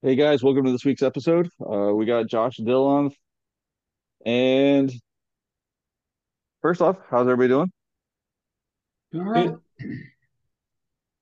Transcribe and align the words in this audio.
Hey 0.00 0.14
guys, 0.14 0.44
welcome 0.44 0.64
to 0.64 0.70
this 0.70 0.84
week's 0.84 1.02
episode. 1.02 1.50
Uh, 1.60 1.92
we 1.92 2.06
got 2.06 2.28
Josh 2.28 2.56
Dillon. 2.58 3.10
And 4.24 4.92
first 6.62 6.80
off, 6.80 6.98
how's 7.10 7.26
everybody 7.26 7.48
doing? 7.48 7.72
All 9.16 9.22
right. 9.22 9.54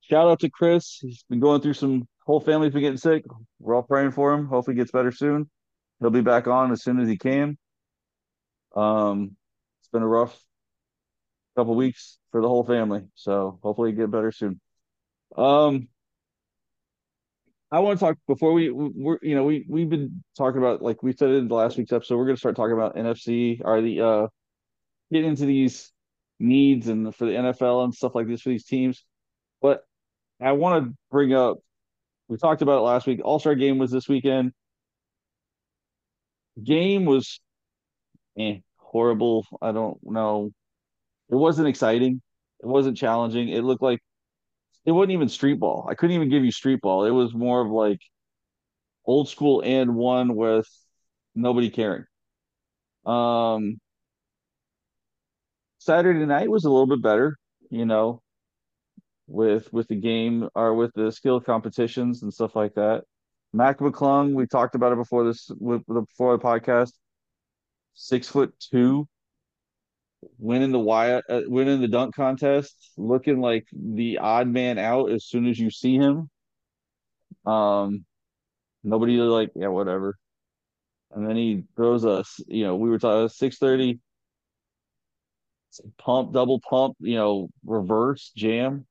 Shout 0.01 0.27
out 0.27 0.41
to 0.41 0.51
Chris. 0.51 0.99
He's 1.01 1.23
been 1.27 1.39
going 1.39 1.61
through 1.61 1.73
some 1.73 2.07
whole 2.27 2.39
family's 2.39 2.71
been 2.71 2.83
getting 2.83 2.99
sick. 2.99 3.23
We're 3.57 3.73
all 3.73 3.81
praying 3.81 4.11
for 4.11 4.31
him. 4.31 4.45
Hopefully 4.45 4.75
he 4.75 4.81
gets 4.81 4.91
better 4.91 5.11
soon. 5.11 5.49
He'll 5.99 6.11
be 6.11 6.21
back 6.21 6.45
on 6.45 6.71
as 6.71 6.83
soon 6.83 6.99
as 6.99 7.09
he 7.09 7.17
can. 7.17 7.57
Um, 8.75 9.35
it's 9.81 9.89
been 9.89 10.03
a 10.03 10.07
rough 10.07 10.39
couple 11.55 11.73
weeks 11.73 12.19
for 12.29 12.43
the 12.43 12.47
whole 12.47 12.63
family, 12.63 13.05
so 13.15 13.57
hopefully 13.63 13.89
he 13.89 13.97
get 13.97 14.11
better 14.11 14.31
soon. 14.31 14.61
Um, 15.35 15.87
I 17.71 17.79
want 17.79 17.99
to 17.99 18.05
talk 18.05 18.17
before 18.27 18.53
we 18.53 18.69
we're 18.71 19.19
you 19.21 19.35
know 19.35 19.43
we 19.43 19.65
we've 19.67 19.89
been 19.89 20.23
talking 20.37 20.59
about 20.59 20.81
like 20.81 21.03
we 21.03 21.13
said 21.13 21.29
in 21.31 21.47
the 21.47 21.55
last 21.55 21.77
week's 21.77 21.91
episode 21.91 22.17
we're 22.17 22.25
going 22.25 22.35
to 22.35 22.39
start 22.39 22.55
talking 22.55 22.73
about 22.73 22.95
NFC 22.95 23.61
or 23.63 23.81
the 23.81 24.01
uh 24.01 24.27
getting 25.11 25.29
into 25.31 25.45
these 25.45 25.91
needs 26.39 26.87
and 26.87 27.13
for 27.13 27.25
the 27.25 27.33
NFL 27.33 27.83
and 27.83 27.93
stuff 27.93 28.15
like 28.15 28.27
this 28.27 28.41
for 28.41 28.49
these 28.49 28.65
teams. 28.65 29.03
But 29.61 29.83
I 30.41 30.53
want 30.53 30.85
to 30.85 30.93
bring 31.11 31.33
up 31.33 31.57
we 32.29 32.37
talked 32.37 32.61
about 32.61 32.79
it 32.79 32.81
last 32.81 33.07
week. 33.07 33.21
All 33.23 33.39
Star 33.39 33.55
game 33.55 33.77
was 33.77 33.91
this 33.91 34.07
weekend. 34.07 34.53
Game 36.63 37.05
was 37.05 37.39
eh, 38.37 38.57
horrible. 38.77 39.45
I 39.61 39.71
don't 39.71 39.97
know. 40.03 40.51
It 41.29 41.35
wasn't 41.35 41.67
exciting. 41.67 42.21
It 42.61 42.67
wasn't 42.67 42.97
challenging. 42.97 43.49
It 43.49 43.63
looked 43.63 43.81
like 43.83 43.99
it 44.87 44.91
wasn't 44.93 45.11
even 45.11 45.27
street 45.27 45.59
ball. 45.59 45.85
I 45.89 45.95
couldn't 45.95 46.15
even 46.15 46.29
give 46.29 46.45
you 46.45 46.51
street 46.51 46.79
ball. 46.81 47.03
It 47.03 47.11
was 47.11 47.33
more 47.33 47.61
of 47.61 47.69
like 47.69 47.99
old 49.05 49.27
school 49.27 49.61
and 49.63 49.95
one 49.95 50.33
with 50.33 50.65
nobody 51.35 51.69
caring. 51.69 52.05
Um, 53.05 53.79
Saturday 55.79 56.25
night 56.25 56.49
was 56.49 56.63
a 56.63 56.69
little 56.69 56.87
bit 56.87 57.01
better, 57.01 57.35
you 57.69 57.85
know, 57.85 58.21
with 59.27 59.71
with 59.73 59.89
the 59.89 59.95
game 59.95 60.47
or 60.55 60.73
with 60.73 60.93
the 60.95 61.11
skill 61.11 61.41
competitions 61.41 62.23
and 62.23 62.33
stuff 62.33 62.55
like 62.55 62.73
that. 62.75 63.03
Mac 63.51 63.79
McClung, 63.79 64.33
we 64.35 64.47
talked 64.47 64.75
about 64.75 64.93
it 64.93 64.97
before 64.97 65.25
this 65.25 65.51
with 65.59 65.85
before 65.85 66.37
the 66.37 66.43
podcast. 66.43 66.93
Six 67.93 68.29
foot 68.29 68.53
two, 68.59 69.05
winning 70.37 70.71
the 70.71 70.79
wire, 70.79 71.23
uh, 71.29 71.41
winning 71.47 71.81
the 71.81 71.87
dunk 71.87 72.15
contest, 72.15 72.75
looking 72.97 73.41
like 73.41 73.67
the 73.73 74.19
odd 74.19 74.47
man 74.47 74.77
out 74.77 75.11
as 75.11 75.25
soon 75.25 75.47
as 75.47 75.59
you 75.59 75.69
see 75.71 75.95
him. 75.95 76.29
Um, 77.45 78.05
nobody 78.83 79.17
like 79.17 79.51
yeah 79.55 79.67
whatever, 79.69 80.17
and 81.11 81.27
then 81.27 81.35
he 81.35 81.63
throws 81.75 82.05
us. 82.05 82.39
You 82.47 82.65
know, 82.65 82.75
we 82.75 82.89
were 82.89 82.99
talking 82.99 83.29
six 83.29 83.57
thirty 83.57 83.99
pump, 85.97 86.33
double 86.33 86.59
pump, 86.59 86.95
you 86.99 87.15
know, 87.15 87.49
reverse 87.65 88.31
jam. 88.35 88.85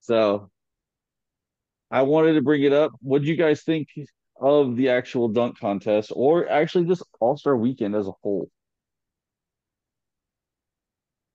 So 0.00 0.50
I 1.90 2.02
wanted 2.02 2.34
to 2.34 2.42
bring 2.42 2.62
it 2.62 2.72
up. 2.72 2.92
What 3.00 3.22
do 3.22 3.28
you 3.28 3.36
guys 3.36 3.62
think 3.62 3.88
of 4.40 4.76
the 4.76 4.88
actual 4.88 5.28
dunk 5.28 5.58
contest 5.58 6.12
or 6.14 6.48
actually 6.48 6.86
just 6.86 7.02
All 7.20 7.36
Star 7.36 7.56
weekend 7.56 7.94
as 7.94 8.08
a 8.08 8.12
whole? 8.22 8.50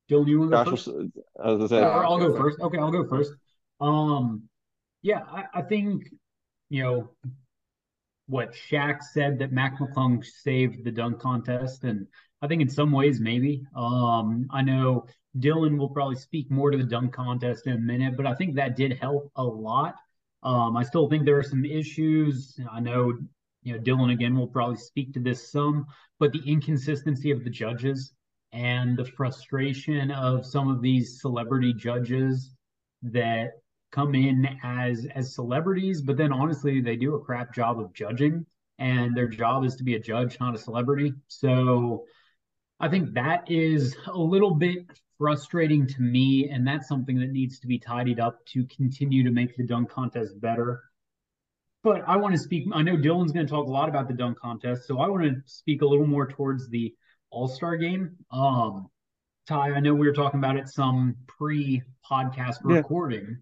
Dylan, 0.09 0.27
you 0.27 0.39
want 0.39 0.51
to 0.51 0.63
go 0.63 0.71
first? 0.71 0.87
as 1.43 1.61
I 1.61 1.67
said, 1.67 1.83
or 1.83 2.05
I'll 2.05 2.19
go 2.19 2.35
first. 2.35 2.59
Okay, 2.59 2.77
I'll 2.77 2.91
go 2.91 3.07
first. 3.07 3.31
Um, 3.81 4.43
yeah, 5.01 5.21
I, 5.27 5.45
I 5.53 5.61
think 5.61 6.03
you 6.69 6.83
know 6.83 7.09
what 8.27 8.53
Shaq 8.53 9.01
said 9.03 9.39
that 9.39 9.51
Mac 9.51 9.79
McClung 9.79 10.23
saved 10.23 10.83
the 10.83 10.91
dunk 10.91 11.19
contest, 11.19 11.83
and 11.83 12.07
I 12.41 12.47
think 12.47 12.61
in 12.61 12.69
some 12.69 12.91
ways 12.91 13.19
maybe. 13.19 13.63
Um, 13.75 14.47
I 14.51 14.61
know 14.61 15.05
Dylan 15.37 15.77
will 15.77 15.89
probably 15.89 16.15
speak 16.15 16.49
more 16.49 16.71
to 16.71 16.77
the 16.77 16.83
dunk 16.83 17.13
contest 17.13 17.67
in 17.67 17.73
a 17.73 17.77
minute, 17.77 18.15
but 18.15 18.25
I 18.25 18.35
think 18.35 18.55
that 18.55 18.75
did 18.75 18.97
help 18.99 19.31
a 19.35 19.43
lot. 19.43 19.95
Um, 20.45 20.77
I 20.77 20.83
still 20.83 21.09
think 21.09 21.25
there 21.25 21.39
are 21.39 21.43
some 21.43 21.65
issues. 21.65 22.57
I 22.71 22.79
know 22.79 23.17
you 23.63 23.73
know 23.73 23.79
Dylan 23.79 24.13
again 24.13 24.37
will 24.37 24.47
probably 24.47 24.77
speak 24.77 25.11
to 25.13 25.19
this 25.19 25.51
some, 25.51 25.87
but 26.19 26.31
the 26.31 26.41
inconsistency 26.45 27.31
of 27.31 27.43
the 27.43 27.49
judges 27.49 28.13
and 28.53 28.95
the 28.95 29.05
frustration 29.05 30.11
of 30.11 30.45
some 30.45 30.69
of 30.69 30.81
these 30.81 31.19
celebrity 31.19 31.73
judges 31.73 32.51
that 33.01 33.53
come 33.91 34.13
in 34.13 34.47
as 34.63 35.07
as 35.15 35.33
celebrities, 35.33 36.01
but 36.01 36.15
then 36.15 36.31
honestly 36.31 36.79
they 36.79 36.95
do 36.95 37.15
a 37.15 37.19
crap 37.19 37.53
job 37.53 37.79
of 37.79 37.91
judging, 37.93 38.45
and 38.77 39.17
their 39.17 39.27
job 39.27 39.65
is 39.65 39.75
to 39.77 39.83
be 39.83 39.95
a 39.95 39.99
judge, 39.99 40.39
not 40.39 40.53
a 40.53 40.59
celebrity. 40.59 41.11
So 41.27 42.05
I 42.79 42.87
think 42.89 43.15
that 43.15 43.49
is 43.49 43.95
a 44.05 44.17
little 44.17 44.53
bit 44.53 44.85
frustrating 45.17 45.87
to 45.87 46.01
me, 46.01 46.49
and 46.49 46.67
that's 46.67 46.87
something 46.87 47.19
that 47.19 47.31
needs 47.31 47.59
to 47.59 47.67
be 47.67 47.77
tidied 47.79 48.19
up 48.19 48.45
to 48.47 48.65
continue 48.65 49.23
to 49.23 49.31
make 49.31 49.55
the 49.55 49.63
dunk 49.63 49.89
contest 49.89 50.39
better. 50.39 50.83
But 51.83 52.03
I 52.07 52.17
want 52.17 52.33
to 52.33 52.39
speak. 52.39 52.67
I 52.73 52.81
know 52.81 52.97
Dylan's 52.97 53.31
going 53.31 53.45
to 53.45 53.51
talk 53.51 53.67
a 53.67 53.71
lot 53.71 53.89
about 53.89 54.07
the 54.07 54.13
dunk 54.13 54.39
contest, 54.39 54.87
so 54.87 54.99
I 54.99 55.07
want 55.07 55.23
to 55.23 55.35
speak 55.45 55.81
a 55.81 55.85
little 55.85 56.07
more 56.07 56.27
towards 56.27 56.67
the 56.69 56.93
All 57.29 57.47
Star 57.47 57.77
game. 57.77 58.15
Um, 58.31 58.87
Ty, 59.47 59.73
I 59.73 59.79
know 59.79 59.93
we 59.93 60.07
were 60.07 60.13
talking 60.13 60.39
about 60.39 60.57
it 60.57 60.67
some 60.67 61.15
pre-podcast 61.27 62.57
yeah, 62.67 62.77
recording, 62.77 63.37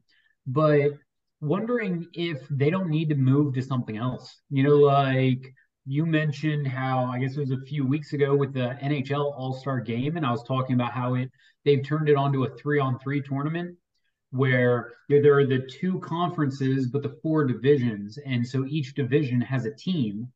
but 0.45 0.91
wondering 1.39 2.07
if 2.13 2.39
they 2.49 2.69
don't 2.69 2.89
need 2.89 3.09
to 3.09 3.15
move 3.15 3.53
to 3.53 3.61
something 3.61 3.97
else. 3.97 4.41
You 4.49 4.63
know, 4.63 4.75
like 4.75 5.53
you 5.85 6.05
mentioned 6.05 6.67
how 6.67 7.05
I 7.05 7.19
guess 7.19 7.35
it 7.35 7.41
was 7.41 7.51
a 7.51 7.65
few 7.65 7.85
weeks 7.85 8.13
ago 8.13 8.35
with 8.35 8.53
the 8.53 8.77
NHL 8.81 9.33
All-Star 9.37 9.79
game, 9.81 10.17
and 10.17 10.25
I 10.25 10.31
was 10.31 10.43
talking 10.43 10.75
about 10.75 10.91
how 10.91 11.15
it 11.15 11.29
they've 11.65 11.85
turned 11.85 12.09
it 12.09 12.15
onto 12.15 12.43
a 12.43 12.57
three-on-three 12.57 13.21
tournament 13.21 13.77
where 14.31 14.93
you 15.07 15.17
know, 15.17 15.21
there 15.21 15.37
are 15.37 15.45
the 15.45 15.67
two 15.79 15.99
conferences 15.99 16.87
but 16.87 17.03
the 17.03 17.17
four 17.21 17.45
divisions, 17.45 18.17
and 18.25 18.47
so 18.47 18.65
each 18.65 18.95
division 18.95 19.41
has 19.41 19.65
a 19.65 19.75
team, 19.75 20.31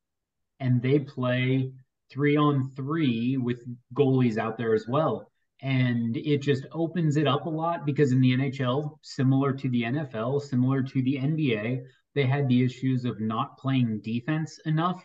and 0.60 0.82
they 0.82 1.00
play 1.00 1.72
three 2.12 2.38
on 2.38 2.72
three 2.76 3.38
with 3.38 3.64
goalies 3.94 4.38
out 4.38 4.58
there 4.58 4.74
as 4.74 4.88
well 4.88 5.30
and 5.62 6.18
it 6.18 6.42
just 6.42 6.66
opens 6.72 7.18
it 7.18 7.28
up 7.28 7.46
a 7.46 7.50
lot 7.50 7.86
because 7.86 8.12
in 8.12 8.22
the 8.22 8.38
NHL, 8.38 8.98
similar 9.02 9.54
to 9.54 9.70
the 9.70 9.84
NFL, 9.84 10.42
similar 10.42 10.84
to 10.84 11.02
the 11.02 11.18
NBA, 11.18 11.84
they 12.14 12.26
had 12.26 12.48
the 12.48 12.64
issues 12.64 13.06
of 13.06 13.20
not 13.20 13.58
playing 13.58 14.02
defense 14.02 14.60
enough. 14.66 15.04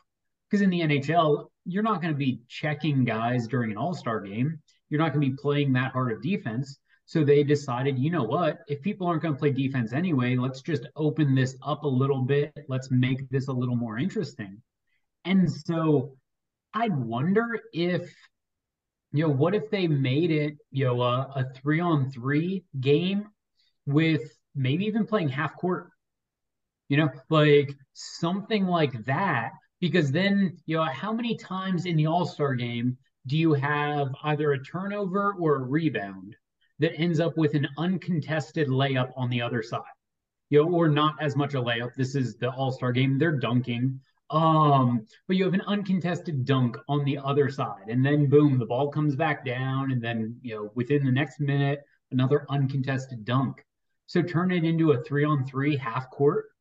Because 0.52 0.62
in 0.62 0.68
the 0.68 0.82
NHL, 0.82 1.46
you're 1.64 1.82
not 1.82 2.02
going 2.02 2.12
to 2.12 2.18
be 2.18 2.42
checking 2.46 3.04
guys 3.04 3.48
during 3.48 3.70
an 3.70 3.78
all 3.78 3.94
star 3.94 4.20
game. 4.20 4.60
You're 4.90 5.00
not 5.00 5.14
going 5.14 5.22
to 5.22 5.30
be 5.30 5.36
playing 5.40 5.72
that 5.72 5.92
hard 5.92 6.12
of 6.12 6.20
defense. 6.20 6.78
So 7.06 7.24
they 7.24 7.42
decided, 7.42 7.98
you 7.98 8.10
know 8.10 8.24
what? 8.24 8.58
If 8.68 8.82
people 8.82 9.06
aren't 9.06 9.22
going 9.22 9.32
to 9.32 9.40
play 9.40 9.50
defense 9.50 9.94
anyway, 9.94 10.36
let's 10.36 10.60
just 10.60 10.86
open 10.94 11.34
this 11.34 11.56
up 11.62 11.84
a 11.84 11.88
little 11.88 12.20
bit. 12.20 12.52
Let's 12.68 12.90
make 12.90 13.30
this 13.30 13.48
a 13.48 13.52
little 13.52 13.76
more 13.76 13.96
interesting. 13.96 14.60
And 15.24 15.50
so 15.50 16.18
I'd 16.74 16.94
wonder 16.94 17.58
if 17.72 18.14
you 19.14 19.26
know, 19.26 19.32
what 19.32 19.54
if 19.54 19.70
they 19.70 19.86
made 19.86 20.30
it, 20.30 20.58
you 20.70 20.84
know, 20.84 21.00
a, 21.00 21.32
a 21.34 21.44
three 21.54 21.80
on 21.80 22.10
three 22.10 22.64
game 22.78 23.26
with 23.86 24.22
maybe 24.54 24.84
even 24.84 25.06
playing 25.06 25.30
half 25.30 25.56
court, 25.56 25.88
you 26.90 26.98
know, 26.98 27.08
like 27.30 27.74
something 27.94 28.66
like 28.66 29.06
that? 29.06 29.52
Because 29.82 30.12
then, 30.12 30.56
you 30.64 30.76
know, 30.76 30.84
how 30.84 31.12
many 31.12 31.36
times 31.36 31.86
in 31.86 31.96
the 31.96 32.06
All 32.06 32.24
Star 32.24 32.54
game 32.54 32.96
do 33.26 33.36
you 33.36 33.52
have 33.52 34.14
either 34.22 34.52
a 34.52 34.64
turnover 34.64 35.34
or 35.40 35.56
a 35.56 35.64
rebound 35.64 36.36
that 36.78 36.94
ends 36.94 37.18
up 37.18 37.36
with 37.36 37.54
an 37.54 37.66
uncontested 37.76 38.68
layup 38.68 39.10
on 39.16 39.28
the 39.28 39.42
other 39.42 39.60
side? 39.60 39.82
You 40.50 40.62
know, 40.62 40.70
or 40.70 40.88
not 40.88 41.16
as 41.20 41.34
much 41.34 41.54
a 41.54 41.60
layup. 41.60 41.96
This 41.96 42.14
is 42.14 42.36
the 42.36 42.50
All 42.50 42.70
Star 42.70 42.92
game. 42.92 43.18
They're 43.18 43.40
dunking. 43.40 43.98
Um, 44.30 45.04
but 45.26 45.36
you 45.36 45.44
have 45.44 45.52
an 45.54 45.62
uncontested 45.62 46.44
dunk 46.44 46.76
on 46.88 47.04
the 47.04 47.18
other 47.18 47.50
side, 47.50 47.88
and 47.88 48.06
then 48.06 48.28
boom, 48.28 48.60
the 48.60 48.66
ball 48.66 48.88
comes 48.88 49.16
back 49.16 49.44
down, 49.44 49.90
and 49.90 50.00
then 50.00 50.38
you 50.42 50.54
know 50.54 50.70
within 50.76 51.04
the 51.04 51.10
next 51.10 51.40
minute, 51.40 51.80
another 52.12 52.46
uncontested 52.48 53.24
dunk. 53.24 53.64
So 54.06 54.22
turn 54.22 54.52
it 54.52 54.62
into 54.62 54.92
a 54.92 55.02
three 55.02 55.24
on 55.24 55.44
three 55.44 55.76
half 55.76 56.08
court. 56.10 56.51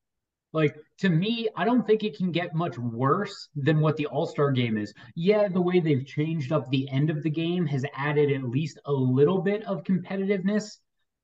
Like 0.54 0.76
to 1.00 1.10
me, 1.10 1.50
I 1.56 1.64
don't 1.64 1.88
think 1.88 2.04
it 2.04 2.18
can 2.18 2.32
get 2.32 2.54
much 2.54 2.78
worse 2.78 3.48
than 3.56 3.80
what 3.80 3.96
the 3.96 4.08
All 4.08 4.26
Star 4.26 4.52
game 4.52 4.78
is. 4.78 4.94
Yeah, 5.16 5.48
the 5.48 5.62
way 5.62 5.80
they've 5.80 6.06
changed 6.06 6.52
up 6.52 6.70
the 6.70 6.90
end 6.90 7.10
of 7.10 7.24
the 7.24 7.30
game 7.30 7.66
has 7.68 7.86
added 7.96 8.32
at 8.32 8.44
least 8.44 8.80
a 8.86 8.92
little 8.92 9.42
bit 9.42 9.64
of 9.64 9.84
competitiveness, 9.84 10.78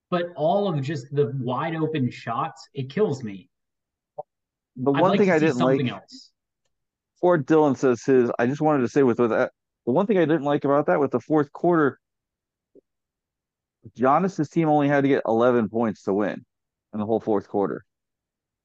but 0.09 0.27
all 0.35 0.68
of 0.74 0.81
just 0.81 1.13
the 1.13 1.33
wide 1.39 1.75
open 1.75 2.09
shots, 2.09 2.69
it 2.74 2.89
kills 2.89 3.24
me. 3.24 3.50
the 4.77 4.91
one 4.91 5.12
like 5.12 5.19
thing 5.19 5.31
I 5.31 5.39
didn't 5.39 5.57
like 5.57 5.85
else. 5.89 6.31
before 7.15 7.38
Dylan 7.38 7.75
says 7.75 8.03
his, 8.03 8.31
I 8.39 8.47
just 8.47 8.62
wanted 8.62 8.83
to 8.83 8.88
say 8.89 9.03
with 9.03 9.19
with 9.19 9.31
that 9.31 9.51
the 9.85 9.91
one 9.91 10.06
thing 10.06 10.18
I 10.18 10.25
didn't 10.25 10.44
like 10.44 10.65
about 10.65 10.85
that 10.88 11.00
with 11.00 11.12
the 11.12 11.19
fourth 11.19 11.51
quarter, 11.51 12.00
Giannis's 13.97 14.50
team 14.50 14.69
only 14.69 14.88
had 14.89 15.01
to 15.01 15.07
get 15.07 15.23
11 15.25 15.69
points 15.69 16.03
to 16.03 16.13
win 16.13 16.45
in 16.94 17.00
the 17.00 17.06
whole 17.06 17.21
fourth 17.21 17.47
quarter. 17.47 17.85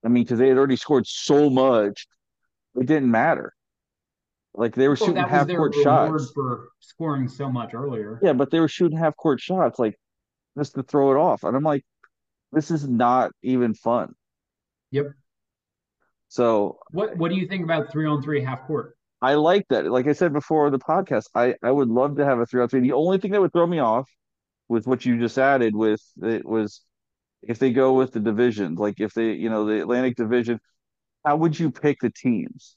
I 0.04 0.08
mean, 0.08 0.24
because 0.24 0.38
they 0.38 0.48
had 0.48 0.58
already 0.58 0.76
scored 0.76 1.06
so 1.06 1.48
much, 1.50 2.06
it 2.76 2.86
didn't 2.86 3.10
matter. 3.10 3.52
Like 4.54 4.74
they 4.74 4.88
were 4.88 4.96
Well, 5.00 5.08
shooting 5.08 5.24
half 5.24 5.48
court 5.48 5.74
shots. 5.74 6.30
for 6.34 6.68
scoring 6.80 7.28
so 7.28 7.50
much 7.50 7.72
earlier. 7.74 8.20
Yeah, 8.22 8.34
but 8.34 8.50
they 8.50 8.60
were 8.60 8.68
shooting 8.68 8.98
half 8.98 9.16
court 9.16 9.40
shots, 9.40 9.78
like 9.78 9.96
just 10.58 10.74
to 10.74 10.82
throw 10.82 11.12
it 11.12 11.16
off. 11.16 11.42
And 11.44 11.56
I'm 11.56 11.62
like, 11.62 11.84
this 12.52 12.70
is 12.70 12.86
not 12.86 13.32
even 13.42 13.72
fun. 13.74 14.14
Yep. 14.90 15.12
So 16.28 16.78
What 16.90 17.16
What 17.16 17.30
do 17.30 17.36
you 17.36 17.46
think 17.46 17.64
about 17.64 17.90
three 17.90 18.06
on 18.06 18.22
three 18.22 18.42
half 18.42 18.66
court? 18.66 18.96
I 19.22 19.34
like 19.34 19.66
that. 19.68 19.90
Like 19.90 20.06
I 20.08 20.12
said 20.12 20.32
before 20.32 20.68
the 20.70 20.78
podcast, 20.78 21.26
I, 21.34 21.54
I 21.62 21.70
would 21.70 21.88
love 21.88 22.16
to 22.16 22.24
have 22.24 22.40
a 22.40 22.46
three 22.46 22.60
on 22.60 22.68
three. 22.68 22.80
The 22.80 22.92
only 22.92 23.18
thing 23.18 23.30
that 23.32 23.40
would 23.40 23.52
throw 23.52 23.66
me 23.66 23.78
off 23.78 24.10
with 24.68 24.86
what 24.86 25.04
you 25.06 25.18
just 25.18 25.38
added 25.38 25.74
with 25.76 26.02
it 26.22 26.44
was 26.44 26.82
if 27.42 27.58
they 27.58 27.72
go 27.72 27.94
with 27.94 28.12
the 28.12 28.20
divisions, 28.20 28.78
like 28.78 29.00
if 29.00 29.14
they, 29.14 29.32
you 29.32 29.50
know, 29.50 29.66
the 29.66 29.80
Atlantic 29.80 30.16
Division, 30.16 30.60
how 31.24 31.36
would 31.36 31.58
you 31.58 31.70
pick 31.70 32.00
the 32.00 32.10
teams? 32.10 32.76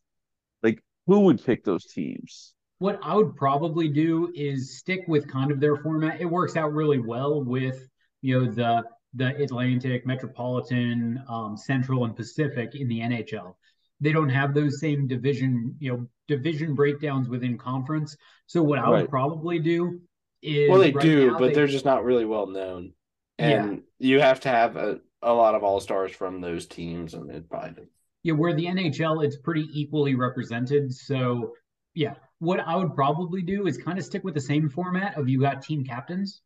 Like 0.63 0.83
who 1.07 1.21
would 1.21 1.43
pick 1.43 1.63
those 1.63 1.85
teams? 1.85 2.53
What 2.79 2.99
I 3.01 3.15
would 3.15 3.35
probably 3.35 3.87
do 3.87 4.31
is 4.35 4.77
stick 4.77 5.05
with 5.07 5.27
kind 5.27 5.51
of 5.51 5.59
their 5.59 5.77
format. 5.77 6.19
It 6.19 6.25
works 6.25 6.55
out 6.57 6.73
really 6.73 6.99
well 6.99 7.43
with 7.43 7.87
you 8.21 8.39
know 8.39 8.51
the 8.51 8.83
the 9.13 9.35
Atlantic, 9.41 10.05
Metropolitan, 10.05 11.23
um, 11.29 11.55
Central, 11.55 12.03
and 12.03 12.15
Pacific 12.15 12.75
in 12.75 12.89
the 12.89 12.99
NHL. 12.99 13.55
They 14.01 14.11
don't 14.11 14.27
have 14.29 14.53
those 14.53 14.81
same 14.81 15.07
division, 15.07 15.73
you 15.79 15.91
know, 15.91 16.07
division 16.27 16.75
breakdowns 16.75 17.29
within 17.29 17.57
conference. 17.57 18.17
So 18.45 18.61
what 18.61 18.77
I 18.77 18.89
would 18.89 19.09
probably 19.09 19.59
do 19.59 20.01
is 20.41 20.69
Well, 20.69 20.79
they 20.79 20.91
right 20.91 21.01
do, 21.01 21.27
now 21.27 21.39
but 21.39 21.47
they- 21.47 21.53
they're 21.53 21.67
just 21.67 21.85
not 21.85 22.03
really 22.03 22.25
well 22.25 22.47
known. 22.47 22.93
Yeah. 23.39 23.67
And 23.67 23.83
you 23.99 24.19
have 24.21 24.41
to 24.41 24.49
have 24.49 24.75
a, 24.77 25.01
a 25.21 25.33
lot 25.33 25.55
of 25.55 25.63
all 25.63 25.79
stars 25.79 26.11
from 26.13 26.41
those 26.41 26.67
teams, 26.67 27.13
and 27.13 27.29
it 27.31 27.49
probably 27.49 27.87
Yeah, 28.23 28.33
where 28.33 28.53
the 28.53 28.67
NHL, 28.67 29.21
it's 29.21 29.37
pretty 29.37 29.67
equally 29.71 30.15
represented. 30.15 30.93
So, 30.93 31.53
yeah, 31.93 32.15
what 32.39 32.59
I 32.59 32.75
would 32.75 32.95
probably 32.95 33.41
do 33.41 33.67
is 33.67 33.77
kind 33.77 33.97
of 33.99 34.05
stick 34.05 34.23
with 34.23 34.33
the 34.33 34.41
same 34.41 34.69
format 34.69 35.17
of 35.17 35.29
you 35.29 35.39
got 35.39 35.61
team 35.61 35.83
captains, 35.83 36.41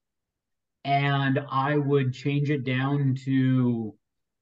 and 0.85 1.39
I 1.51 1.77
would 1.77 2.13
change 2.13 2.49
it 2.51 2.65
down 2.65 3.15
to, 3.25 3.95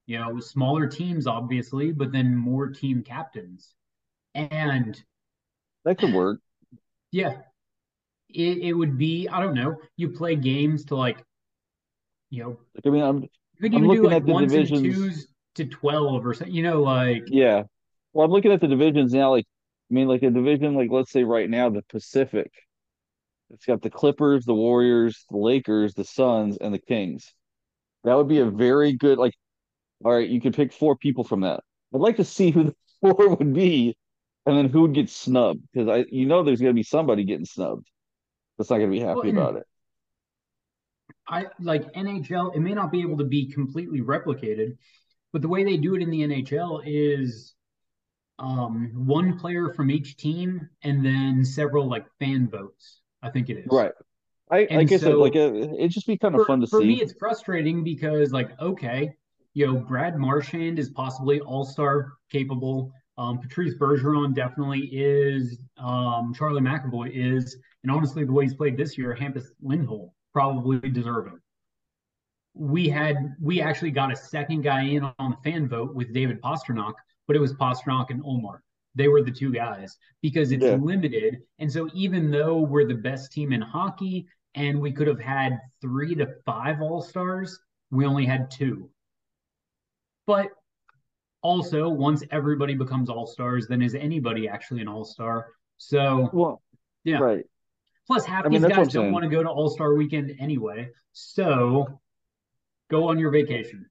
you 0.08 0.20
know, 0.20 0.40
smaller 0.40 0.88
teams, 0.88 1.28
obviously, 1.28 1.92
but 1.94 2.12
then 2.12 2.36
more 2.36 2.70
team 2.70 3.04
captains. 3.04 3.76
And 4.36 5.02
That 5.86 5.98
could 5.98 6.12
work. 6.12 6.42
yeah, 7.12 7.42
it, 8.30 8.60
it 8.60 8.74
would 8.74 8.98
be, 8.98 9.28
I 9.30 9.42
don't 9.42 9.56
know, 9.56 9.78
you 9.98 10.10
play 10.12 10.36
games 10.36 10.86
to 10.88 10.96
like, 10.96 11.24
you 12.30 12.44
know, 12.44 12.58
Like, 12.76 12.86
I 12.86 12.90
mean, 12.90 13.04
I'm 13.04 13.28
you 13.58 13.62
could 13.62 13.74
I'm 13.74 13.86
even 13.86 13.90
do 13.90 14.04
like 14.04 14.12
at 14.12 14.26
the 14.26 14.34
ones 14.34 14.56
and 14.56 14.68
divisions. 14.68 14.76
twos 14.76 15.28
to 15.56 15.66
12 15.66 16.26
or 16.26 16.34
something, 16.34 16.54
you 16.56 16.64
know, 16.64 16.82
like, 16.82 17.26
yeah. 17.26 17.64
Well, 18.14 18.26
I'm 18.26 18.32
looking 18.32 18.52
at 18.52 18.62
the 18.62 18.68
divisions 18.68 19.14
now. 19.14 19.32
Like, 19.32 19.46
I 19.92 19.94
mean, 19.94 20.08
like 20.08 20.24
a 20.24 20.32
division, 20.32 20.76
like 20.76 20.90
let's 20.92 21.12
say 21.12 21.24
right 21.24 21.50
now, 21.50 21.70
the 21.70 21.84
Pacific. 21.84 22.52
It's 23.50 23.66
got 23.66 23.82
the 23.82 23.90
Clippers, 23.90 24.46
the 24.46 24.54
Warriors, 24.54 25.26
the 25.30 25.38
Lakers, 25.38 25.94
the 25.94 26.04
Suns, 26.04 26.58
and 26.58 26.74
the 26.74 26.80
Kings. 26.80 27.34
That 28.04 28.16
would 28.16 28.28
be 28.30 28.40
a 28.40 28.46
very 28.46 28.94
good, 28.94 29.18
like, 29.18 29.34
all 30.06 30.14
right, 30.14 30.30
you 30.30 30.42
could 30.42 30.56
pick 30.56 30.74
four 30.74 30.98
people 30.98 31.24
from 31.24 31.42
that. 31.42 31.62
I'd 31.94 32.02
like 32.02 32.18
to 32.18 32.26
see 32.26 32.52
who 32.52 32.66
the 32.66 32.76
four 33.02 33.30
would 33.36 33.54
be, 33.54 33.98
and 34.46 34.58
then 34.58 34.70
who 34.70 34.84
would 34.84 34.94
get 34.94 35.10
snubbed 35.10 35.62
because 35.74 35.90
I, 35.90 36.06
you 36.12 36.26
know, 36.28 36.44
there's 36.44 36.62
going 36.62 36.72
to 36.74 36.80
be 36.80 36.84
somebody 36.84 37.26
getting 37.26 37.46
snubbed 37.46 37.88
that's 38.58 38.70
not 38.70 38.78
going 38.80 38.92
to 38.92 38.98
be 38.98 39.04
happy 39.04 39.32
Well, 39.32 39.32
about 39.32 39.58
it. 39.58 39.68
I 41.28 41.46
like 41.60 41.92
NHL, 41.94 42.56
it 42.56 42.60
may 42.60 42.74
not 42.74 42.92
be 42.92 43.02
able 43.02 43.18
to 43.18 43.24
be 43.26 43.52
completely 43.52 44.02
replicated, 44.02 44.78
but 45.34 45.42
the 45.42 45.48
way 45.48 45.64
they 45.64 45.78
do 45.78 45.96
it 45.96 46.02
in 46.02 46.10
the 46.10 46.22
NHL 46.22 46.82
is 46.86 47.54
um 48.40 48.92
one 48.94 49.38
player 49.40 49.74
from 49.74 49.90
each 49.90 50.16
team 50.16 50.70
and 50.84 51.04
then 51.04 51.44
several 51.44 51.90
like 51.90 52.06
fan 52.20 52.48
votes. 52.50 53.02
I 53.22 53.30
think 53.30 53.50
it 53.50 53.58
is. 53.58 53.68
Right. 53.70 53.92
I, 54.50 54.60
And 54.70 54.82
I 54.82 54.86
said, 54.86 55.02
so- 55.02 55.20
like 55.20 55.36
uh, 55.36 55.52
it'd 55.54 55.92
just 55.92 56.08
be 56.08 56.18
kind 56.18 56.36
of 56.36 56.42
For, 56.42 56.46
fun 56.46 56.62
to 56.62 56.68
for 56.68 56.80
see. 56.80 56.84
For 56.84 56.88
me, 56.88 57.02
it's 57.02 57.14
frustrating 57.20 57.84
because 57.84 58.32
like, 58.32 58.50
okay, 58.62 59.14
you 59.54 59.66
know, 59.66 59.76
Brad 59.76 60.18
Marchand 60.18 60.80
is 60.80 60.90
possibly 60.90 61.42
all-star 61.42 62.14
capable. 62.32 62.94
Um, 63.18 63.40
Patrice 63.40 63.74
Bergeron 63.74 64.34
definitely 64.36 64.82
is. 64.94 65.60
Um, 65.78 66.34
Charlie 66.38 66.62
McAvoy 66.62 67.10
is, 67.12 67.58
and 67.84 67.92
honestly, 67.92 68.24
the 68.24 68.32
way 68.32 68.46
he's 68.46 68.54
played 68.54 68.78
this 68.78 68.98
year, 68.98 69.18
Hampus 69.20 69.48
Lindholm 69.62 70.12
probably 70.38 70.78
deserving. 70.89 71.39
We 72.54 72.88
had 72.88 73.16
we 73.42 73.60
actually 73.60 73.89
got 73.89 74.12
a 74.12 74.16
second 74.16 74.62
guy 74.62 74.84
in 74.84 75.04
on 75.18 75.31
the 75.31 75.38
fan 75.44 75.68
vote 75.68 75.95
with 75.95 76.13
David 76.13 76.39
Pastrnak, 76.44 76.94
but 77.25 77.36
it 77.36 77.39
was 77.39 77.56
Pastrnak 77.56 78.12
and 78.12 78.22
Ullmark. 78.24 78.60
They 78.94 79.07
were 79.07 79.24
the 79.24 79.31
two 79.31 79.51
guys 79.51 79.98
because 80.22 80.51
it's 80.51 80.63
Yeah. 80.63 80.75
limited. 80.75 81.42
And 81.57 81.72
so 81.72 81.89
even 81.95 82.30
though 82.30 82.60
we're 82.60 82.86
the 82.88 82.94
best 83.10 83.31
team 83.31 83.51
in 83.51 83.62
hockey 83.62 84.28
and 84.54 84.80
we 84.80 84.92
could 84.92 85.07
have 85.07 85.19
had 85.19 85.60
three 85.81 86.13
to 86.13 86.28
five 86.45 86.83
all 86.83 87.01
stars, 87.01 87.60
we 87.90 88.06
only 88.06 88.25
had 88.28 88.51
two. 88.51 88.92
But 90.28 90.50
also, 91.42 91.90
once 91.90 92.24
everybody 92.30 92.75
becomes 92.75 93.10
all 93.10 93.25
stars, 93.25 93.68
then 93.68 93.81
is 93.81 93.95
anybody 93.95 94.48
actually 94.48 94.81
an 94.81 94.88
all 94.88 95.04
star? 95.04 95.48
So 95.78 96.30
Well, 96.31 96.62
yeah. 97.04 97.18
right. 97.18 97.45
Plus, 98.07 98.25
half 98.25 98.45
I 98.45 98.50
mean, 98.50 98.62
these 98.62 98.71
guys 98.71 98.94
don't 98.94 99.12
want 99.12 99.24
to 99.24 99.30
go 99.30 99.44
to 99.44 99.50
All 99.50 99.69
Star 99.69 99.94
Weekend 99.94 100.33
anyway. 100.39 100.89
So 101.12 102.00
go 102.89 103.09
on 103.09 103.19
your 103.19 103.31
vacation. 103.31 103.86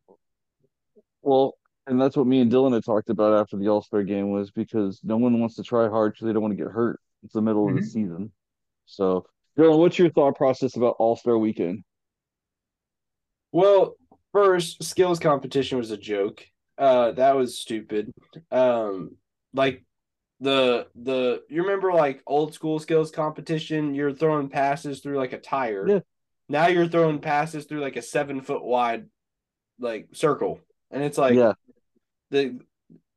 Well, 1.22 1.54
and 1.86 2.00
that's 2.00 2.16
what 2.16 2.26
me 2.26 2.40
and 2.40 2.50
Dylan 2.50 2.72
had 2.72 2.84
talked 2.84 3.10
about 3.10 3.38
after 3.38 3.56
the 3.58 3.68
All 3.68 3.82
Star 3.82 4.02
game 4.02 4.30
was 4.30 4.50
because 4.50 5.00
no 5.04 5.18
one 5.18 5.38
wants 5.38 5.56
to 5.56 5.62
try 5.62 5.88
hard 5.88 6.12
because 6.14 6.26
they 6.26 6.32
don't 6.32 6.42
want 6.42 6.56
to 6.56 6.62
get 6.64 6.72
hurt. 6.72 6.98
It's 7.24 7.34
the 7.34 7.42
middle 7.42 7.68
of 7.68 7.74
the 7.74 7.80
Mhm. 7.82 7.84
season. 7.84 8.32
So, 8.86 9.26
Dylan, 9.58 9.78
what's 9.78 9.98
your 9.98 10.10
thought 10.10 10.36
process 10.36 10.76
about 10.76 10.96
All 10.98 11.16
Star 11.16 11.36
Weekend? 11.36 11.84
Well, 13.52 13.96
first, 14.32 14.82
skills 14.82 15.18
competition 15.18 15.78
was 15.78 15.90
a 15.90 15.96
joke. 15.96 16.46
Uh, 16.78 17.12
that 17.12 17.36
was 17.36 17.58
stupid. 17.58 18.12
Um, 18.50 19.16
like 19.52 19.84
the 20.40 20.86
the 20.94 21.42
you 21.48 21.62
remember 21.62 21.92
like 21.92 22.22
old 22.26 22.54
school 22.54 22.78
skills 22.78 23.10
competition, 23.10 23.94
you're 23.94 24.12
throwing 24.12 24.48
passes 24.48 25.00
through 25.00 25.16
like 25.16 25.32
a 25.32 25.38
tire. 25.38 25.88
Yeah. 25.88 26.00
Now 26.48 26.66
you're 26.66 26.88
throwing 26.88 27.20
passes 27.20 27.64
through 27.64 27.80
like 27.80 27.96
a 27.96 28.02
seven 28.02 28.40
foot 28.40 28.64
wide 28.64 29.06
like 29.78 30.08
circle. 30.12 30.60
And 30.90 31.02
it's 31.02 31.18
like 31.18 31.34
yeah, 31.34 31.52
the 32.30 32.60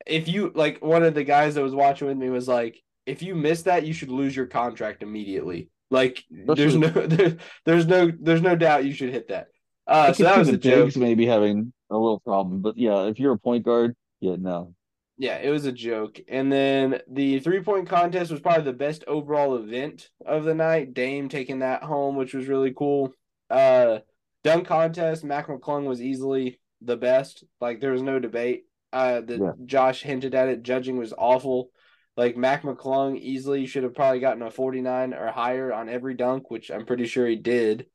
if 0.05 0.27
you 0.27 0.51
like 0.55 0.83
one 0.83 1.03
of 1.03 1.13
the 1.13 1.23
guys 1.23 1.55
that 1.55 1.63
was 1.63 1.75
watching 1.75 2.07
with 2.07 2.17
me 2.17 2.29
was 2.29 2.47
like, 2.47 2.81
if 3.05 3.21
you 3.21 3.35
miss 3.35 3.63
that, 3.63 3.85
you 3.85 3.93
should 3.93 4.09
lose 4.09 4.35
your 4.35 4.47
contract 4.47 5.03
immediately. 5.03 5.69
Like 5.91 6.23
there's 6.29 6.75
no 6.75 6.87
there, 7.07 7.37
there's 7.65 7.85
no 7.85 8.11
there's 8.19 8.41
no 8.41 8.55
doubt 8.55 8.85
you 8.85 8.93
should 8.93 9.11
hit 9.11 9.27
that. 9.29 9.47
Uh, 9.85 10.13
so 10.13 10.23
that 10.23 10.37
was 10.37 10.47
the 10.47 10.53
a 10.53 10.57
joke. 10.57 10.95
maybe 10.95 11.25
having 11.25 11.73
a 11.89 11.97
little 11.97 12.19
problem, 12.19 12.61
but 12.61 12.77
yeah, 12.77 13.07
if 13.07 13.19
you're 13.19 13.33
a 13.33 13.39
point 13.39 13.65
guard, 13.65 13.95
yeah, 14.19 14.35
no. 14.39 14.75
Yeah, 15.19 15.37
it 15.37 15.49
was 15.49 15.65
a 15.65 15.71
joke. 15.73 16.17
And 16.29 16.49
then 16.49 17.01
the 17.11 17.39
three 17.41 17.61
point 17.61 17.89
contest 17.89 18.31
was 18.31 18.39
probably 18.39 18.63
the 18.63 18.73
best 18.73 19.03
overall 19.05 19.57
event 19.57 20.09
of 20.25 20.45
the 20.45 20.55
night. 20.55 20.93
Dame 20.93 21.27
taking 21.27 21.59
that 21.59 21.83
home, 21.83 22.15
which 22.15 22.33
was 22.33 22.47
really 22.47 22.73
cool. 22.73 23.11
Uh, 23.49 23.99
dunk 24.45 24.65
contest, 24.65 25.25
Mac 25.25 25.47
McClung 25.47 25.85
was 25.85 26.01
easily 26.01 26.61
the 26.81 26.95
best. 26.95 27.43
Like 27.59 27.81
there 27.81 27.91
was 27.91 28.01
no 28.01 28.17
debate. 28.19 28.63
Uh, 28.93 29.19
the 29.19 29.37
Yeah. 29.37 29.51
Josh 29.65 30.01
hinted 30.01 30.33
at 30.33 30.47
it. 30.47 30.63
Judging 30.63 30.97
was 30.97 31.13
awful. 31.15 31.69
Like 32.15 32.37
Mac 32.37 32.63
McClung 32.63 33.19
easily 33.19 33.65
should 33.65 33.83
have 33.83 33.95
probably 33.95 34.21
gotten 34.21 34.41
a 34.41 34.49
forty 34.49 34.79
nine 34.79 35.13
or 35.13 35.27
higher 35.31 35.73
on 35.73 35.89
every 35.89 36.13
dunk, 36.13 36.49
which 36.49 36.71
I'm 36.71 36.85
pretty 36.85 37.07
sure 37.07 37.27
he 37.27 37.35
did. 37.35 37.87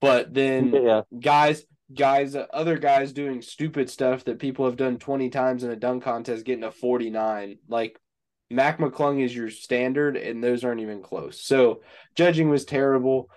But 0.00 0.32
then 0.32 0.72
Yeah, 0.84 1.02
guys 1.18 1.64
guys 1.94 2.36
other 2.52 2.78
guys 2.78 3.12
doing 3.12 3.42
stupid 3.42 3.90
stuff 3.90 4.24
that 4.24 4.38
people 4.38 4.64
have 4.64 4.76
done 4.76 4.98
20 4.98 5.28
times 5.30 5.64
in 5.64 5.70
a 5.70 5.76
dunk 5.76 6.04
contest 6.04 6.44
getting 6.44 6.64
a 6.64 6.70
49 6.70 7.58
like 7.68 7.98
mac 8.48 8.78
mcclung 8.78 9.22
is 9.22 9.34
your 9.34 9.50
standard 9.50 10.16
and 10.16 10.42
those 10.42 10.64
aren't 10.64 10.80
even 10.80 11.02
close. 11.02 11.42
So 11.42 11.82
judging 12.16 12.48
was 12.48 12.64
terrible. 12.64 13.30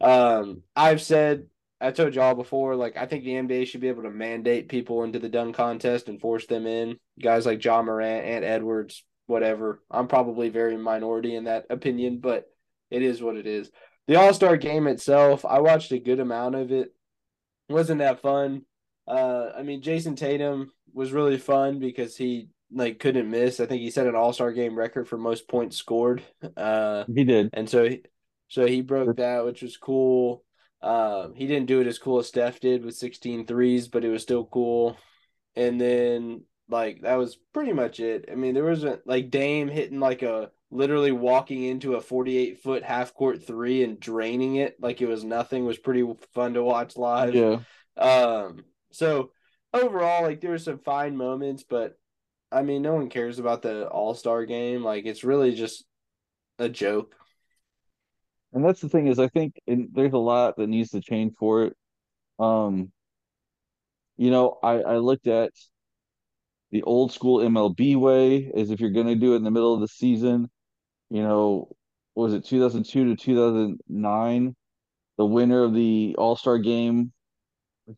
Um 0.00 0.62
i've 0.74 1.00
said 1.00 1.46
i 1.80 1.90
told 1.90 2.14
y'all 2.14 2.34
before 2.34 2.76
like 2.76 2.96
i 2.96 3.06
think 3.06 3.24
the 3.24 3.32
nba 3.32 3.66
should 3.66 3.80
be 3.80 3.88
able 3.88 4.02
to 4.02 4.10
mandate 4.10 4.68
people 4.68 5.04
into 5.04 5.18
the 5.18 5.28
dunk 5.28 5.56
contest 5.56 6.08
and 6.08 6.20
force 6.20 6.46
them 6.46 6.66
in. 6.66 6.98
Guys 7.20 7.46
like 7.46 7.64
ja 7.64 7.82
morant 7.82 8.24
and 8.24 8.44
edwards 8.44 9.04
whatever. 9.26 9.82
I'm 9.90 10.06
probably 10.06 10.48
very 10.48 10.76
minority 10.76 11.34
in 11.34 11.44
that 11.44 11.66
opinion 11.70 12.18
but 12.20 12.44
it 12.90 13.02
is 13.02 13.20
what 13.20 13.36
it 13.36 13.46
is. 13.46 13.70
The 14.06 14.16
all-star 14.16 14.56
game 14.58 14.86
itself 14.86 15.44
i 15.44 15.58
watched 15.58 15.90
a 15.92 15.98
good 15.98 16.20
amount 16.20 16.54
of 16.54 16.70
it 16.70 16.92
wasn't 17.68 17.98
that 18.00 18.20
fun. 18.20 18.62
Uh, 19.06 19.50
I 19.56 19.62
mean, 19.62 19.82
Jayson 19.82 20.16
Tatum 20.16 20.72
was 20.92 21.12
really 21.12 21.38
fun 21.38 21.78
because 21.78 22.16
he 22.16 22.48
like 22.72 22.98
couldn't 22.98 23.30
miss. 23.30 23.60
I 23.60 23.66
think 23.66 23.82
he 23.82 23.90
set 23.90 24.06
an 24.06 24.16
All 24.16 24.32
Star 24.32 24.52
game 24.52 24.76
record 24.76 25.08
for 25.08 25.18
most 25.18 25.48
points 25.48 25.76
scored. 25.76 26.22
Uh, 26.56 27.04
he 27.06 27.24
did. 27.24 27.50
and 27.52 27.68
so 27.68 27.88
he, 27.88 28.02
so 28.48 28.66
he 28.66 28.80
broke 28.82 29.16
that, 29.16 29.44
which 29.44 29.62
was 29.62 29.76
cool. 29.76 30.44
Um, 30.82 31.34
he 31.34 31.46
didn't 31.46 31.66
do 31.66 31.80
it 31.80 31.86
as 31.86 31.98
cool 31.98 32.18
as 32.18 32.28
Steph 32.28 32.60
did 32.60 32.84
with 32.84 32.96
16 32.96 33.46
threes, 33.46 33.88
but 33.88 34.04
it 34.04 34.10
was 34.10 34.22
still 34.22 34.44
cool. 34.46 34.96
And 35.56 35.80
then 35.80 36.44
Like 36.68 37.02
that 37.02 37.16
was 37.16 37.36
pretty 37.52 37.72
much 37.72 38.00
it. 38.00 38.26
I 38.30 38.34
mean, 38.34 38.54
there 38.54 38.64
wasn't 38.64 39.06
like 39.06 39.30
Dame 39.30 39.68
hitting 39.68 40.00
like 40.00 40.22
a 40.22 40.50
literally 40.70 41.12
walking 41.12 41.62
into 41.62 41.94
a 41.94 42.00
48 42.00 42.62
foot 42.62 42.82
half 42.82 43.14
court 43.14 43.46
three 43.46 43.84
and 43.84 44.00
draining 44.00 44.56
it 44.56 44.76
like 44.80 45.00
it 45.00 45.06
was 45.06 45.24
nothing 45.24 45.64
was 45.64 45.78
pretty 45.78 46.04
fun 46.34 46.54
to 46.54 46.62
watch 46.62 46.96
live. 46.96 47.34
Yeah. 47.34 47.60
Um, 47.96 48.64
so 48.90 49.30
overall, 49.72 50.22
like 50.22 50.40
there 50.40 50.50
were 50.50 50.58
some 50.58 50.78
fine 50.78 51.16
moments, 51.16 51.64
but 51.68 51.98
I 52.50 52.62
mean, 52.62 52.82
no 52.82 52.94
one 52.94 53.08
cares 53.08 53.38
about 53.38 53.62
the 53.62 53.86
All 53.86 54.14
Star 54.14 54.44
game. 54.44 54.82
Like 54.82 55.06
it's 55.06 55.24
really 55.24 55.54
just 55.54 55.84
a 56.58 56.68
joke. 56.68 57.14
And 58.52 58.64
that's 58.64 58.80
the 58.80 58.88
thing 58.88 59.06
is, 59.06 59.18
I 59.18 59.28
think 59.28 59.60
and 59.66 59.88
there's 59.92 60.12
a 60.12 60.18
lot 60.18 60.56
that 60.56 60.68
needs 60.68 60.90
to 60.90 61.00
change 61.00 61.34
for 61.38 61.64
it. 61.64 61.76
Um, 62.38 62.90
you 64.16 64.30
know, 64.30 64.58
I 64.62 64.80
I 64.80 64.96
looked 64.96 65.26
at 65.26 65.52
the 66.70 66.82
old 66.82 67.12
school 67.12 67.38
MLB 67.38 67.96
way, 67.96 68.50
as 68.54 68.70
if 68.70 68.80
you're 68.80 68.90
going 68.90 69.06
to 69.06 69.14
do 69.14 69.34
it 69.34 69.36
in 69.36 69.44
the 69.44 69.50
middle 69.50 69.74
of 69.74 69.80
the 69.80 69.88
season. 69.88 70.50
You 71.10 71.22
know, 71.22 71.68
was 72.14 72.34
it 72.34 72.44
2002 72.44 73.14
to 73.14 73.16
2009? 73.16 74.56
The 75.18 75.24
winner 75.24 75.62
of 75.64 75.74
the 75.74 76.14
All 76.18 76.36
Star 76.36 76.58
game 76.58 77.12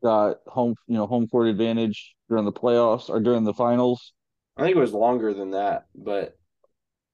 got 0.02 0.38
home, 0.46 0.74
you 0.86 0.94
know, 0.94 1.06
home 1.06 1.26
court 1.28 1.48
advantage 1.48 2.14
during 2.28 2.44
the 2.44 2.52
playoffs 2.52 3.08
or 3.08 3.20
during 3.20 3.44
the 3.44 3.54
finals. 3.54 4.12
I 4.56 4.62
think 4.64 4.76
it 4.76 4.80
was 4.80 4.92
longer 4.92 5.32
than 5.32 5.52
that, 5.52 5.86
but 5.94 6.36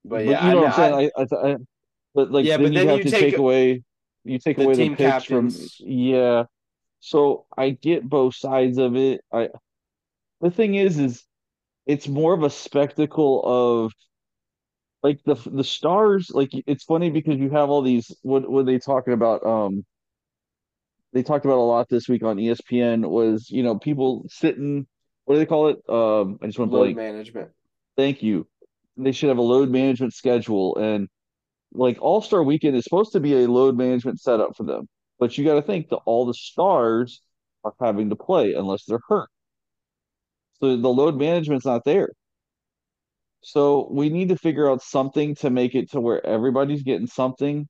but, 0.05 0.25
But 0.25 0.27
yeah, 0.27 0.47
you 0.47 0.53
know 0.53 0.63
I, 0.63 0.65
what 0.65 0.79
I'm? 0.79 0.95
I- 0.95 1.05
I, 1.05 1.11
I, 1.17 1.53
I 1.53 1.57
but 2.15 2.31
like 2.31 2.45
Yeah, 2.45 2.57
then 2.57 2.67
but 2.67 2.73
you 2.73 2.79
then 2.81 2.89
have 2.89 2.99
you 2.99 3.05
to 3.05 3.11
take 3.11 3.21
take 3.21 3.39
away 3.39 3.83
you 4.25 4.39
take 4.39 4.57
the 4.57 4.65
away 4.65 4.75
the 4.75 4.91
pitch 4.91 5.27
from 5.27 5.51
yeah. 5.81 6.45
So 7.01 7.47
I 7.57 7.71
get 7.71 8.09
both 8.09 8.35
sides 8.35 8.79
of 8.79 8.97
it. 8.97 9.21
I 9.33 9.49
the 10.41 10.51
thing 10.51 10.75
is 10.75 10.99
is 10.99 11.25
it's 11.87 12.09
more 12.09 12.35
of 12.35 12.43
a 12.43 12.51
spectacle 12.51 13.43
of 13.45 13.93
like 15.05 15.23
the 15.25 15.35
the 15.53 15.63
stars 15.63 16.31
like 16.33 16.51
it's 16.67 16.83
funny 16.83 17.11
because 17.11 17.37
you 17.37 17.51
have 17.51 17.69
all 17.69 17.83
these 17.83 18.11
what 18.23 18.51
what 18.51 18.65
they 18.65 18.79
talking 18.79 19.13
about 19.13 19.45
um 19.47 19.85
they 21.13 21.23
talked 21.23 21.45
about 21.45 21.59
a 21.59 21.69
lot 21.73 21.89
this 21.89 22.09
week 22.09 22.25
on 22.25 22.39
ESPN 22.39 23.09
was 23.09 23.49
you 23.51 23.63
know 23.63 23.79
people 23.79 24.25
sitting 24.29 24.87
what 25.27 25.35
do 25.35 25.39
they 25.39 25.47
call 25.47 25.69
it? 25.69 25.79
Um 25.89 26.39
I 26.43 26.47
just 26.47 26.59
went 26.59 26.73
load 26.73 26.95
blank 26.95 26.97
management. 26.97 27.51
thank 27.97 28.23
you. 28.23 28.49
They 28.97 29.13
should 29.13 29.29
have 29.29 29.39
a 29.39 29.43
load 29.43 29.69
management 29.71 30.15
schedule 30.15 30.77
and 30.77 31.09
like 31.73 32.01
All-Star 32.01 32.43
Weekend 32.43 32.77
is 32.77 32.85
supposed 32.85 33.13
to 33.13 33.21
be 33.21 33.45
a 33.45 33.49
load 33.49 33.77
management 33.77 34.21
setup 34.21 34.57
for 34.57 34.65
them 34.65 34.89
but 35.19 35.37
you 35.37 35.45
got 35.45 35.55
to 35.55 35.63
think 35.63 35.91
that 35.91 36.01
all 36.07 36.25
the 36.25 36.35
stars 36.35 37.21
are 37.63 37.75
having 37.79 38.09
to 38.09 38.17
play 38.17 38.55
unless 38.55 38.85
they're 38.85 39.01
hurt. 39.09 39.29
So 40.61 40.77
the 40.77 40.89
load 40.89 41.17
management's 41.17 41.67
not 41.67 41.85
there 41.85 42.11
so 43.45 43.87
we 43.91 44.09
need 44.09 44.31
to 44.31 44.39
figure 44.39 44.71
out 44.71 44.83
something 44.83 45.35
to 45.37 45.51
make 45.51 45.75
it 45.75 45.91
to 45.91 46.01
where 46.01 46.25
everybody's 46.25 46.83
getting 46.83 47.07
something 47.07 47.69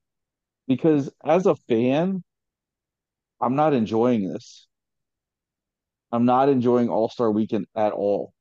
because 0.67 1.11
as 1.23 1.45
a 1.45 1.55
fan, 1.55 2.23
I'm 3.41 3.55
not 3.55 3.73
enjoying 3.73 4.31
this. 4.31 4.67
I'm 6.13 6.23
not 6.23 6.47
enjoying 6.47 6.87
All-Star 6.87 7.29
Weekend 7.29 7.67
at 7.75 7.91
all. 7.91 8.33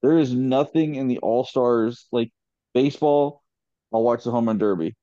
There 0.00 0.16
is 0.16 0.32
nothing 0.32 0.94
in 0.94 1.08
the 1.08 1.18
All-Stars 1.18 2.06
like 2.12 2.30
baseball, 2.72 3.42
I'll 3.92 4.04
watch 4.04 4.22
the 4.22 4.30
home 4.30 4.46
run 4.46 4.58
derby. 4.58 4.94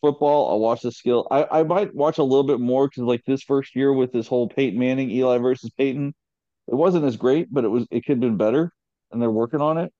Football, 0.00 0.50
I'll 0.50 0.60
watch 0.60 0.82
the 0.82 0.92
skill. 0.92 1.26
I, 1.28 1.60
I 1.60 1.62
might 1.64 1.92
watch 1.92 2.18
a 2.18 2.22
little 2.22 2.44
bit 2.44 2.60
more 2.60 2.86
because 2.86 3.02
like 3.02 3.24
this 3.26 3.42
first 3.42 3.74
year 3.74 3.92
with 3.92 4.12
this 4.12 4.28
whole 4.28 4.48
Peyton 4.48 4.78
Manning, 4.78 5.10
Eli 5.10 5.38
versus 5.38 5.70
Peyton, 5.76 6.14
it 6.68 6.74
wasn't 6.74 7.04
as 7.04 7.16
great, 7.16 7.52
but 7.52 7.64
it 7.64 7.68
was 7.68 7.86
it 7.90 8.04
could 8.04 8.12
have 8.12 8.20
been 8.20 8.36
better, 8.36 8.70
and 9.10 9.20
they're 9.20 9.30
working 9.30 9.60
on 9.60 9.78
it. 9.78 9.92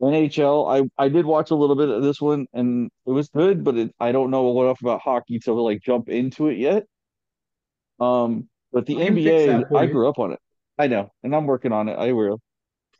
NHL, 0.00 0.66
I 0.98 1.04
I 1.04 1.08
did 1.08 1.26
watch 1.26 1.50
a 1.50 1.54
little 1.54 1.76
bit 1.76 1.88
of 1.88 2.02
this 2.02 2.20
one 2.20 2.46
and 2.52 2.90
it 3.06 3.10
was 3.10 3.28
good, 3.28 3.64
but 3.64 3.76
it, 3.76 3.94
I 3.98 4.12
don't 4.12 4.30
know 4.30 4.62
enough 4.62 4.80
about 4.80 5.00
hockey 5.00 5.38
to 5.40 5.52
like 5.52 5.82
jump 5.82 6.08
into 6.08 6.48
it 6.48 6.58
yet. 6.58 6.84
Um, 8.00 8.48
but 8.72 8.86
the 8.86 9.02
I 9.02 9.06
can 9.06 9.14
fix 9.16 9.46
that 9.46 9.70
NBA, 9.70 9.76
I 9.76 9.86
grew 9.86 10.08
up 10.08 10.18
on 10.18 10.32
it. 10.32 10.38
I 10.78 10.86
know, 10.86 11.10
and 11.22 11.34
I'm 11.34 11.46
working 11.46 11.72
on 11.72 11.88
it. 11.88 11.98
I 11.98 12.12
will. 12.12 12.40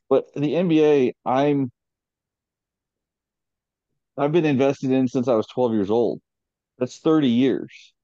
But 0.09 0.33
the 0.35 0.55
NBA, 0.55 1.13
I'm 1.25 1.71
I've 4.17 4.33
been 4.33 4.45
invested 4.45 4.91
in 4.91 5.07
since 5.07 5.29
I 5.29 5.35
was 5.35 5.47
12 5.47 5.73
years 5.75 5.91
old. 5.91 6.21
That's 6.79 6.99
30 6.99 7.29
years. 7.29 7.95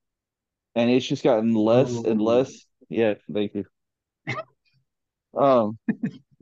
And 0.76 0.90
it's 0.90 1.06
just 1.06 1.24
gotten 1.24 1.54
less 1.54 1.92
and 1.92 2.20
less. 2.20 2.64
Yeah, 2.88 3.14
thank 3.32 3.54
you. 3.54 3.64
Um, 5.36 5.78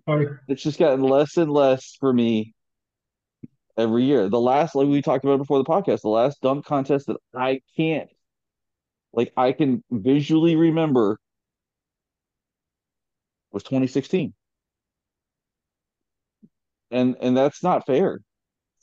Sorry. 0.09 0.27
it's 0.49 0.63
just 0.63 0.79
gotten 0.79 1.03
less 1.03 1.37
and 1.37 1.51
less 1.53 1.97
for 2.01 2.13
me 2.13 2.55
every 3.77 4.05
year. 4.05 4.29
The 4.29 4.41
last, 4.41 4.75
like 4.75 4.89
we 4.89 5.03
talked 5.03 5.25
about 5.25 5.39
before 5.39 5.59
the 5.59 5.65
podcast, 5.65 6.03
the 6.03 6.09
last 6.09 6.41
dunk 6.41 6.65
contest 6.65 7.07
that 7.07 7.17
I 7.35 7.61
can't, 7.77 8.11
like, 9.13 9.33
I 9.37 9.53
can 9.53 9.83
visually 9.91 10.57
remember 10.57 11.19
was 13.53 13.63
2016. 13.63 14.35
And 16.93 17.17
and 17.21 17.37
that's 17.37 17.63
not 17.65 17.87
fair 17.87 18.21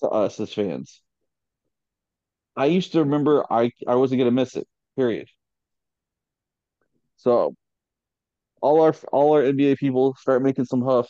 to 0.02 0.10
us 0.10 0.40
as 0.40 0.54
fans. 0.54 1.02
I 2.56 2.66
used 2.68 2.92
to 2.92 3.00
remember 3.00 3.44
I 3.52 3.72
I 3.88 3.96
wasn't 3.96 4.20
gonna 4.20 4.30
miss 4.32 4.56
it, 4.56 4.68
period. 4.96 5.30
So 7.18 7.56
all 8.62 8.82
our 8.82 8.96
all 9.12 9.34
our 9.34 9.44
NBA 9.44 9.78
people 9.78 10.16
start 10.20 10.42
making 10.42 10.66
some 10.66 10.82
huff. 10.82 11.10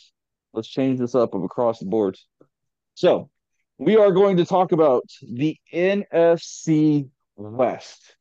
Let's 0.53 0.67
change 0.67 0.99
this 0.99 1.15
up 1.15 1.33
across 1.33 1.79
the 1.79 1.85
board. 1.85 2.17
So 2.95 3.29
we 3.77 3.97
are 3.97 4.11
going 4.11 4.37
to 4.37 4.45
talk 4.45 4.71
about 4.71 5.05
the 5.21 5.57
NFC 5.73 7.09
West. 7.35 8.15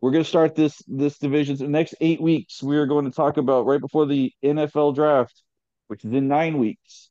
We're 0.00 0.12
going 0.12 0.24
to 0.24 0.28
start 0.28 0.54
this 0.54 0.80
this 0.86 1.18
division. 1.18 1.56
The 1.56 1.68
next 1.68 1.94
eight 2.00 2.20
weeks, 2.20 2.62
we 2.62 2.76
are 2.76 2.86
going 2.86 3.04
to 3.04 3.10
talk 3.10 3.36
about 3.36 3.66
right 3.66 3.80
before 3.80 4.06
the 4.06 4.32
NFL 4.44 4.94
draft, 4.94 5.42
which 5.88 6.04
is 6.04 6.12
in 6.12 6.28
nine 6.28 6.58
weeks. 6.58 7.10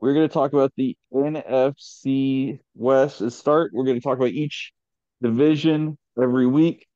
We're 0.00 0.12
going 0.12 0.28
to 0.28 0.32
talk 0.32 0.52
about 0.52 0.72
the 0.76 0.96
NFC 1.12 2.58
West 2.74 3.30
start. 3.30 3.72
We're 3.72 3.84
going 3.84 3.98
to 3.98 4.02
talk 4.02 4.18
about 4.18 4.30
each 4.30 4.72
division 5.22 5.96
every 6.20 6.46
week, 6.46 6.86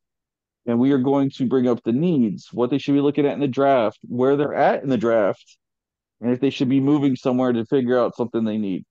and 0.69 0.79
we 0.79 0.93
are 0.93 0.99
going 0.99 1.31
to 1.31 1.49
bring 1.49 1.67
up 1.67 1.83
the 1.83 1.93
needs, 1.93 2.53
what 2.53 2.69
they 2.69 2.77
should 2.77 2.93
be 2.93 3.01
looking 3.01 3.27
at 3.27 3.33
in 3.33 3.41
the 3.41 3.49
draft, 3.49 3.99
where 4.03 4.37
they're 4.37 4.55
at 4.55 4.83
in 4.83 4.91
the 4.91 4.99
draft, 4.99 5.57
and 6.21 6.31
if 6.31 6.41
they 6.41 6.51
should 6.51 6.69
be 6.69 6.79
moving 6.79 7.17
somewhere 7.17 7.53
to 7.53 7.65
figure 7.65 7.99
out 7.99 8.15
something 8.15 8.45
they 8.45 8.59
need. 8.59 8.85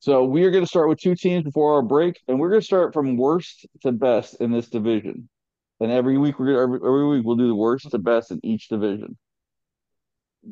So 0.00 0.24
we 0.24 0.42
are 0.44 0.50
going 0.50 0.64
to 0.64 0.68
start 0.68 0.88
with 0.88 0.98
two 0.98 1.14
teams 1.14 1.44
before 1.44 1.74
our 1.74 1.82
break, 1.82 2.20
and 2.26 2.40
we're 2.40 2.50
going 2.50 2.62
to 2.62 2.66
start 2.66 2.92
from 2.92 3.16
worst 3.16 3.64
to 3.82 3.92
best 3.92 4.34
in 4.40 4.50
this 4.50 4.68
division. 4.68 5.28
And 5.78 5.92
every 5.92 6.18
week 6.18 6.40
we're 6.40 6.60
every, 6.60 6.80
every 6.84 7.06
week 7.06 7.24
we'll 7.24 7.36
do 7.36 7.46
the 7.46 7.54
worst 7.54 7.88
to 7.88 7.98
best 7.98 8.32
in 8.32 8.40
each 8.42 8.68
division. 8.68 9.16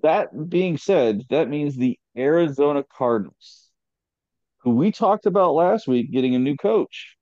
That 0.03 0.49
being 0.49 0.79
said, 0.79 1.23
that 1.29 1.49
means 1.49 1.75
the 1.75 1.99
Arizona 2.17 2.85
Cardinals, 2.85 3.69
who 4.59 4.77
we 4.77 4.93
talked 4.93 5.27
about 5.27 5.55
last 5.55 5.89
week 5.89 6.13
getting 6.13 6.37
a 6.37 6.39
new 6.39 6.57
coach, 6.57 7.17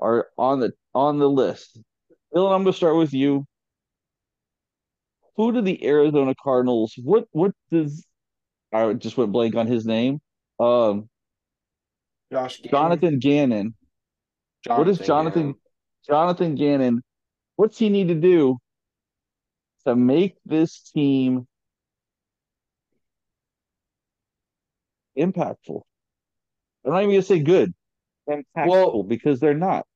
are 0.00 0.28
on 0.36 0.60
the 0.60 0.72
on 0.94 1.18
the 1.18 1.28
list. 1.28 1.78
Dylan, 2.34 2.54
I'm 2.54 2.62
going 2.62 2.72
to 2.72 2.76
start 2.76 2.96
with 2.96 3.12
you. 3.12 3.44
Who 5.36 5.52
do 5.52 5.60
the 5.60 5.86
Arizona 5.86 6.34
Cardinals? 6.42 6.94
What 7.02 7.26
what 7.32 7.52
does 7.70 8.04
I 8.72 8.92
just 8.94 9.16
went 9.16 9.32
blank 9.32 9.54
on 9.54 9.66
his 9.66 9.86
name? 9.86 10.20
Um, 10.58 11.08
Josh 12.32 12.60
Gannon. 12.60 12.70
Jonathan 12.70 13.18
Gannon. 13.18 13.74
What 14.66 14.88
is 14.88 14.98
Jonathan 14.98 15.42
Gannon. 15.42 15.54
Jonathan 16.06 16.54
Gannon? 16.54 17.02
What's 17.56 17.78
he 17.78 17.88
need 17.88 18.08
to 18.08 18.14
do 18.14 18.58
to 19.86 19.96
make 19.96 20.36
this 20.44 20.80
team 20.94 21.46
impactful? 25.18 25.82
I'm 26.84 26.92
not 26.92 27.02
even 27.02 27.10
gonna 27.14 27.22
say 27.22 27.40
good, 27.40 27.74
impactful 28.28 28.66
Well- 28.66 29.02
because 29.02 29.40
they're 29.40 29.54
not. 29.54 29.86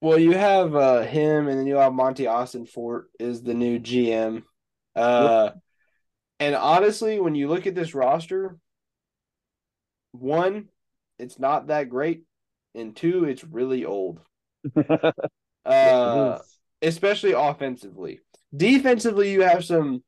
Well, 0.00 0.18
you 0.18 0.32
have 0.32 0.76
uh, 0.76 1.02
him, 1.02 1.48
and 1.48 1.58
then 1.58 1.66
you 1.66 1.76
have 1.76 1.92
Monti 1.92 2.24
Ossenfort 2.24 3.04
is 3.18 3.42
the 3.42 3.54
new 3.54 3.78
GM. 3.78 4.44
Uh, 4.94 5.50
and 6.38 6.54
honestly, 6.54 7.20
when 7.20 7.34
you 7.34 7.48
look 7.48 7.66
at 7.66 7.74
this 7.74 7.94
roster, 7.94 8.58
one, 10.12 10.68
it's 11.18 11.38
not 11.38 11.66
that 11.68 11.88
great, 11.88 12.22
and 12.74 12.94
two, 12.94 13.24
it's 13.24 13.44
really 13.44 13.84
old. 13.84 14.20
Uh, 15.66 16.38
especially 16.80 17.32
offensively. 17.32 18.20
Defensively, 18.56 19.30
you 19.30 19.42
have 19.42 19.62
some. 19.66 20.02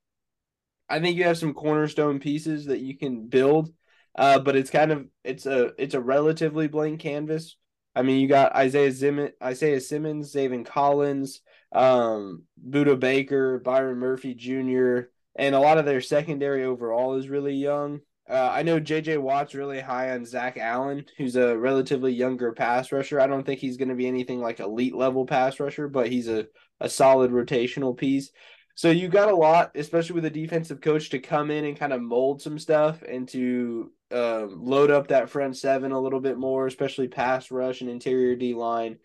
I 0.88 1.00
think 1.00 1.18
you 1.18 1.24
have 1.24 1.36
some 1.36 1.52
cornerstone 1.52 2.18
pieces 2.18 2.64
that 2.66 2.80
you 2.80 2.96
can 2.96 3.28
build, 3.28 3.70
uh, 4.16 4.38
but 4.38 4.56
it's 4.56 4.70
kind 4.70 4.90
of 4.90 5.06
it's 5.22 5.44
a 5.44 5.72
it's 5.76 5.92
a 5.94 6.00
relatively 6.00 6.66
blank 6.66 7.00
canvas. 7.00 7.56
I 7.94 8.02
mean, 8.02 8.20
you 8.20 8.28
got 8.28 8.54
Isaiah 8.54 8.92
Simmons, 8.92 9.32
Isaiah 9.42 9.80
Simmons, 9.80 10.32
Zaven 10.34 10.64
Collins, 10.64 11.40
um, 11.72 12.44
Budda 12.68 12.98
Baker, 12.98 13.58
Byron 13.58 13.98
Murphy 13.98 14.34
Jr., 14.34 15.10
and 15.36 15.54
a 15.54 15.60
lot 15.60 15.78
of 15.78 15.84
their 15.84 16.00
secondary 16.00 16.64
overall 16.64 17.14
is 17.14 17.28
really 17.28 17.54
young. 17.54 18.00
Uh, 18.28 18.50
I 18.52 18.62
know 18.62 18.78
JJ 18.80 19.18
Watt's 19.18 19.54
really 19.54 19.80
high 19.80 20.12
on 20.12 20.24
Zach 20.24 20.56
Allen, 20.56 21.04
who's 21.18 21.34
a 21.34 21.58
relatively 21.58 22.12
younger 22.12 22.52
pass 22.52 22.92
rusher. 22.92 23.20
I 23.20 23.26
don't 23.26 23.44
think 23.44 23.58
he's 23.58 23.76
going 23.76 23.88
to 23.88 23.94
be 23.96 24.06
anything 24.06 24.40
like 24.40 24.60
elite 24.60 24.94
level 24.94 25.26
pass 25.26 25.58
rusher, 25.58 25.88
but 25.88 26.08
he's 26.08 26.28
a, 26.28 26.46
a 26.80 26.88
solid 26.88 27.32
rotational 27.32 27.96
piece. 27.96 28.30
So 28.76 28.90
you 28.90 29.08
got 29.08 29.30
a 29.30 29.36
lot, 29.36 29.72
especially 29.74 30.14
with 30.14 30.26
a 30.26 30.30
defensive 30.30 30.80
coach, 30.80 31.10
to 31.10 31.18
come 31.18 31.50
in 31.50 31.64
and 31.64 31.76
kind 31.76 31.92
of 31.92 32.00
mold 32.00 32.40
some 32.40 32.58
stuff 32.58 33.02
and 33.02 33.28
to 33.30 33.90
um, 34.12 34.64
load 34.64 34.90
up 34.90 35.08
that 35.08 35.30
front 35.30 35.56
seven 35.56 35.92
a 35.92 36.00
little 36.00 36.20
bit 36.20 36.38
more, 36.38 36.66
especially 36.66 37.08
pass 37.08 37.50
rush 37.50 37.80
and 37.80 37.90
interior 37.90 38.36
D 38.36 38.54
line. 38.54 38.98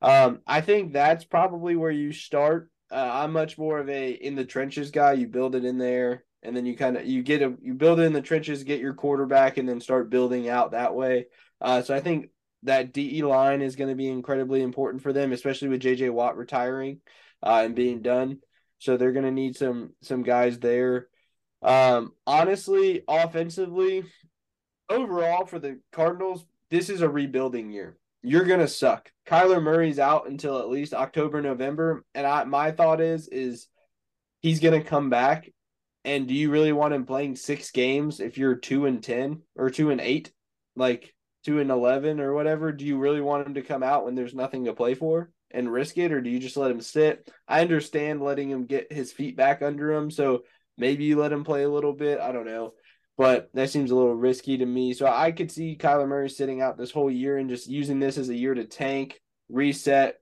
Um, 0.00 0.40
I 0.46 0.60
think 0.60 0.92
that's 0.92 1.24
probably 1.24 1.76
where 1.76 1.90
you 1.90 2.12
start. 2.12 2.70
Uh, 2.90 3.10
I'm 3.12 3.32
much 3.32 3.56
more 3.56 3.78
of 3.78 3.88
a 3.88 4.10
in 4.10 4.34
the 4.34 4.44
trenches 4.44 4.90
guy. 4.90 5.14
You 5.14 5.28
build 5.28 5.54
it 5.54 5.64
in 5.64 5.78
there, 5.78 6.24
and 6.42 6.56
then 6.56 6.66
you 6.66 6.76
kind 6.76 6.96
of 6.96 7.06
you 7.06 7.22
get 7.22 7.42
a 7.42 7.54
you 7.60 7.74
build 7.74 8.00
it 8.00 8.04
in 8.04 8.12
the 8.12 8.20
trenches, 8.20 8.64
get 8.64 8.80
your 8.80 8.94
quarterback, 8.94 9.56
and 9.56 9.68
then 9.68 9.80
start 9.80 10.10
building 10.10 10.48
out 10.48 10.72
that 10.72 10.94
way. 10.94 11.26
Uh, 11.60 11.82
so 11.82 11.94
I 11.94 12.00
think 12.00 12.30
that 12.64 12.92
DE 12.92 13.22
line 13.22 13.62
is 13.62 13.76
going 13.76 13.90
to 13.90 13.96
be 13.96 14.08
incredibly 14.08 14.62
important 14.62 15.02
for 15.02 15.12
them, 15.12 15.32
especially 15.32 15.68
with 15.68 15.82
JJ 15.82 16.10
Watt 16.10 16.36
retiring 16.36 17.00
uh, 17.42 17.62
and 17.64 17.74
being 17.74 18.02
done. 18.02 18.38
So 18.78 18.96
they're 18.96 19.12
going 19.12 19.24
to 19.24 19.30
need 19.30 19.56
some 19.56 19.94
some 20.02 20.22
guys 20.22 20.58
there. 20.58 21.08
Um, 21.62 22.12
honestly, 22.26 23.02
offensively, 23.06 24.04
overall 24.88 25.46
for 25.46 25.58
the 25.58 25.80
Cardinals, 25.92 26.44
this 26.70 26.88
is 26.90 27.00
a 27.00 27.08
rebuilding 27.08 27.70
year. 27.70 27.96
You're 28.22 28.44
gonna 28.44 28.68
suck. 28.68 29.10
Kyler 29.26 29.62
Murray's 29.62 29.98
out 29.98 30.28
until 30.28 30.58
at 30.58 30.68
least 30.68 30.94
October, 30.94 31.42
November, 31.42 32.04
and 32.14 32.26
I 32.26 32.44
my 32.44 32.70
thought 32.70 33.00
is 33.00 33.28
is 33.28 33.68
he's 34.40 34.60
gonna 34.60 34.82
come 34.82 35.10
back. 35.10 35.50
And 36.04 36.26
do 36.26 36.34
you 36.34 36.50
really 36.50 36.72
want 36.72 36.94
him 36.94 37.06
playing 37.06 37.36
six 37.36 37.70
games 37.70 38.20
if 38.20 38.36
you're 38.36 38.56
two 38.56 38.86
and 38.86 39.02
ten 39.02 39.42
or 39.56 39.70
two 39.70 39.90
and 39.90 40.00
eight, 40.00 40.32
like 40.76 41.14
two 41.44 41.60
and 41.60 41.70
eleven 41.70 42.20
or 42.20 42.32
whatever? 42.34 42.72
Do 42.72 42.84
you 42.84 42.98
really 42.98 43.20
want 43.20 43.46
him 43.46 43.54
to 43.54 43.62
come 43.62 43.82
out 43.82 44.04
when 44.04 44.14
there's 44.14 44.34
nothing 44.34 44.64
to 44.64 44.72
play 44.72 44.94
for? 44.94 45.30
and 45.52 45.72
risk 45.72 45.98
it, 45.98 46.12
or 46.12 46.20
do 46.20 46.30
you 46.30 46.38
just 46.38 46.56
let 46.56 46.70
him 46.70 46.80
sit? 46.80 47.30
I 47.46 47.60
understand 47.60 48.22
letting 48.22 48.50
him 48.50 48.66
get 48.66 48.92
his 48.92 49.12
feet 49.12 49.36
back 49.36 49.62
under 49.62 49.92
him, 49.92 50.10
so 50.10 50.44
maybe 50.76 51.04
you 51.04 51.18
let 51.18 51.32
him 51.32 51.44
play 51.44 51.62
a 51.62 51.70
little 51.70 51.92
bit. 51.92 52.20
I 52.20 52.32
don't 52.32 52.46
know, 52.46 52.74
but 53.16 53.50
that 53.54 53.70
seems 53.70 53.90
a 53.90 53.94
little 53.94 54.14
risky 54.14 54.58
to 54.58 54.66
me. 54.66 54.94
So 54.94 55.06
I 55.06 55.32
could 55.32 55.50
see 55.50 55.76
Kyler 55.76 56.08
Murray 56.08 56.30
sitting 56.30 56.60
out 56.60 56.78
this 56.78 56.90
whole 56.90 57.10
year 57.10 57.38
and 57.38 57.48
just 57.48 57.68
using 57.68 58.00
this 58.00 58.18
as 58.18 58.28
a 58.28 58.36
year 58.36 58.54
to 58.54 58.64
tank, 58.64 59.20
reset, 59.48 60.20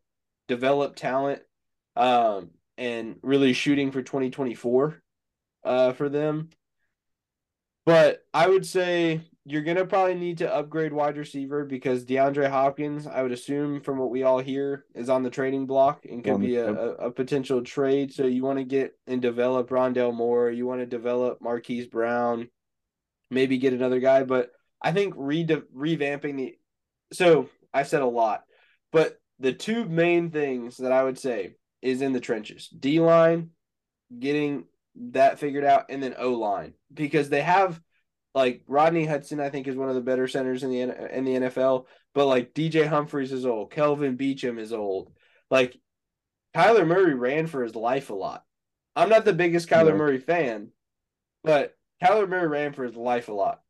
develop 0.49 0.97
talent, 0.97 1.43
um, 1.97 2.51
and 2.77 3.17
really 3.23 3.53
shooting 3.53 3.93
for 3.93 4.03
2024 4.03 5.03
uh, 5.65 5.93
for 5.93 6.09
them. 6.09 6.51
But 7.87 8.25
I 8.35 8.49
would 8.49 8.67
say 8.67 9.23
you're 9.45 9.63
gonna 9.63 9.87
probably 9.87 10.15
need 10.15 10.39
to 10.39 10.55
upgrade 10.55 10.93
wide 10.93 11.17
receiver 11.17 11.65
because 11.65 12.05
DeAndre 12.05 12.51
Hopkins, 12.51 13.07
I 13.07 13.23
would 13.23 13.33
assume 13.33 13.81
from 13.81 13.99
what 13.99 14.11
we 14.11 14.23
all 14.23 14.39
hear, 14.39 14.85
is 14.95 15.09
on 15.09 15.23
the 15.23 15.31
trading 15.31 15.67
block 15.67 16.05
and 16.05 16.23
could 16.23 16.35
um, 16.35 16.41
be 16.41 16.57
a, 16.57 16.73
a, 16.73 16.89
a, 17.07 17.11
potential 17.11 17.63
trade. 17.63 18.13
So 18.13 18.27
you 18.27 18.45
want 18.45 18.59
to 18.59 18.65
get 18.65 18.97
and 19.07 19.23
develop 19.23 19.71
Rondale 19.71 20.15
Moore. 20.15 20.51
You 20.51 20.67
want 20.67 20.81
to 20.81 20.87
develop 20.87 21.41
Marquise 21.41 21.87
Brown, 21.87 22.49
maybe 23.31 23.59
get 23.59 23.73
another 23.73 24.01
guy. 24.01 24.25
But 24.25 24.51
I 24.83 24.93
think 24.93 25.15
re- 25.17 25.45
revamping 25.47 26.37
the. 26.37 26.59
So 27.13 27.49
I 27.73 27.83
said 27.83 28.03
a 28.03 28.07
lot, 28.07 28.45
but 28.93 29.19
the 29.39 29.53
two 29.53 29.85
main 29.85 30.31
things 30.31 30.77
that 30.79 30.93
I 30.93 31.03
would 31.03 31.19
say 31.19 31.55
is 31.83 32.03
in 32.03 32.13
the 32.13 32.21
trenches: 32.21 32.69
D 32.69 33.01
line, 33.01 33.51
getting 34.17 34.65
that 34.97 35.39
figured 35.39 35.65
out, 35.65 35.87
and 35.89 36.03
then 36.03 36.15
O 36.19 36.35
line 36.35 36.75
because 36.93 37.29
they 37.29 37.43
have 37.43 37.81
like 38.35 38.63
Rodney 38.67 39.07
Hudson, 39.07 39.41
I 39.41 39.51
think 39.51 39.67
is 39.67 39.77
one 39.77 39.89
of 39.89 39.95
the 39.95 40.01
better 40.01 40.29
centers 40.29 40.63
in 40.63 40.71
the 40.71 40.81
in 41.17 41.25
the 41.25 41.35
NFL. 41.35 41.87
But 42.15 42.27
like 42.27 42.55
DJ 42.55 42.87
Humphries 42.87 43.33
is 43.33 43.47
old, 43.47 43.73
Kelvin 43.73 44.17
Beachum 44.17 44.59
is 44.59 44.73
old. 44.73 45.13
Like 45.51 45.77
Kyler 46.55 46.87
Murray 46.87 47.15
ran 47.15 47.47
for 47.47 47.63
his 47.63 47.75
life 47.75 48.11
a 48.11 48.15
lot. 48.15 48.45
I'm 48.95 49.09
not 49.09 49.25
the 49.25 49.33
biggest 49.33 49.69
Kyler. 49.69 49.97
Murray 49.97 50.19
fan, 50.19 50.69
but 51.43 51.75
Kyler 52.03 52.29
Murray 52.29 52.49
ran 52.49 52.73
for 52.73 52.85
his 52.85 52.97
life 52.97 53.29
a 53.29 53.33
lot 53.33 53.61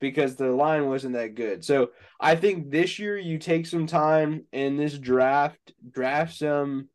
because 0.00 0.34
the 0.36 0.50
line 0.50 0.88
wasn't 0.88 1.14
that 1.14 1.34
good. 1.34 1.64
So 1.64 1.90
I 2.20 2.34
think 2.34 2.70
this 2.70 2.98
year 2.98 3.16
you 3.16 3.38
take 3.38 3.66
some 3.66 3.86
time 3.86 4.44
in 4.52 4.76
this 4.76 4.98
draft, 4.98 5.72
draft 5.90 6.36
some. 6.36 6.88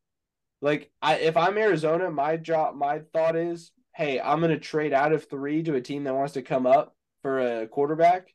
Like 0.61 0.91
I, 1.01 1.15
if 1.15 1.37
I'm 1.37 1.57
Arizona, 1.57 2.11
my 2.11 2.37
job, 2.37 2.75
my 2.75 2.99
thought 3.13 3.35
is, 3.35 3.71
hey, 3.95 4.19
I'm 4.19 4.41
gonna 4.41 4.59
trade 4.59 4.93
out 4.93 5.13
of 5.13 5.29
three 5.29 5.63
to 5.63 5.75
a 5.75 5.81
team 5.81 6.03
that 6.03 6.15
wants 6.15 6.33
to 6.33 6.41
come 6.41 6.65
up 6.65 6.95
for 7.21 7.39
a 7.39 7.67
quarterback, 7.67 8.33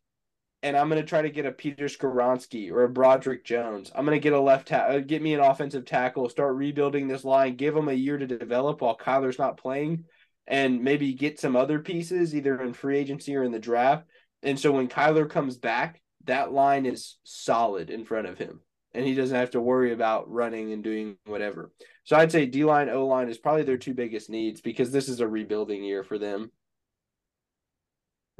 and 0.62 0.76
I'm 0.76 0.88
going 0.88 1.00
to 1.00 1.06
try 1.06 1.22
to 1.22 1.30
get 1.30 1.46
a 1.46 1.52
Peter 1.52 1.86
Skoronski 1.86 2.70
or 2.70 2.84
a 2.84 2.88
Broderick 2.88 3.44
Jones. 3.44 3.90
I'm 3.94 4.04
going 4.04 4.16
to 4.16 4.22
get 4.22 4.32
a 4.32 4.40
left 4.40 4.68
ta- 4.68 4.86
uh, 4.88 4.98
get 4.98 5.22
me 5.22 5.34
an 5.34 5.40
offensive 5.40 5.84
tackle, 5.84 6.28
start 6.28 6.56
rebuilding 6.56 7.08
this 7.08 7.24
line, 7.24 7.56
give 7.56 7.74
them 7.74 7.88
a 7.88 7.94
year 7.94 8.18
to 8.18 8.26
develop 8.26 8.80
while 8.80 8.96
Kyler's 8.96 9.38
not 9.38 9.56
playing, 9.56 10.04
and 10.46 10.82
maybe 10.82 11.12
get 11.14 11.40
some 11.40 11.56
other 11.56 11.78
pieces 11.78 12.34
either 12.34 12.60
in 12.60 12.72
free 12.72 12.98
agency 12.98 13.36
or 13.36 13.44
in 13.44 13.52
the 13.52 13.58
draft. 13.58 14.06
And 14.42 14.58
so 14.58 14.72
when 14.72 14.88
Kyler 14.88 15.28
comes 15.28 15.56
back, 15.56 16.02
that 16.24 16.52
line 16.52 16.86
is 16.86 17.16
solid 17.24 17.90
in 17.90 18.04
front 18.04 18.26
of 18.26 18.38
him. 18.38 18.60
And 18.94 19.06
he 19.06 19.14
doesn't 19.14 19.36
have 19.36 19.52
to 19.52 19.60
worry 19.60 19.92
about 19.92 20.30
running 20.30 20.72
and 20.72 20.84
doing 20.84 21.16
whatever. 21.24 21.72
So 22.04 22.16
I'd 22.16 22.32
say 22.32 22.46
D 22.46 22.64
line, 22.64 22.90
O 22.90 23.06
line 23.06 23.28
is 23.28 23.38
probably 23.38 23.62
their 23.62 23.78
two 23.78 23.94
biggest 23.94 24.28
needs 24.28 24.60
because 24.60 24.92
this 24.92 25.08
is 25.08 25.20
a 25.20 25.28
rebuilding 25.28 25.82
year 25.82 26.04
for 26.04 26.18
them. 26.18 26.50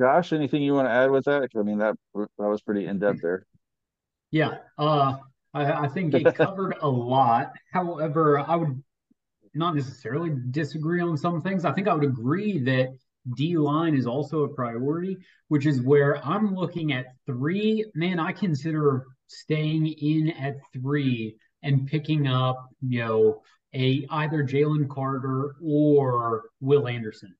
Josh, 0.00 0.32
anything 0.32 0.62
you 0.62 0.74
want 0.74 0.88
to 0.88 0.92
add 0.92 1.10
with 1.10 1.24
that? 1.24 1.48
I 1.56 1.62
mean, 1.62 1.78
that 1.78 1.94
that 2.14 2.28
was 2.38 2.60
pretty 2.62 2.86
in 2.86 2.98
depth 2.98 3.20
there. 3.22 3.46
Yeah, 4.30 4.58
uh, 4.78 5.16
I, 5.54 5.72
I 5.84 5.88
think 5.88 6.14
it 6.14 6.34
covered 6.34 6.76
a 6.80 6.88
lot. 6.88 7.52
However, 7.72 8.40
I 8.40 8.56
would 8.56 8.82
not 9.54 9.74
necessarily 9.74 10.30
disagree 10.50 11.00
on 11.00 11.16
some 11.16 11.40
things. 11.42 11.64
I 11.64 11.72
think 11.72 11.88
I 11.88 11.94
would 11.94 12.04
agree 12.04 12.58
that 12.60 12.88
D 13.36 13.56
line 13.56 13.94
is 13.94 14.06
also 14.06 14.42
a 14.42 14.48
priority, 14.48 15.16
which 15.48 15.66
is 15.66 15.80
where 15.80 16.24
I'm 16.24 16.54
looking 16.54 16.92
at 16.92 17.06
three. 17.26 17.84
Man, 17.94 18.18
I 18.18 18.32
consider 18.32 19.06
staying 19.28 19.86
in 19.86 20.30
at 20.30 20.56
three 20.72 21.36
and 21.62 21.86
picking 21.86 22.26
up, 22.26 22.68
you 22.80 23.00
know, 23.00 23.42
a 23.74 24.06
either 24.10 24.44
Jalen 24.44 24.88
Carter 24.88 25.56
or 25.62 26.44
Will 26.60 26.88
Anderson. 26.88 27.34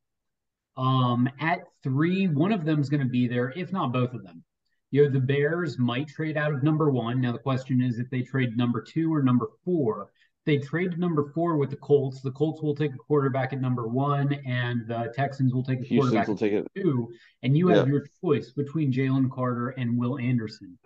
Um, 0.77 1.29
at 1.41 1.61
three, 1.83 2.29
one 2.29 2.53
of 2.53 2.65
them 2.65 2.81
is 2.81 2.89
going 2.89 3.03
to 3.03 3.09
be 3.09 3.29
there, 3.29 3.53
if 3.55 3.73
not 3.73 3.93
both 3.93 4.15
of 4.15 4.23
them. 4.23 4.43
You 4.91 5.05
know, 5.05 5.11
the 5.11 5.21
Bears 5.21 5.79
might 5.79 6.09
trade 6.09 6.37
out 6.37 6.53
of 6.53 6.63
number 6.63 6.91
one. 6.91 7.21
Now, 7.21 7.33
the 7.33 7.39
question 7.39 7.83
is 7.83 7.99
if 7.99 8.09
they 8.11 8.23
trade 8.23 8.57
number 8.57 8.81
two 8.83 9.13
or 9.13 9.23
number 9.23 9.49
four. 9.65 10.11
They 10.45 10.59
trade 10.59 10.99
number 10.99 11.31
four 11.35 11.57
with 11.57 11.71
the 11.71 11.77
Colts, 11.77 12.21
the 12.21 12.33
Colts 12.33 12.61
will 12.63 12.75
take 12.75 12.93
a 12.93 12.99
quarterback 12.99 13.53
at 13.53 13.61
number 13.61 13.87
one, 13.87 14.33
and 14.45 14.87
the 14.89 15.13
Texans 15.15 15.55
will 15.55 15.63
take 15.63 15.81
a 15.81 15.85
quarterback 15.85 16.27
will 16.27 16.37
take 16.37 16.53
it. 16.53 16.67
two. 16.75 17.13
And 17.43 17.57
you 17.57 17.69
have 17.69 17.87
your 17.87 18.05
choice 18.21 18.51
between 18.51 18.93
Jalen 18.93 19.31
Carter 19.31 19.69
and 19.71 19.97
Will 19.97 20.19
Anderson. 20.19 20.77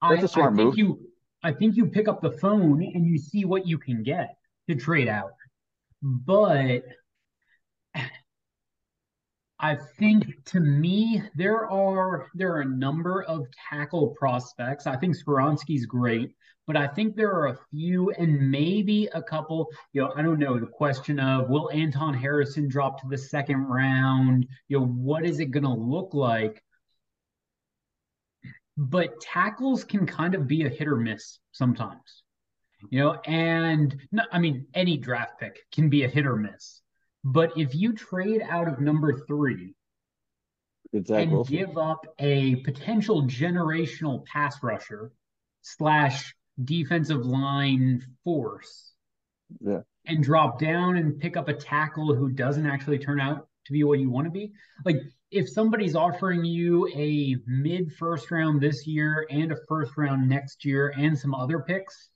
That's 0.00 0.22
I, 0.22 0.24
a 0.24 0.28
smart 0.28 0.52
I 0.52 0.56
move. 0.56 0.78
You, 0.78 1.00
I 1.42 1.52
think 1.52 1.76
you 1.76 1.86
pick 1.86 2.08
up 2.08 2.22
the 2.22 2.30
phone 2.30 2.82
and 2.82 3.06
you 3.06 3.18
see 3.18 3.44
what 3.44 3.66
you 3.66 3.76
can 3.78 4.02
get 4.02 4.36
to 4.68 4.74
trade 4.74 5.08
out. 5.08 5.32
But 6.02 6.82
I 9.62 9.76
think 9.76 10.44
to 10.46 10.60
me 10.60 11.22
there 11.36 11.70
are 11.70 12.26
there 12.34 12.52
are 12.52 12.62
a 12.62 12.68
number 12.68 13.22
of 13.22 13.46
tackle 13.70 14.08
prospects. 14.08 14.88
I 14.88 14.96
think 14.96 15.16
Skoronski's 15.16 15.86
great, 15.86 16.34
but 16.66 16.76
I 16.76 16.88
think 16.88 17.14
there 17.14 17.32
are 17.32 17.46
a 17.46 17.58
few 17.70 18.10
and 18.10 18.50
maybe 18.50 19.08
a 19.14 19.22
couple. 19.22 19.68
You 19.92 20.02
know, 20.02 20.12
I 20.16 20.22
don't 20.22 20.40
know. 20.40 20.58
The 20.58 20.66
question 20.66 21.20
of 21.20 21.48
will 21.48 21.70
Anton 21.70 22.12
Harrison 22.12 22.68
drop 22.68 23.00
to 23.02 23.08
the 23.08 23.16
second 23.16 23.58
round? 23.66 24.48
You 24.66 24.80
know, 24.80 24.86
what 24.86 25.24
is 25.24 25.38
it 25.38 25.52
going 25.52 25.62
to 25.62 25.70
look 25.70 26.12
like? 26.12 26.60
But 28.76 29.20
tackles 29.20 29.84
can 29.84 30.06
kind 30.06 30.34
of 30.34 30.48
be 30.48 30.64
a 30.64 30.68
hit 30.68 30.88
or 30.88 30.96
miss 30.96 31.38
sometimes. 31.52 32.24
You 32.90 32.98
know, 32.98 33.12
and 33.26 33.96
I 34.32 34.40
mean 34.40 34.66
any 34.74 34.96
draft 34.96 35.38
pick 35.38 35.60
can 35.72 35.88
be 35.88 36.02
a 36.02 36.08
hit 36.08 36.26
or 36.26 36.34
miss. 36.34 36.81
But 37.24 37.56
if 37.56 37.74
you 37.74 37.92
trade 37.92 38.42
out 38.48 38.68
of 38.68 38.80
number 38.80 39.24
three 39.26 39.74
exactly. 40.92 41.34
and 41.34 41.46
give 41.46 41.78
up 41.78 42.04
a 42.18 42.56
potential 42.56 43.22
generational 43.22 44.24
pass 44.26 44.62
rusher 44.62 45.12
slash 45.62 46.34
defensive 46.62 47.24
line 47.24 48.02
force, 48.24 48.92
yeah, 49.60 49.80
and 50.06 50.22
drop 50.22 50.58
down 50.58 50.96
and 50.96 51.20
pick 51.20 51.36
up 51.36 51.48
a 51.48 51.54
tackle 51.54 52.14
who 52.14 52.28
doesn't 52.28 52.66
actually 52.66 52.98
turn 52.98 53.20
out 53.20 53.46
to 53.66 53.72
be 53.72 53.84
what 53.84 54.00
you 54.00 54.10
want 54.10 54.26
to 54.26 54.30
be. 54.30 54.52
Like 54.84 54.96
if 55.30 55.48
somebody's 55.48 55.96
offering 55.96 56.44
you 56.44 56.88
a 56.88 57.36
mid 57.46 57.92
first 57.94 58.30
round 58.30 58.60
this 58.60 58.86
year 58.86 59.26
and 59.30 59.52
a 59.52 59.56
first 59.68 59.96
round 59.96 60.28
next 60.28 60.64
year 60.64 60.92
and 60.98 61.18
some 61.18 61.34
other 61.34 61.60
picks, 61.60 62.10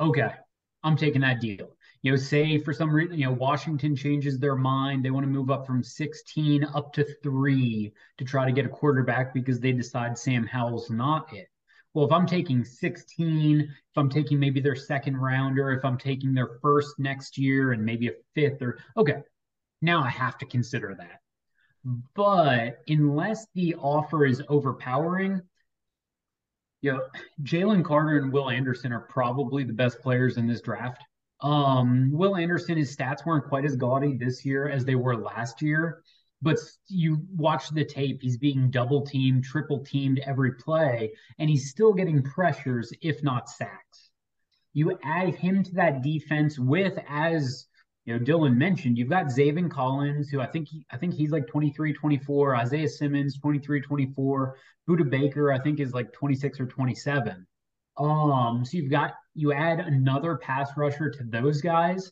okay, 0.00 0.30
I'm 0.82 0.96
taking 0.96 1.20
that 1.22 1.40
deal. 1.40 1.73
You 2.04 2.10
know, 2.10 2.18
say 2.18 2.58
for 2.58 2.74
some 2.74 2.94
reason, 2.94 3.18
you 3.18 3.24
know, 3.24 3.32
Washington 3.32 3.96
changes 3.96 4.38
their 4.38 4.56
mind. 4.56 5.02
They 5.02 5.10
want 5.10 5.24
to 5.24 5.30
move 5.30 5.50
up 5.50 5.66
from 5.66 5.82
16 5.82 6.62
up 6.62 6.92
to 6.92 7.04
three 7.22 7.94
to 8.18 8.24
try 8.26 8.44
to 8.44 8.52
get 8.52 8.66
a 8.66 8.68
quarterback 8.68 9.32
because 9.32 9.58
they 9.58 9.72
decide 9.72 10.18
Sam 10.18 10.46
Howell's 10.46 10.90
not 10.90 11.32
it. 11.32 11.48
Well, 11.94 12.04
if 12.04 12.12
I'm 12.12 12.26
taking 12.26 12.62
16, 12.62 13.60
if 13.62 13.68
I'm 13.96 14.10
taking 14.10 14.38
maybe 14.38 14.60
their 14.60 14.76
second 14.76 15.16
rounder, 15.16 15.72
if 15.72 15.82
I'm 15.82 15.96
taking 15.96 16.34
their 16.34 16.58
first 16.60 16.98
next 16.98 17.38
year 17.38 17.72
and 17.72 17.82
maybe 17.82 18.08
a 18.08 18.12
fifth 18.34 18.60
or 18.60 18.78
okay, 18.98 19.22
now 19.80 20.02
I 20.02 20.10
have 20.10 20.36
to 20.38 20.46
consider 20.46 20.94
that. 20.98 21.22
But 22.14 22.80
unless 22.86 23.46
the 23.54 23.76
offer 23.76 24.26
is 24.26 24.42
overpowering, 24.50 25.40
you 26.82 26.92
know, 26.92 27.00
Jalen 27.44 27.82
Carter 27.82 28.18
and 28.18 28.30
Will 28.30 28.50
Anderson 28.50 28.92
are 28.92 29.00
probably 29.00 29.64
the 29.64 29.72
best 29.72 30.02
players 30.02 30.36
in 30.36 30.46
this 30.46 30.60
draft. 30.60 31.02
Um, 31.40 32.10
Will 32.12 32.36
Anderson, 32.36 32.76
his 32.76 32.94
stats 32.94 33.26
weren't 33.26 33.48
quite 33.48 33.64
as 33.64 33.76
gaudy 33.76 34.16
this 34.16 34.44
year 34.44 34.68
as 34.68 34.84
they 34.84 34.94
were 34.94 35.16
last 35.16 35.60
year, 35.60 36.02
but 36.40 36.58
you 36.88 37.26
watch 37.34 37.70
the 37.70 37.84
tape, 37.84 38.20
he's 38.22 38.36
being 38.36 38.70
double 38.70 39.04
teamed, 39.04 39.44
triple 39.44 39.84
teamed 39.84 40.20
every 40.20 40.52
play, 40.54 41.12
and 41.38 41.50
he's 41.50 41.70
still 41.70 41.92
getting 41.92 42.22
pressures, 42.22 42.92
if 43.02 43.22
not 43.22 43.48
sacks. 43.48 44.10
You 44.72 44.98
add 45.04 45.34
him 45.34 45.62
to 45.62 45.74
that 45.74 46.02
defense 46.02 46.58
with, 46.58 46.98
as 47.08 47.66
you 48.04 48.18
know, 48.18 48.24
Dylan 48.24 48.56
mentioned, 48.56 48.98
you've 48.98 49.08
got 49.08 49.26
Zaven 49.26 49.70
Collins, 49.70 50.28
who 50.28 50.40
I 50.40 50.46
think 50.46 50.68
he, 50.68 50.84
I 50.90 50.98
think 50.98 51.14
he's 51.14 51.30
like 51.30 51.46
23, 51.46 51.94
24, 51.94 52.56
Isaiah 52.56 52.88
Simmons, 52.88 53.38
23, 53.38 53.80
24, 53.80 54.56
Budda 54.88 55.08
Baker, 55.08 55.52
I 55.52 55.58
think 55.58 55.80
is 55.80 55.94
like 55.94 56.12
26 56.12 56.60
or 56.60 56.66
27. 56.66 57.46
Um, 57.96 58.64
so 58.64 58.76
you've 58.76 58.90
got 58.90 59.14
you 59.34 59.52
add 59.52 59.80
another 59.80 60.36
pass 60.36 60.70
rusher 60.76 61.10
to 61.10 61.24
those 61.24 61.60
guys, 61.60 62.10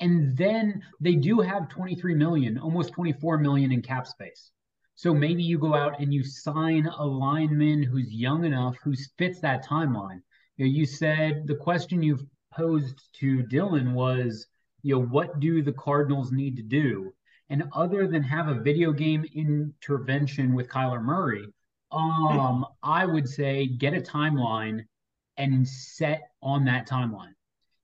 and 0.00 0.36
then 0.36 0.82
they 1.00 1.14
do 1.14 1.40
have 1.40 1.68
23 1.68 2.14
million, 2.14 2.58
almost 2.58 2.92
24 2.92 3.38
million 3.38 3.72
in 3.72 3.82
cap 3.82 4.06
space. 4.06 4.50
So 4.94 5.12
maybe 5.14 5.42
you 5.42 5.58
go 5.58 5.74
out 5.74 6.00
and 6.00 6.12
you 6.12 6.24
sign 6.24 6.86
a 6.86 7.04
lineman 7.04 7.82
who's 7.82 8.12
young 8.12 8.44
enough, 8.44 8.76
who 8.82 8.94
fits 9.18 9.40
that 9.40 9.64
timeline. 9.64 10.22
You, 10.56 10.64
know, 10.64 10.70
you 10.70 10.86
said 10.86 11.46
the 11.46 11.54
question 11.54 12.02
you've 12.02 12.24
posed 12.52 13.08
to 13.16 13.42
Dylan 13.44 13.92
was, 13.92 14.46
you 14.82 14.94
know, 14.94 15.02
what 15.02 15.38
do 15.38 15.62
the 15.62 15.72
Cardinals 15.72 16.32
need 16.32 16.56
to 16.56 16.62
do? 16.62 17.12
And 17.50 17.64
other 17.74 18.06
than 18.06 18.22
have 18.22 18.48
a 18.48 18.60
video 18.60 18.92
game 18.92 19.24
intervention 19.34 20.54
with 20.54 20.68
Kyler 20.68 21.02
Murray, 21.02 21.46
um, 21.92 22.66
I 22.82 23.06
would 23.06 23.28
say 23.28 23.66
get 23.66 23.94
a 23.94 24.00
timeline 24.00 24.86
and 25.36 25.66
set 25.66 26.30
on 26.42 26.64
that 26.64 26.88
timeline. 26.88 27.34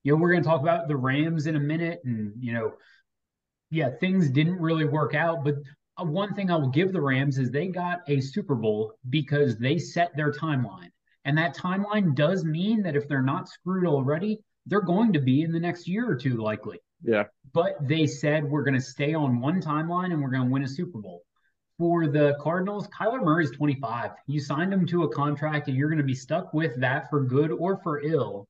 You 0.02 0.12
know, 0.12 0.20
we're 0.20 0.32
going 0.32 0.42
to 0.42 0.48
talk 0.48 0.60
about 0.60 0.88
the 0.88 0.96
Rams 0.96 1.46
in 1.46 1.56
a 1.56 1.60
minute, 1.60 2.00
and 2.04 2.32
you 2.40 2.52
know, 2.52 2.72
yeah, 3.70 3.90
things 4.00 4.28
didn't 4.28 4.60
really 4.60 4.84
work 4.84 5.14
out, 5.14 5.44
but 5.44 5.54
uh, 5.98 6.04
one 6.04 6.34
thing 6.34 6.50
I 6.50 6.56
will 6.56 6.68
give 6.68 6.92
the 6.92 7.00
Rams 7.00 7.38
is 7.38 7.50
they 7.50 7.68
got 7.68 8.00
a 8.08 8.20
Super 8.20 8.54
Bowl 8.54 8.94
because 9.10 9.56
they 9.58 9.78
set 9.78 10.14
their 10.16 10.32
timeline. 10.32 10.90
And 11.24 11.38
that 11.38 11.56
timeline 11.56 12.14
does 12.14 12.44
mean 12.44 12.82
that 12.82 12.96
if 12.96 13.08
they're 13.08 13.22
not 13.22 13.48
screwed 13.48 13.86
already, 13.86 14.40
they're 14.66 14.80
going 14.80 15.12
to 15.12 15.20
be 15.20 15.42
in 15.42 15.52
the 15.52 15.60
next 15.60 15.86
year 15.86 16.08
or 16.10 16.16
two, 16.16 16.36
likely. 16.36 16.80
Yeah. 17.02 17.24
But 17.52 17.76
they 17.80 18.06
said 18.06 18.44
we're 18.44 18.64
going 18.64 18.74
to 18.74 18.80
stay 18.80 19.14
on 19.14 19.40
one 19.40 19.60
timeline 19.60 20.12
and 20.12 20.20
we're 20.20 20.30
going 20.30 20.44
to 20.44 20.50
win 20.50 20.64
a 20.64 20.68
Super 20.68 20.98
Bowl 20.98 21.22
for 21.78 22.06
the 22.06 22.37
Cardinals, 22.40 22.88
Kyler 22.88 23.22
Murray 23.22 23.44
is 23.44 23.50
25. 23.50 24.12
You 24.26 24.40
signed 24.40 24.72
him 24.72 24.87
to 24.87 25.04
a 25.04 25.08
contract 25.08 25.68
and 25.68 25.76
you're 25.76 25.88
going 25.88 25.98
to 25.98 26.04
be 26.04 26.14
stuck 26.14 26.52
with 26.52 26.78
that 26.80 27.08
for 27.11 27.24
good 27.24 27.50
or 27.50 27.78
for 27.78 28.00
ill. 28.00 28.46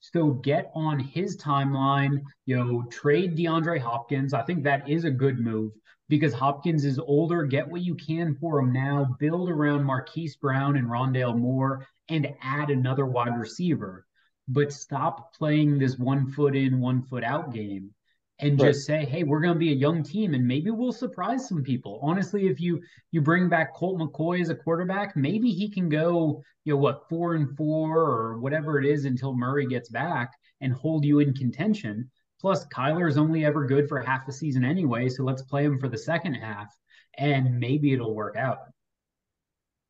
So 0.00 0.30
get 0.30 0.70
on 0.74 0.98
his 0.98 1.36
timeline, 1.36 2.22
you 2.46 2.56
know, 2.56 2.82
trade 2.90 3.36
DeAndre 3.36 3.78
Hopkins. 3.78 4.34
I 4.34 4.42
think 4.42 4.64
that 4.64 4.88
is 4.88 5.04
a 5.04 5.10
good 5.10 5.38
move 5.38 5.72
because 6.08 6.32
Hopkins 6.32 6.84
is 6.84 6.98
older. 6.98 7.44
Get 7.44 7.68
what 7.68 7.82
you 7.82 7.94
can 7.94 8.34
for 8.34 8.58
him 8.58 8.72
now. 8.72 9.16
Build 9.18 9.48
around 9.48 9.84
Marquise 9.84 10.36
Brown 10.36 10.76
and 10.76 10.88
Rondale 10.88 11.38
Moore 11.38 11.86
and 12.08 12.34
add 12.42 12.70
another 12.70 13.06
wide 13.06 13.38
receiver. 13.38 14.04
But 14.48 14.72
stop 14.72 15.34
playing 15.34 15.78
this 15.78 15.98
one 15.98 16.32
foot 16.32 16.56
in, 16.56 16.80
one 16.80 17.02
foot 17.02 17.22
out 17.22 17.52
game 17.52 17.94
and 18.42 18.60
right. 18.60 18.72
just 18.72 18.84
say, 18.86 19.04
"Hey, 19.04 19.22
we're 19.22 19.40
going 19.40 19.54
to 19.54 19.58
be 19.58 19.72
a 19.72 19.76
young 19.76 20.02
team, 20.02 20.34
and 20.34 20.46
maybe 20.46 20.70
we'll 20.70 20.92
surprise 20.92 21.48
some 21.48 21.62
people." 21.62 22.00
Honestly, 22.02 22.48
if 22.48 22.60
you 22.60 22.82
you 23.12 23.22
bring 23.22 23.48
back 23.48 23.74
Colt 23.74 23.98
McCoy 23.98 24.40
as 24.40 24.50
a 24.50 24.54
quarterback, 24.54 25.16
maybe 25.16 25.50
he 25.50 25.70
can 25.70 25.88
go, 25.88 26.42
you 26.64 26.74
know, 26.74 26.78
what 26.78 27.08
four 27.08 27.34
and 27.34 27.56
four 27.56 27.98
or 27.98 28.38
whatever 28.40 28.78
it 28.78 28.84
is 28.84 29.04
until 29.04 29.34
Murray 29.34 29.66
gets 29.66 29.88
back 29.88 30.32
and 30.60 30.72
hold 30.72 31.04
you 31.04 31.20
in 31.20 31.32
contention. 31.32 32.10
Plus, 32.40 32.66
Kyler 32.66 33.08
is 33.08 33.16
only 33.16 33.44
ever 33.44 33.64
good 33.64 33.88
for 33.88 34.00
half 34.00 34.26
the 34.26 34.32
season 34.32 34.64
anyway, 34.64 35.08
so 35.08 35.22
let's 35.22 35.42
play 35.42 35.64
him 35.64 35.78
for 35.78 35.88
the 35.88 35.98
second 35.98 36.34
half, 36.34 36.76
and 37.16 37.58
maybe 37.60 37.92
it'll 37.92 38.14
work 38.14 38.36
out. 38.36 38.58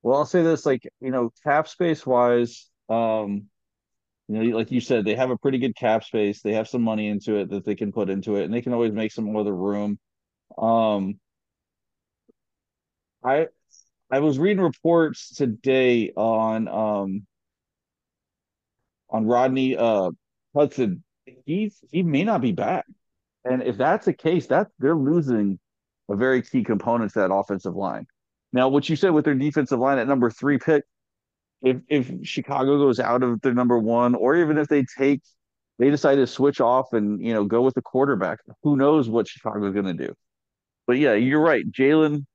Well, 0.02 0.18
I'll 0.18 0.26
say 0.26 0.42
this: 0.42 0.66
like 0.66 0.86
you 1.00 1.10
know, 1.10 1.32
cap 1.42 1.68
space 1.68 2.04
wise, 2.04 2.68
um, 2.90 3.46
you 4.32 4.50
know, 4.50 4.56
like 4.56 4.70
you 4.70 4.80
said, 4.80 5.04
they 5.04 5.14
have 5.14 5.30
a 5.30 5.36
pretty 5.36 5.58
good 5.58 5.76
cap 5.76 6.04
space. 6.04 6.42
They 6.42 6.54
have 6.54 6.68
some 6.68 6.82
money 6.82 7.08
into 7.08 7.36
it 7.36 7.50
that 7.50 7.64
they 7.64 7.74
can 7.74 7.92
put 7.92 8.10
into 8.10 8.36
it, 8.36 8.44
and 8.44 8.54
they 8.54 8.62
can 8.62 8.72
always 8.72 8.92
make 8.92 9.12
some 9.12 9.36
other 9.36 9.54
room. 9.54 9.98
Um, 10.58 11.20
I 13.24 13.48
I 14.10 14.20
was 14.20 14.38
reading 14.38 14.62
reports 14.62 15.34
today 15.34 16.12
on 16.16 16.68
um 16.68 17.26
on 19.10 19.26
Rodney 19.26 19.76
uh 19.76 20.10
Hudson. 20.54 21.04
He's 21.46 21.78
he 21.90 22.02
may 22.02 22.24
not 22.24 22.40
be 22.40 22.52
back, 22.52 22.84
and 23.44 23.62
if 23.62 23.76
that's 23.76 24.06
the 24.06 24.12
case, 24.12 24.46
that 24.48 24.68
they're 24.78 24.96
losing 24.96 25.58
a 26.10 26.16
very 26.16 26.42
key 26.42 26.64
component 26.64 27.12
to 27.12 27.20
that 27.20 27.32
offensive 27.32 27.76
line. 27.76 28.06
Now, 28.52 28.68
what 28.68 28.88
you 28.88 28.96
said 28.96 29.10
with 29.10 29.24
their 29.24 29.34
defensive 29.34 29.78
line 29.78 29.98
at 29.98 30.08
number 30.08 30.30
three 30.30 30.58
pick, 30.58 30.84
if 31.62 31.78
if 31.88 32.10
Chicago 32.24 32.78
goes 32.78 32.98
out 33.00 33.22
of 33.22 33.40
their 33.40 33.54
number 33.54 33.78
one, 33.78 34.14
or 34.14 34.36
even 34.36 34.58
if 34.58 34.68
they 34.68 34.84
take 34.98 35.22
they 35.78 35.90
decide 35.90 36.16
to 36.16 36.26
switch 36.26 36.60
off 36.60 36.92
and 36.92 37.24
you 37.24 37.32
know 37.32 37.44
go 37.44 37.62
with 37.62 37.74
the 37.74 37.82
quarterback, 37.82 38.38
who 38.62 38.76
knows 38.76 39.08
what 39.08 39.28
Chicago's 39.28 39.72
going 39.72 39.96
to 39.96 40.06
do? 40.06 40.14
But 40.86 40.98
yeah, 40.98 41.14
you're 41.14 41.40
right. 41.40 41.64
Jalen 41.70 42.26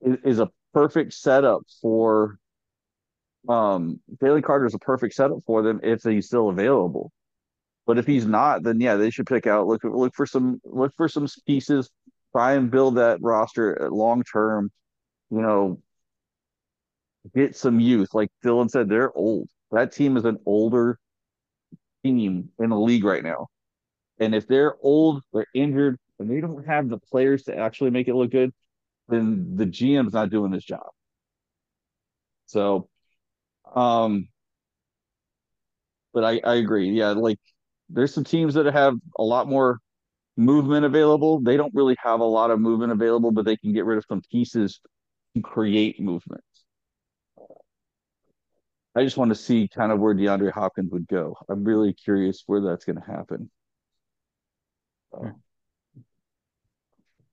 is, 0.00 0.16
is, 0.24 0.38
a 0.38 0.48
perfect 0.72 1.12
setup 1.12 1.62
for 1.82 2.38
um 3.48 4.00
Jalen 4.22 4.44
Carter 4.44 4.66
is 4.66 4.74
a 4.74 4.78
perfect 4.78 5.14
setup 5.14 5.38
for 5.46 5.62
them 5.62 5.80
if 5.82 6.02
he's 6.02 6.26
still 6.26 6.48
available. 6.48 7.10
But 7.86 7.98
if 7.98 8.06
he's 8.06 8.26
not, 8.26 8.62
then 8.62 8.80
yeah, 8.80 8.96
they 8.96 9.10
should 9.10 9.26
pick 9.26 9.46
out 9.46 9.66
look 9.66 9.82
look 9.84 10.14
for 10.14 10.26
some 10.26 10.60
look 10.64 10.92
for 10.96 11.08
some 11.08 11.26
pieces, 11.46 11.90
try 12.32 12.52
and 12.52 12.70
build 12.70 12.96
that 12.96 13.18
roster 13.20 13.88
long 13.90 14.22
term. 14.22 14.70
You 15.30 15.42
know, 15.42 15.80
get 17.34 17.56
some 17.56 17.80
youth. 17.80 18.14
Like 18.14 18.30
Dylan 18.44 18.70
said, 18.70 18.88
they're 18.88 19.12
old. 19.16 19.48
That 19.72 19.92
team 19.92 20.16
is 20.16 20.24
an 20.24 20.38
older 20.46 20.98
team 22.02 22.50
in 22.58 22.70
the 22.70 22.78
league 22.78 23.04
right 23.04 23.22
now. 23.22 23.48
And 24.18 24.34
if 24.34 24.46
they're 24.46 24.76
old, 24.82 25.22
they're 25.32 25.46
injured, 25.54 25.98
and 26.18 26.30
they 26.30 26.40
don't 26.40 26.66
have 26.66 26.88
the 26.88 26.98
players 26.98 27.44
to 27.44 27.56
actually 27.56 27.90
make 27.90 28.08
it 28.08 28.14
look 28.14 28.30
good, 28.30 28.52
then 29.08 29.56
the 29.56 29.66
GM's 29.66 30.12
not 30.14 30.30
doing 30.30 30.52
his 30.52 30.64
job. 30.64 30.88
So, 32.46 32.88
um, 33.74 34.28
but 36.12 36.24
I, 36.24 36.40
I 36.44 36.54
agree. 36.56 36.90
Yeah, 36.90 37.10
like 37.10 37.38
there's 37.88 38.14
some 38.14 38.24
teams 38.24 38.54
that 38.54 38.66
have 38.66 38.94
a 39.18 39.22
lot 39.22 39.48
more 39.48 39.78
movement 40.36 40.86
available. 40.86 41.40
They 41.40 41.56
don't 41.56 41.74
really 41.74 41.96
have 42.02 42.20
a 42.20 42.24
lot 42.24 42.50
of 42.50 42.60
movement 42.60 42.92
available, 42.92 43.32
but 43.32 43.44
they 43.44 43.56
can 43.56 43.72
get 43.72 43.84
rid 43.84 43.98
of 43.98 44.04
some 44.08 44.22
pieces 44.30 44.80
to 45.36 45.42
create 45.42 46.00
movement. 46.00 46.42
I 48.96 49.04
just 49.04 49.16
want 49.16 49.28
to 49.30 49.36
see 49.36 49.68
kind 49.68 49.92
of 49.92 50.00
where 50.00 50.14
DeAndre 50.14 50.52
Hopkins 50.52 50.90
would 50.90 51.06
go. 51.06 51.36
I'm 51.48 51.64
really 51.64 51.92
curious 51.92 52.42
where 52.46 52.60
that's 52.60 52.84
going 52.84 53.00
to 53.00 53.06
happen. 53.06 53.50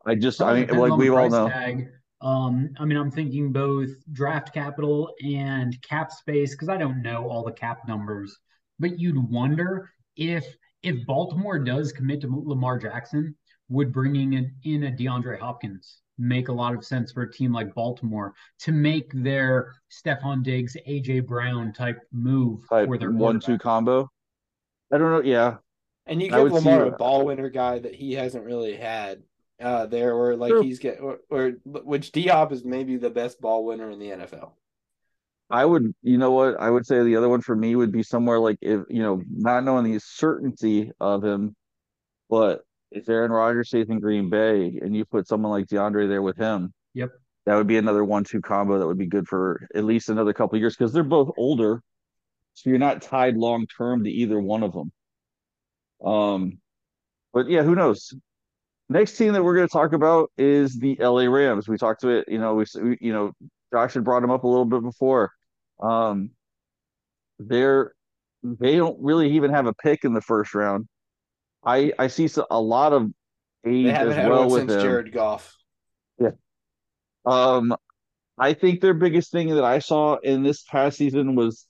I 0.05 0.15
just, 0.15 0.41
I 0.41 0.65
mean, 0.65 0.77
like 0.77 0.93
we 0.93 1.09
all 1.09 1.29
know. 1.29 1.49
Tag. 1.49 1.89
Um, 2.21 2.69
I 2.79 2.85
mean, 2.85 2.97
I'm 2.97 3.11
thinking 3.11 3.51
both 3.51 3.89
draft 4.11 4.53
capital 4.53 5.13
and 5.23 5.79
cap 5.81 6.11
space 6.11 6.51
because 6.51 6.69
I 6.69 6.77
don't 6.77 7.01
know 7.01 7.29
all 7.29 7.43
the 7.43 7.51
cap 7.51 7.87
numbers, 7.87 8.35
but 8.79 8.99
you'd 8.99 9.17
wonder 9.29 9.91
if 10.15 10.45
if 10.83 11.05
Baltimore 11.05 11.59
does 11.59 11.91
commit 11.91 12.21
to 12.21 12.27
Lamar 12.27 12.79
Jackson, 12.79 13.35
would 13.69 13.91
bringing 13.91 14.33
in, 14.33 14.55
in 14.63 14.83
a 14.83 14.91
DeAndre 14.91 15.39
Hopkins 15.39 16.01
make 16.17 16.47
a 16.47 16.53
lot 16.53 16.75
of 16.75 16.83
sense 16.85 17.11
for 17.11 17.23
a 17.23 17.31
team 17.31 17.53
like 17.53 17.73
Baltimore 17.73 18.33
to 18.59 18.71
make 18.71 19.11
their 19.13 19.73
Stefon 19.91 20.43
Diggs, 20.43 20.75
AJ 20.87 21.27
Brown 21.27 21.73
type 21.73 21.99
move 22.11 22.67
type 22.69 22.87
for 22.87 22.97
their 22.97 23.11
one-two 23.11 23.57
combo. 23.57 24.09
I 24.91 24.97
don't 24.97 25.11
know. 25.11 25.21
Yeah, 25.21 25.57
and 26.05 26.21
you 26.21 26.29
give 26.29 26.51
Lamar 26.51 26.85
a 26.85 26.91
ball 26.91 27.25
winner 27.25 27.49
guy 27.49 27.79
that 27.79 27.95
he 27.95 28.13
hasn't 28.13 28.45
really 28.45 28.75
had. 28.75 29.23
uh, 29.59 29.87
there, 29.87 30.13
or 30.13 30.35
like 30.35 30.51
True. 30.51 30.61
he's 30.61 30.79
get, 30.79 30.99
or, 30.99 31.19
or 31.29 31.53
which 31.65 32.11
D 32.11 32.27
Hop 32.27 32.51
is 32.51 32.63
maybe 32.63 32.97
the 32.97 33.09
best 33.09 33.41
ball 33.41 33.65
winner 33.65 33.89
in 33.89 33.99
the 33.99 34.09
NFL. 34.09 34.51
I 35.49 35.65
would, 35.65 35.95
you 36.03 36.17
know 36.17 36.31
what? 36.31 36.59
I 36.59 36.69
would 36.69 36.85
say 36.85 37.03
the 37.03 37.15
other 37.15 37.29
one 37.29 37.41
for 37.41 37.55
me 37.55 37.75
would 37.75 37.91
be 37.91 38.03
somewhere 38.03 38.39
like 38.39 38.57
if, 38.61 38.81
you 38.89 39.01
know, 39.01 39.21
not 39.29 39.63
knowing 39.63 39.85
the 39.91 39.99
certainty 39.99 40.91
of 40.99 41.23
him, 41.23 41.55
but 42.29 42.61
if 42.91 43.07
Aaron 43.09 43.31
Rodgers 43.31 43.69
stays 43.69 43.89
in 43.89 43.99
Green 43.99 44.29
Bay 44.29 44.79
and 44.81 44.95
you 44.95 45.05
put 45.05 45.27
someone 45.27 45.51
like 45.51 45.67
DeAndre 45.67 46.07
there 46.07 46.21
with 46.21 46.37
him, 46.37 46.73
Yep. 46.93 47.11
that 47.45 47.55
would 47.55 47.67
be 47.67 47.77
another 47.77 48.03
one-two 48.03 48.41
combo 48.41 48.79
that 48.79 48.87
would 48.87 48.97
be 48.97 49.07
good 49.07 49.27
for 49.27 49.67
at 49.75 49.83
least 49.83 50.09
another 50.09 50.33
couple 50.33 50.55
of 50.55 50.61
years 50.61 50.75
because 50.75 50.93
they're 50.93 51.03
both 51.03 51.31
older, 51.37 51.81
so 52.53 52.69
you're 52.69 52.79
not 52.79 53.01
tied 53.01 53.37
long 53.37 53.67
term 53.67 54.03
to 54.03 54.09
either 54.09 54.39
one 54.39 54.63
of 54.63 54.73
them. 54.73 54.91
Um, 56.03 56.59
but 57.33 57.49
yeah, 57.49 57.63
who 57.63 57.75
knows? 57.75 58.13
Next 58.89 59.17
team 59.17 59.33
that 59.33 59.43
we're 59.43 59.55
going 59.55 59.67
to 59.67 59.71
talk 59.71 59.93
about 59.93 60.31
is 60.37 60.79
the 60.79 60.95
LA 60.99 61.23
Rams. 61.23 61.67
We 61.67 61.77
talked 61.77 62.01
to 62.01 62.09
it, 62.09 62.25
you 62.29 62.37
know, 62.37 62.55
we, 62.55 62.65
we 62.81 62.97
you 63.01 63.11
know, 63.11 63.33
Josh 63.73 63.95
had 63.95 64.05
brought 64.05 64.21
them 64.21 64.31
up 64.31 64.43
a 64.43 64.47
little 64.47 64.65
bit 64.65 64.81
before. 64.81 65.31
Um, 65.81 66.31
they're 67.37 67.91
they 68.43 68.77
don't 68.77 68.97
really 69.01 69.35
even 69.35 69.51
have 69.51 69.65
a 69.65 69.73
pick 69.73 70.03
in 70.05 70.13
the 70.13 70.21
first 70.21 70.55
round. 70.55 70.87
I 71.67 71.91
I 71.99 72.07
see 72.07 72.29
a 72.49 72.61
lot 72.61 72.93
of 72.93 73.11
age 73.65 73.85
They 73.85 73.91
haven't 73.91 74.13
as 74.13 74.15
had 74.15 74.29
well 74.29 74.41
one 74.41 74.51
with 74.51 74.61
since 74.61 74.71
them. 74.73 74.81
Jared 74.81 75.13
Goff. 75.13 75.53
Um, 77.25 77.75
I 78.37 78.53
think 78.53 78.79
their 78.79 78.93
biggest 78.93 79.31
thing 79.31 79.53
that 79.55 79.63
I 79.63 79.79
saw 79.79 80.15
in 80.15 80.43
this 80.43 80.63
past 80.63 80.97
season 80.97 81.35
was, 81.35 81.67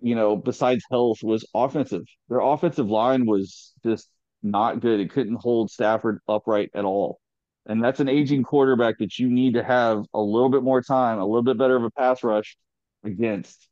you 0.00 0.16
know, 0.16 0.36
besides 0.36 0.84
health, 0.90 1.18
was 1.22 1.46
offensive. 1.54 2.02
Their 2.28 2.40
offensive 2.40 2.88
line 2.88 3.26
was 3.26 3.72
just 3.84 4.08
not 4.42 4.80
good. 4.80 4.98
It 4.98 5.12
couldn't 5.12 5.36
hold 5.36 5.70
Stafford 5.70 6.20
upright 6.28 6.70
at 6.74 6.84
all. 6.84 7.20
And 7.66 7.82
that's 7.82 8.00
an 8.00 8.08
aging 8.08 8.42
quarterback 8.44 8.98
that 8.98 9.18
you 9.18 9.28
need 9.28 9.54
to 9.54 9.62
have 9.62 10.04
a 10.14 10.20
little 10.20 10.48
bit 10.50 10.62
more 10.62 10.82
time, 10.82 11.18
a 11.18 11.24
little 11.24 11.42
bit 11.42 11.58
better 11.58 11.76
of 11.76 11.84
a 11.84 11.90
pass 11.90 12.24
rush 12.24 12.56
against. 13.04 13.68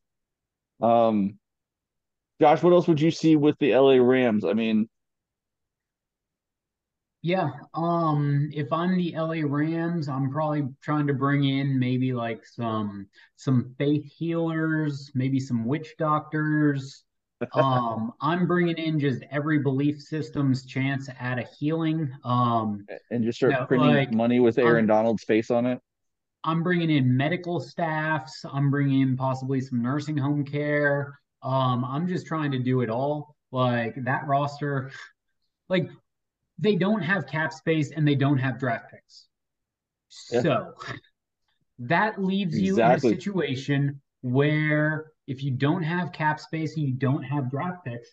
Um, 0.81 1.39
Josh, 2.41 2.63
what 2.63 2.73
else 2.73 2.89
would 2.89 3.01
you 3.01 3.11
see 3.11 3.37
with 3.37 3.57
the 3.59 3.75
LA 3.77 3.97
Rams? 3.97 4.45
I 4.45 4.55
mean, 4.55 4.89
Yeah, 7.25 7.53
um, 7.73 8.51
if 8.53 8.71
I'm 8.71 8.99
the 8.99 9.15
LA 9.17 9.47
Rams, 9.47 10.11
I'm 10.11 10.31
probably 10.31 10.69
trying 10.83 11.07
to 11.07 11.15
bring 11.15 11.45
in 11.45 11.79
maybe 11.79 12.13
like 12.13 12.45
some 12.45 13.07
some 13.37 13.75
faith 13.79 14.05
healers, 14.05 15.11
maybe 15.15 15.41
some 15.41 15.65
witch 15.65 15.95
doctors. 15.99 17.05
Um, 17.53 18.13
I'm 18.23 18.47
bringing 18.47 18.79
in 18.79 18.99
just 18.99 19.23
every 19.31 19.59
belief 19.59 20.01
system's 20.01 20.65
chance 20.65 21.11
at 21.21 21.39
a 21.39 21.43
healing. 21.43 22.11
Um, 22.25 22.87
and 23.11 23.23
just 23.23 23.37
start 23.37 23.69
printing 23.69 23.89
like, 23.89 24.13
money 24.13 24.41
with 24.41 24.57
Aaron 24.57 24.85
um, 24.85 24.87
Donald's 24.87 25.25
face 25.25 25.51
on 25.51 25.67
it. 25.67 25.79
I'm 26.43 26.63
bringing 26.63 26.91
in 26.91 27.17
medical 27.17 27.61
staffs. 27.61 28.45
I'm 28.51 28.71
bringing 28.71 29.03
in 29.03 29.17
possibly 29.17 29.61
some 29.61 29.83
nursing 29.83 30.17
home 30.17 30.45
care. 30.45 31.19
Um, 31.45 31.85
I'm 31.85 32.09
just 32.09 32.27
trying 32.27 32.51
to 32.53 32.59
do 32.59 32.81
it 32.81 32.91
all. 32.91 33.37
Like 33.53 33.95
that 34.05 34.27
roster, 34.27 34.91
like 35.69 35.89
they 36.59 36.75
don't 36.75 37.03
have 37.03 37.27
cap 37.27 37.53
space 37.53 37.93
and 37.93 38.09
they 38.09 38.17
don't 38.17 38.39
have 38.39 38.59
draft 38.59 38.91
picks. 38.91 39.27
Yeah. 40.33 40.43
So 40.43 40.75
that 41.79 42.23
leaves 42.23 42.59
you 42.59 42.73
Exactly. 42.73 43.11
in 43.11 43.15
a 43.15 43.21
situation 43.21 44.01
where 44.23 45.13
if 45.27 45.43
you 45.43 45.51
don't 45.53 45.83
have 45.83 46.13
cap 46.13 46.41
space 46.41 46.77
and 46.77 46.87
you 46.87 46.95
don't 46.95 47.23
have 47.23 47.51
draft 47.51 47.85
picks, 47.85 48.09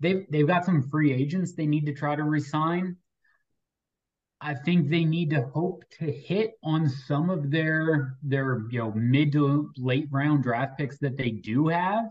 they've 0.00 0.26
they've 0.30 0.46
got 0.46 0.64
some 0.64 0.82
free 0.88 1.12
agents 1.12 1.54
they 1.54 1.66
need 1.66 1.86
to 1.86 1.92
try 1.94 2.14
to 2.14 2.24
resign. 2.24 2.96
I 4.40 4.54
think 4.54 4.90
they 4.90 5.04
need 5.04 5.30
to 5.30 5.42
hope 5.54 5.84
to 5.98 6.04
hit 6.04 6.52
on 6.62 6.88
some 6.88 7.30
of 7.30 7.50
their 7.50 8.18
their 8.22 8.66
you 8.70 8.78
know 8.78 8.92
mid 8.92 9.32
to 9.32 9.70
late 9.76 10.08
round 10.10 10.42
draft 10.42 10.76
picks 10.76 10.98
that 10.98 11.16
they 11.16 11.30
do 11.30 11.68
have. 11.68 12.04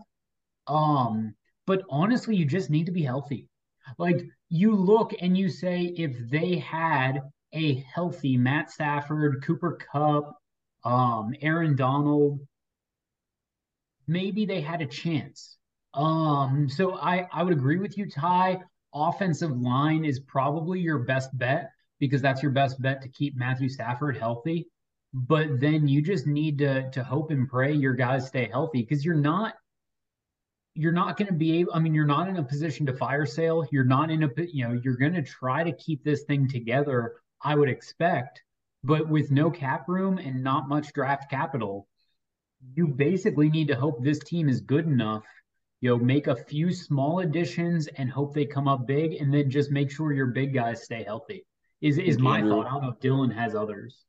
Um, 0.66 1.34
but 1.66 1.82
honestly, 1.88 2.36
you 2.36 2.44
just 2.44 2.70
need 2.70 2.86
to 2.86 2.92
be 2.92 3.02
healthy. 3.02 3.48
Like 3.98 4.22
you 4.48 4.74
look 4.74 5.14
and 5.20 5.36
you 5.36 5.48
say 5.48 5.92
if 5.96 6.30
they 6.30 6.56
had 6.56 7.20
a 7.52 7.74
healthy 7.94 8.36
Matt 8.36 8.70
Stafford, 8.70 9.42
Cooper 9.44 9.78
Kupp, 9.92 10.36
um, 10.84 11.34
Aaron 11.40 11.76
Donald, 11.76 12.40
maybe 14.06 14.44
they 14.44 14.60
had 14.60 14.82
a 14.82 14.86
chance. 14.86 15.56
Um, 15.94 16.68
so 16.68 16.96
I 16.96 17.28
I 17.32 17.42
would 17.42 17.52
agree 17.52 17.78
with 17.78 17.96
you, 17.96 18.10
Ty. 18.10 18.60
Offensive 18.94 19.56
line 19.56 20.04
is 20.04 20.20
probably 20.20 20.80
your 20.80 21.00
best 21.00 21.36
bet 21.36 21.70
because 21.98 22.22
that's 22.22 22.42
your 22.42 22.52
best 22.52 22.80
bet 22.80 23.02
to 23.02 23.08
keep 23.08 23.36
Matthew 23.36 23.68
Stafford 23.68 24.16
healthy. 24.16 24.68
But 25.12 25.60
then 25.60 25.86
you 25.86 26.02
just 26.02 26.26
need 26.26 26.58
to 26.58 26.90
to 26.90 27.04
hope 27.04 27.30
and 27.30 27.48
pray 27.48 27.72
your 27.72 27.94
guys 27.94 28.26
stay 28.26 28.48
healthy 28.50 28.82
because 28.82 29.04
you're 29.04 29.14
not 29.14 29.54
you're 30.74 30.92
not 30.92 31.16
going 31.16 31.28
to 31.28 31.34
be 31.34 31.58
able. 31.60 31.72
I 31.74 31.78
mean, 31.78 31.94
you're 31.94 32.06
not 32.06 32.28
in 32.28 32.36
a 32.36 32.42
position 32.42 32.86
to 32.86 32.92
fire 32.92 33.26
sale. 33.26 33.64
You're 33.70 33.84
not 33.84 34.10
in 34.10 34.24
a 34.24 34.28
you 34.52 34.66
know 34.66 34.80
you're 34.82 34.96
going 34.96 35.14
to 35.14 35.22
try 35.22 35.62
to 35.64 35.72
keep 35.72 36.02
this 36.04 36.24
thing 36.24 36.48
together. 36.48 37.14
I 37.40 37.54
would 37.54 37.68
expect, 37.68 38.42
but 38.82 39.08
with 39.08 39.30
no 39.30 39.50
cap 39.50 39.88
room 39.88 40.18
and 40.18 40.42
not 40.42 40.68
much 40.68 40.92
draft 40.92 41.30
capital, 41.30 41.86
you 42.74 42.88
basically 42.88 43.50
need 43.50 43.68
to 43.68 43.76
hope 43.76 44.02
this 44.02 44.18
team 44.20 44.48
is 44.48 44.60
good 44.60 44.86
enough. 44.86 45.24
You 45.80 45.90
know, 45.90 45.98
make 45.98 46.26
a 46.28 46.36
few 46.36 46.72
small 46.72 47.20
additions 47.20 47.86
and 47.86 48.10
hope 48.10 48.34
they 48.34 48.46
come 48.46 48.66
up 48.66 48.86
big, 48.86 49.14
and 49.14 49.32
then 49.32 49.50
just 49.50 49.70
make 49.70 49.90
sure 49.90 50.12
your 50.12 50.26
big 50.28 50.54
guys 50.54 50.82
stay 50.82 51.02
healthy. 51.04 51.44
Is 51.80 51.98
is 51.98 52.18
my 52.18 52.38
Andrew- 52.38 52.52
thought? 52.52 52.66
I 52.66 52.70
don't 52.70 52.82
know 52.82 52.88
if 52.88 53.00
Dylan 53.00 53.32
has 53.34 53.54
others. 53.54 54.04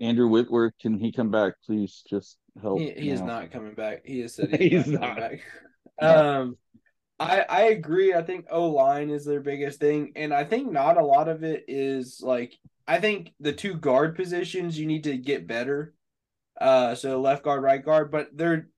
Andrew 0.00 0.28
Whitworth, 0.28 0.72
can 0.80 0.98
he 0.98 1.12
come 1.12 1.30
back? 1.30 1.52
Please 1.66 2.02
just 2.08 2.38
help. 2.62 2.78
He, 2.80 2.90
he 2.92 3.10
is 3.10 3.20
not 3.20 3.50
coming 3.52 3.74
back. 3.74 4.00
He 4.06 4.20
has 4.20 4.34
said 4.34 4.48
he's, 4.58 4.84
He's 4.84 4.86
not, 4.88 5.00
coming 5.02 5.20
not. 5.20 5.30
back. 5.32 5.40
Um, 6.00 6.56
I 7.18 7.44
I 7.48 7.62
agree. 7.64 8.14
I 8.14 8.22
think 8.22 8.46
O 8.50 8.68
line 8.68 9.10
is 9.10 9.24
their 9.24 9.40
biggest 9.40 9.80
thing, 9.80 10.12
and 10.16 10.32
I 10.32 10.44
think 10.44 10.70
not 10.70 10.96
a 10.96 11.04
lot 11.04 11.28
of 11.28 11.44
it 11.44 11.64
is 11.68 12.20
like 12.22 12.54
I 12.88 12.98
think 13.00 13.32
the 13.40 13.52
two 13.52 13.74
guard 13.74 14.16
positions 14.16 14.78
you 14.78 14.86
need 14.86 15.04
to 15.04 15.16
get 15.16 15.46
better. 15.46 15.94
Uh, 16.60 16.94
so 16.94 17.20
left 17.20 17.42
guard, 17.44 17.62
right 17.62 17.84
guard, 17.84 18.10
but 18.10 18.28
they're 18.34 18.68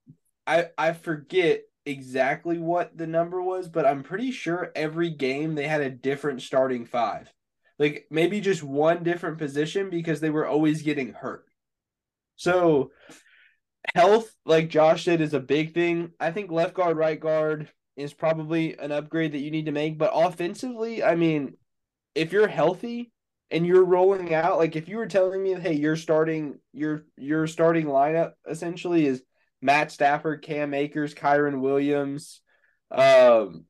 I 0.46 0.66
I 0.76 0.92
forget 0.92 1.62
exactly 1.87 2.58
what 2.58 2.96
the 2.96 3.06
number 3.06 3.42
was, 3.42 3.68
but 3.68 3.87
I'm 3.87 4.02
pretty 4.02 4.30
sure 4.30 4.72
every 4.74 5.11
game 5.11 5.54
they 5.54 5.66
had 5.68 5.80
a 5.80 5.90
different 5.90 6.42
starting 6.42 6.87
five. 6.87 7.32
Like 7.78 8.06
maybe 8.11 8.40
just 8.40 8.62
one 8.62 9.02
different 9.02 9.38
position 9.38 9.90
because 9.90 10.20
they 10.20 10.30
were 10.30 10.46
always 10.46 10.82
getting 10.82 11.12
hurt. 11.12 11.44
So 12.37 12.90
health, 13.95 14.35
like 14.45 14.68
Josh 14.68 15.05
said, 15.05 15.21
is 15.21 15.35
a 15.35 15.40
big 15.40 15.75
thing. 15.75 16.12
I 16.21 16.31
think 16.31 16.51
left 16.51 16.75
guard, 16.75 16.97
right 16.97 17.18
guard 17.18 17.68
is 17.97 18.12
probably 18.14 18.79
an 18.79 18.92
upgrade 18.92 19.33
that 19.33 19.40
you 19.40 19.51
need 19.51 19.66
to 19.66 19.73
make. 19.73 19.99
But 19.99 20.12
offensively, 20.14 21.03
I 21.03 21.14
mean, 21.14 21.55
if 22.14 22.33
you're 22.33 22.49
healthy 22.49 23.12
and 23.51 23.66
you're 23.66 23.85
rolling 23.85 24.33
out, 24.35 24.59
like 24.59 24.77
if 24.77 24.88
you 24.88 24.97
were 24.97 25.07
telling 25.07 25.42
me, 25.42 25.55
hey, 25.55 25.75
you're 25.75 25.97
starting 25.97 26.59
your 26.73 27.05
your 27.16 27.47
starting 27.47 27.87
lineup 27.87 28.33
essentially 28.49 29.07
is 29.07 29.23
Matt 29.61 29.92
Stafford, 29.92 30.42
Cam 30.42 30.75
Akers, 30.75 31.14
Kyren 31.14 31.61
Williams, 31.61 32.40
um, 32.90 33.64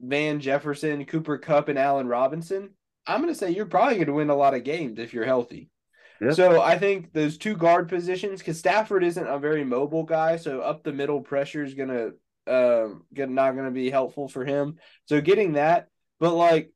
Van 0.00 0.40
Jefferson, 0.40 1.04
Cooper 1.06 1.38
Kupp, 1.38 1.68
and 1.68 1.78
Allen 1.78 2.06
Robinson. 2.06 2.70
I'm 3.06 3.20
gonna 3.20 3.34
say 3.34 3.50
you're 3.50 3.66
probably 3.66 3.98
gonna 3.98 4.12
win 4.12 4.30
a 4.30 4.36
lot 4.36 4.54
of 4.54 4.64
games 4.64 4.98
if 4.98 5.12
you're 5.12 5.24
healthy. 5.24 5.70
Yeah. 6.20 6.30
So 6.32 6.60
I 6.62 6.78
think 6.78 7.12
those 7.12 7.38
two 7.38 7.56
guard 7.56 7.88
positions, 7.88 8.38
because 8.40 8.58
Stafford 8.58 9.04
isn't 9.04 9.26
a 9.26 9.38
very 9.38 9.64
mobile 9.64 10.04
guy, 10.04 10.36
so 10.36 10.60
up 10.60 10.82
the 10.82 10.92
middle 10.92 11.20
pressure 11.20 11.64
is 11.64 11.74
gonna 11.74 12.10
um 12.46 13.04
get 13.12 13.30
not 13.30 13.56
gonna 13.56 13.70
be 13.70 13.90
helpful 13.90 14.28
for 14.28 14.44
him. 14.44 14.78
So 15.06 15.20
getting 15.20 15.52
that, 15.54 15.88
but 16.20 16.34
like 16.34 16.70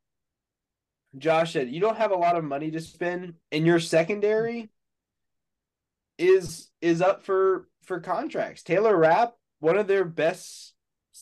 Josh 1.17 1.53
said, 1.53 1.71
you 1.71 1.81
don't 1.81 1.97
have 1.97 2.11
a 2.11 2.17
lot 2.17 2.37
of 2.37 2.45
money 2.45 2.71
to 2.73 2.81
spend, 2.81 3.35
and 3.53 3.67
your 3.67 3.81
secondary 3.81 4.71
is 6.19 6.71
is 6.81 7.01
up 7.01 7.23
for 7.23 7.69
for 7.85 8.01
contracts. 8.01 8.63
Taylor 8.63 8.97
Rapp, 8.97 9.35
one 9.61 9.79
of 9.79 9.87
their 9.87 10.05
best 10.05 10.75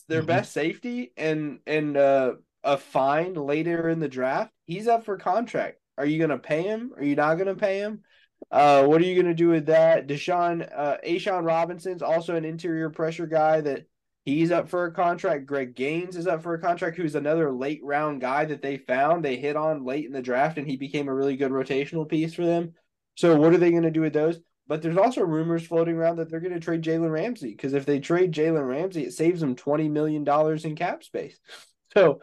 their 0.07 0.21
Mhm. 0.23 0.27
best 0.27 0.51
safety 0.53 1.11
and 1.17 1.59
and 1.65 1.97
uh 1.97 2.33
a 2.63 2.77
fine 2.77 3.33
later 3.33 3.87
in 3.89 3.99
the 3.99 4.09
draft, 4.09 4.51
he's 4.65 4.87
up 4.87 5.05
for 5.05 5.17
contract. 5.17 5.79
Are 5.97 6.05
you 6.05 6.19
gonna 6.19 6.37
pay 6.37 6.63
him? 6.63 6.93
Are 6.95 7.03
you 7.03 7.15
not 7.15 7.35
gonna 7.35 7.55
pay 7.55 7.79
him? 7.79 8.03
Uh, 8.51 8.85
what 8.85 9.01
are 9.01 9.05
you 9.05 9.21
gonna 9.21 9.33
do 9.33 9.49
with 9.49 9.67
that? 9.67 10.07
Deshaun, 10.07 10.67
uh, 10.75 10.97
A'Shawn 11.05 11.45
Robinson's 11.45 12.01
also 12.01 12.35
an 12.35 12.45
interior 12.45 12.89
pressure 12.89 13.27
guy 13.27 13.61
that 13.61 13.85
he's 14.25 14.51
up 14.51 14.69
for 14.69 14.85
a 14.85 14.93
contract. 14.93 15.45
Greg 15.45 15.75
Gaines 15.75 16.15
is 16.15 16.27
up 16.27 16.43
for 16.43 16.53
a 16.53 16.61
contract, 16.61 16.97
who's 16.97 17.15
another 17.15 17.51
late 17.51 17.81
round 17.83 18.21
guy 18.21 18.45
that 18.45 18.61
they 18.61 18.77
found. 18.77 19.25
They 19.25 19.37
hit 19.37 19.55
on 19.55 19.85
late 19.85 20.05
in 20.05 20.11
the 20.11 20.21
draft, 20.21 20.57
and 20.57 20.67
he 20.67 20.77
became 20.77 21.07
a 21.07 21.13
really 21.13 21.35
good 21.35 21.51
rotational 21.51 22.07
piece 22.07 22.33
for 22.33 22.45
them. 22.45 22.73
So, 23.15 23.35
what 23.35 23.53
are 23.53 23.57
they 23.57 23.71
gonna 23.71 23.91
do 23.91 24.01
with 24.01 24.13
those? 24.13 24.39
But 24.67 24.81
there's 24.81 24.97
also 24.97 25.21
rumors 25.21 25.65
floating 25.65 25.95
around 25.95 26.17
that 26.17 26.29
they're 26.29 26.41
going 26.41 26.53
to 26.53 26.59
trade 26.59 26.81
Jalen 26.81 27.09
Ramsey 27.09 27.51
because 27.51 27.73
if 27.73 27.85
they 27.85 27.99
trade 27.99 28.33
Jalen 28.33 28.67
Ramsey, 28.67 29.05
it 29.05 29.13
saves 29.13 29.39
them 29.39 29.55
twenty 29.55 29.87
million 29.87 30.23
dollars 30.23 30.65
in 30.65 30.75
cap 30.75 31.03
space. 31.03 31.39
So, 31.93 32.19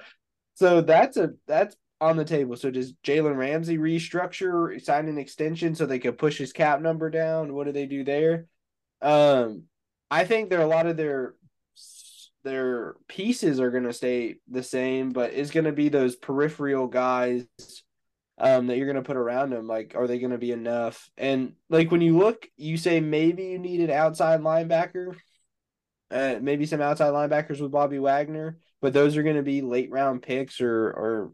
so 0.56 0.82
that's 0.82 1.16
a 1.16 1.30
that's 1.48 1.74
on 2.00 2.16
the 2.16 2.24
table. 2.24 2.57
So 2.57 2.70
does 2.70 2.92
Jalen 3.04 3.37
Ramsey 3.37 3.78
restructure, 3.78 4.80
sign 4.83 5.09
an 5.09 5.18
extension 5.18 5.74
so 5.74 5.87
they 5.87 5.98
could 5.98 6.18
push 6.18 6.38
his 6.38 6.52
cap 6.52 6.80
number 6.80 7.11
down? 7.11 7.54
What 7.54 7.64
do 7.64 7.72
they 7.72 7.87
do 7.87 8.04
there? 8.04 8.46
Um, 9.00 9.64
I 10.11 10.24
think 10.24 10.48
there 10.48 10.61
are 10.61 10.64
a 10.64 10.68
lot 10.68 10.87
of 10.87 10.96
their 10.96 11.35
their 12.44 12.94
pieces 13.09 13.59
are 13.59 13.70
going 13.70 13.85
to 13.85 13.92
stay 13.92 14.37
the 14.50 14.62
same, 14.62 15.11
but 15.11 15.33
it's 15.33 15.50
going 15.50 15.64
to 15.64 15.72
be 15.72 15.88
those 15.88 16.14
peripheral 16.14 16.87
guys 16.87 17.46
um, 18.38 18.66
that 18.66 18.76
you're 18.76 18.87
going 18.87 18.96
to 18.96 19.02
put 19.02 19.16
around 19.16 19.50
them. 19.50 19.66
Like, 19.66 19.94
are 19.96 20.07
they 20.07 20.18
going 20.18 20.30
to 20.30 20.38
be 20.38 20.52
enough? 20.52 21.11
And 21.16 21.54
like 21.70 21.90
when 21.90 22.02
you 22.02 22.18
look, 22.18 22.46
you 22.57 22.76
say 22.76 23.00
maybe 23.00 23.44
you 23.44 23.59
need 23.59 23.80
an 23.80 23.90
outside 23.90 24.40
linebacker, 24.40 25.16
uh, 26.11 26.37
maybe 26.40 26.66
some 26.66 26.83
outside 26.83 27.12
linebackers 27.12 27.61
with 27.61 27.72
Bobby 27.72 27.98
Wagner, 27.98 28.59
but 28.83 28.92
those 28.92 29.16
are 29.16 29.22
going 29.22 29.37
to 29.37 29.42
be 29.42 29.62
late 29.62 29.90
round 29.90 30.22
picks 30.22 30.61
or 30.61 30.90
or 30.90 31.33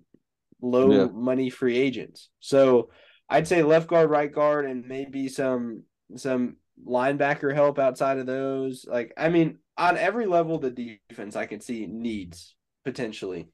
low 0.62 0.90
yeah. 0.90 1.07
money 1.12 1.51
free 1.51 1.79
agents. 1.79 2.31
So 2.40 2.90
I'd 3.29 3.49
say 3.49 3.62
left 3.62 3.88
guard, 3.88 4.11
right 4.11 4.33
guard, 4.33 4.66
and 4.66 4.87
maybe 4.87 5.29
some 5.29 5.85
some 6.16 6.57
linebacker 6.87 7.55
help 7.55 7.79
outside 7.79 8.18
of 8.18 8.27
those. 8.27 8.85
Like, 8.88 9.12
I 9.16 9.29
mean, 9.29 9.59
on 9.77 9.96
every 9.96 10.27
level, 10.27 10.59
the 10.59 10.99
defense 11.09 11.37
I 11.37 11.46
can 11.46 11.61
see 11.61 11.87
needs 11.87 12.55
potentially 12.85 13.49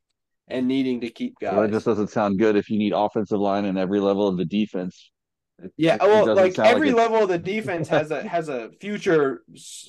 and 0.48 0.68
needing 0.68 1.00
to 1.00 1.10
keep 1.10 1.38
guys. 1.40 1.54
Well, 1.54 1.64
it 1.64 1.70
just 1.70 1.86
doesn't 1.86 2.10
sound 2.10 2.38
good 2.38 2.56
if 2.56 2.70
you 2.70 2.78
need 2.78 2.92
offensive 2.94 3.38
line 3.40 3.64
in 3.64 3.76
every 3.76 4.00
level 4.00 4.28
of 4.28 4.36
the 4.36 4.44
defense. 4.44 5.10
It, 5.62 5.72
yeah, 5.76 5.94
it, 5.94 6.02
well, 6.02 6.34
like 6.34 6.58
every 6.58 6.92
like 6.92 7.10
level 7.10 7.22
of 7.22 7.28
the 7.28 7.38
defense 7.38 7.88
has 7.88 8.10
a 8.10 8.26
has 8.26 8.48
a 8.48 8.70
future 8.80 9.42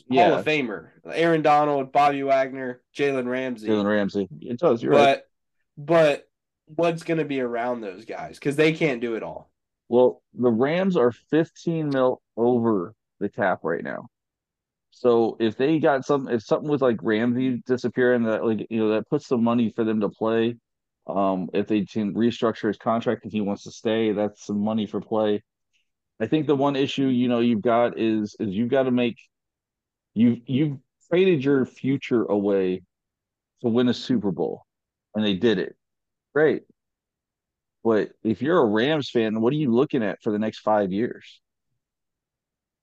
yeah. 0.09 0.29
Hall 0.29 0.39
of 0.39 0.45
Famer. 0.45 0.89
Aaron 1.11 1.41
Donald, 1.41 1.91
Bobby 1.91 2.23
Wagner, 2.23 2.81
Jalen 2.97 3.27
Ramsey. 3.27 3.67
Jalen 3.67 3.85
Ramsey. 3.85 4.27
It 4.41 4.59
does. 4.59 4.81
You're 4.81 4.93
but, 4.93 5.05
right. 5.05 5.21
But 5.77 6.26
what's 6.67 7.03
going 7.03 7.17
to 7.17 7.25
be 7.25 7.41
around 7.41 7.81
those 7.81 8.05
guys 8.05 8.37
because 8.37 8.55
they 8.55 8.73
can't 8.73 9.01
do 9.01 9.15
it 9.15 9.23
all. 9.23 9.49
Well, 9.89 10.21
the 10.33 10.51
Rams 10.51 10.97
are 10.97 11.11
15 11.11 11.89
mil 11.89 12.21
over 12.35 12.93
the 13.19 13.29
cap 13.29 13.59
right 13.63 13.83
now. 13.83 14.07
So 14.91 15.37
if 15.39 15.55
they 15.57 15.79
got 15.79 16.05
some, 16.05 16.27
if 16.27 16.43
something 16.43 16.69
with 16.69 16.81
like 16.81 16.97
Ramsey 17.01 17.61
disappearing, 17.65 18.23
that 18.23 18.43
like 18.43 18.65
you 18.69 18.79
know 18.79 18.89
that 18.95 19.07
puts 19.09 19.27
some 19.27 19.43
money 19.43 19.71
for 19.75 19.83
them 19.83 20.01
to 20.01 20.09
play. 20.09 20.55
Um, 21.05 21.49
if 21.53 21.67
they 21.67 21.85
can 21.85 22.13
restructure 22.13 22.67
his 22.67 22.77
contract 22.77 23.25
if 23.25 23.31
he 23.31 23.39
wants 23.39 23.63
to 23.63 23.71
stay, 23.71 24.11
that's 24.11 24.45
some 24.45 24.59
money 24.59 24.87
for 24.87 24.99
play. 24.99 25.43
I 26.19 26.25
think 26.25 26.47
the 26.47 26.55
one 26.55 26.75
issue 26.75 27.07
you 27.07 27.27
know 27.27 27.39
you've 27.39 27.61
got 27.61 27.99
is 27.99 28.35
is 28.39 28.49
you've 28.49 28.71
got 28.71 28.83
to 28.83 28.91
make 28.91 29.17
you 30.15 30.41
you've 30.47 30.79
traded 31.09 31.43
your 31.43 31.65
future 31.65 32.23
away 32.23 32.81
to 33.61 33.69
win 33.69 33.87
a 33.87 33.93
Super 33.93 34.31
Bowl, 34.31 34.65
and 35.13 35.23
they 35.23 35.35
did 35.35 35.59
it. 35.59 35.76
Great, 36.37 36.61
but 37.83 38.11
if 38.23 38.43
you're 38.43 38.59
a 38.59 38.65
Rams 38.67 39.09
fan, 39.09 39.41
what 39.41 39.51
are 39.53 39.55
you 39.55 39.73
looking 39.73 40.03
at 40.03 40.21
for 40.21 40.31
the 40.31 40.37
next 40.37 40.59
five 40.59 40.91
years? 40.91 41.41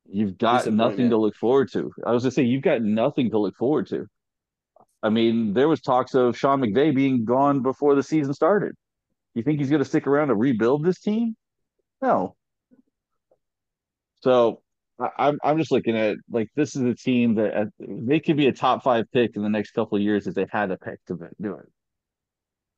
You've 0.07 0.37
got 0.39 0.67
nothing 0.67 1.11
to 1.11 1.17
look 1.17 1.37
forward 1.37 1.71
to. 1.75 1.93
I 2.05 2.11
was 2.11 2.25
gonna 2.25 2.33
say 2.33 2.43
you've 2.43 2.65
got 2.65 2.83
nothing 2.83 3.31
to 3.31 3.39
look 3.39 3.55
forward 3.55 3.87
to. 3.91 4.07
I 5.05 5.11
mean, 5.11 5.53
there 5.53 5.69
was 5.69 5.81
talks 5.81 6.17
of 6.17 6.37
Sean 6.37 6.63
McVay 6.63 6.93
being 6.93 7.25
gone 7.25 7.63
before 7.63 7.95
the 7.95 8.03
season 8.03 8.35
started. 8.35 8.75
You 9.35 9.45
think 9.45 9.61
he's 9.61 9.71
gonna 9.71 9.85
stick 9.85 10.09
around 10.09 10.29
to 10.29 10.35
rebuild 10.35 10.85
this 10.85 10.99
team? 10.99 11.37
No. 12.03 12.35
So 14.23 14.63
I'm 15.17 15.39
I'm 15.45 15.59
just 15.59 15.71
looking 15.71 15.97
at 15.97 16.17
like 16.29 16.49
this 16.57 16.75
is 16.75 16.83
a 16.83 16.95
team 16.97 17.37
that 17.37 17.57
uh, 17.57 17.65
they 17.79 18.19
could 18.19 18.37
be 18.37 18.49
a 18.49 18.53
top 18.53 18.83
five 18.83 19.05
pick 19.13 19.37
in 19.37 19.45
the 19.45 19.49
next 19.49 19.71
couple 19.71 19.95
of 19.95 20.03
years 20.03 20.27
if 20.27 20.35
they 20.35 20.47
had 20.51 20.73
a 20.73 20.77
pick 20.77 20.99
to 21.07 21.17
do 21.41 21.55
it. 21.55 21.69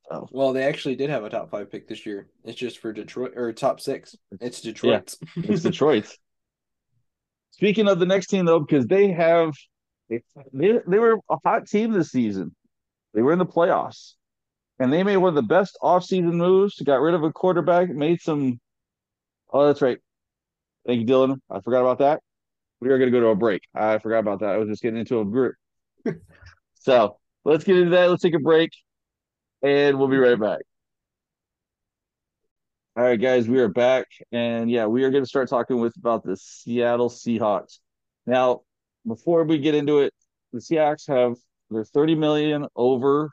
So. 0.09 0.27
Well, 0.31 0.53
they 0.53 0.63
actually 0.63 0.95
did 0.95 1.09
have 1.09 1.23
a 1.23 1.29
top 1.29 1.51
five 1.51 1.69
pick 1.69 1.87
this 1.87 2.05
year. 2.05 2.29
It's 2.45 2.57
just 2.57 2.79
for 2.79 2.93
Detroit 2.93 3.33
or 3.35 3.51
top 3.51 3.81
six. 3.81 4.15
It's 4.39 4.61
Detroit. 4.61 5.15
Yeah, 5.35 5.43
it's 5.49 5.63
Detroit. 5.63 6.15
Speaking 7.51 7.87
of 7.87 7.99
the 7.99 8.05
next 8.05 8.27
team 8.27 8.45
though, 8.45 8.59
because 8.59 8.87
they 8.87 9.11
have 9.11 9.53
they, 10.09 10.21
they 10.53 10.79
they 10.87 10.99
were 10.99 11.19
a 11.29 11.37
hot 11.43 11.67
team 11.67 11.91
this 11.91 12.11
season. 12.11 12.55
They 13.13 13.21
were 13.21 13.33
in 13.33 13.39
the 13.39 13.45
playoffs. 13.45 14.13
And 14.79 14.93
they 14.93 15.01
made 15.01 15.17
one 15.17 15.29
of 15.29 15.35
the 15.35 15.41
best 15.41 15.75
offseason 15.81 16.33
moves, 16.33 16.79
got 16.81 17.01
rid 17.01 17.15
of 17.15 17.23
a 17.23 17.33
quarterback, 17.33 17.89
made 17.89 18.21
some 18.21 18.59
Oh, 19.51 19.65
that's 19.65 19.81
right. 19.81 19.97
Thank 20.85 21.01
you, 21.01 21.07
Dylan. 21.07 21.37
I 21.49 21.61
forgot 21.61 21.81
about 21.81 21.99
that. 21.99 22.21
We 22.79 22.89
are 22.89 22.99
gonna 22.99 23.11
go 23.11 23.21
to 23.21 23.27
a 23.27 23.35
break. 23.35 23.63
I 23.73 23.97
forgot 23.97 24.19
about 24.19 24.41
that. 24.41 24.51
I 24.51 24.57
was 24.57 24.69
just 24.69 24.83
getting 24.83 24.99
into 24.99 25.19
a 25.19 25.25
group. 25.25 25.55
so 26.75 27.17
let's 27.43 27.63
get 27.63 27.77
into 27.77 27.91
that. 27.91 28.09
Let's 28.09 28.21
take 28.21 28.35
a 28.35 28.39
break 28.39 28.71
and 29.61 29.97
we'll 29.97 30.07
be 30.07 30.17
right 30.17 30.39
back. 30.39 30.59
All 32.95 33.03
right, 33.03 33.19
guys, 33.19 33.47
we 33.47 33.59
are 33.59 33.67
back, 33.67 34.07
and 34.31 34.71
yeah, 34.71 34.87
we 34.87 35.03
are 35.03 35.11
going 35.11 35.23
to 35.23 35.29
start 35.29 35.49
talking 35.49 35.79
with 35.79 35.95
about 35.97 36.23
the 36.23 36.35
Seattle 36.35 37.09
Seahawks. 37.09 37.77
Now, 38.25 38.61
before 39.05 39.43
we 39.43 39.59
get 39.59 39.75
into 39.75 39.99
it, 39.99 40.13
the 40.51 40.59
Seahawks 40.59 41.07
have 41.07 41.35
they're 41.69 41.83
30 41.83 42.15
million 42.15 42.65
over 42.75 43.29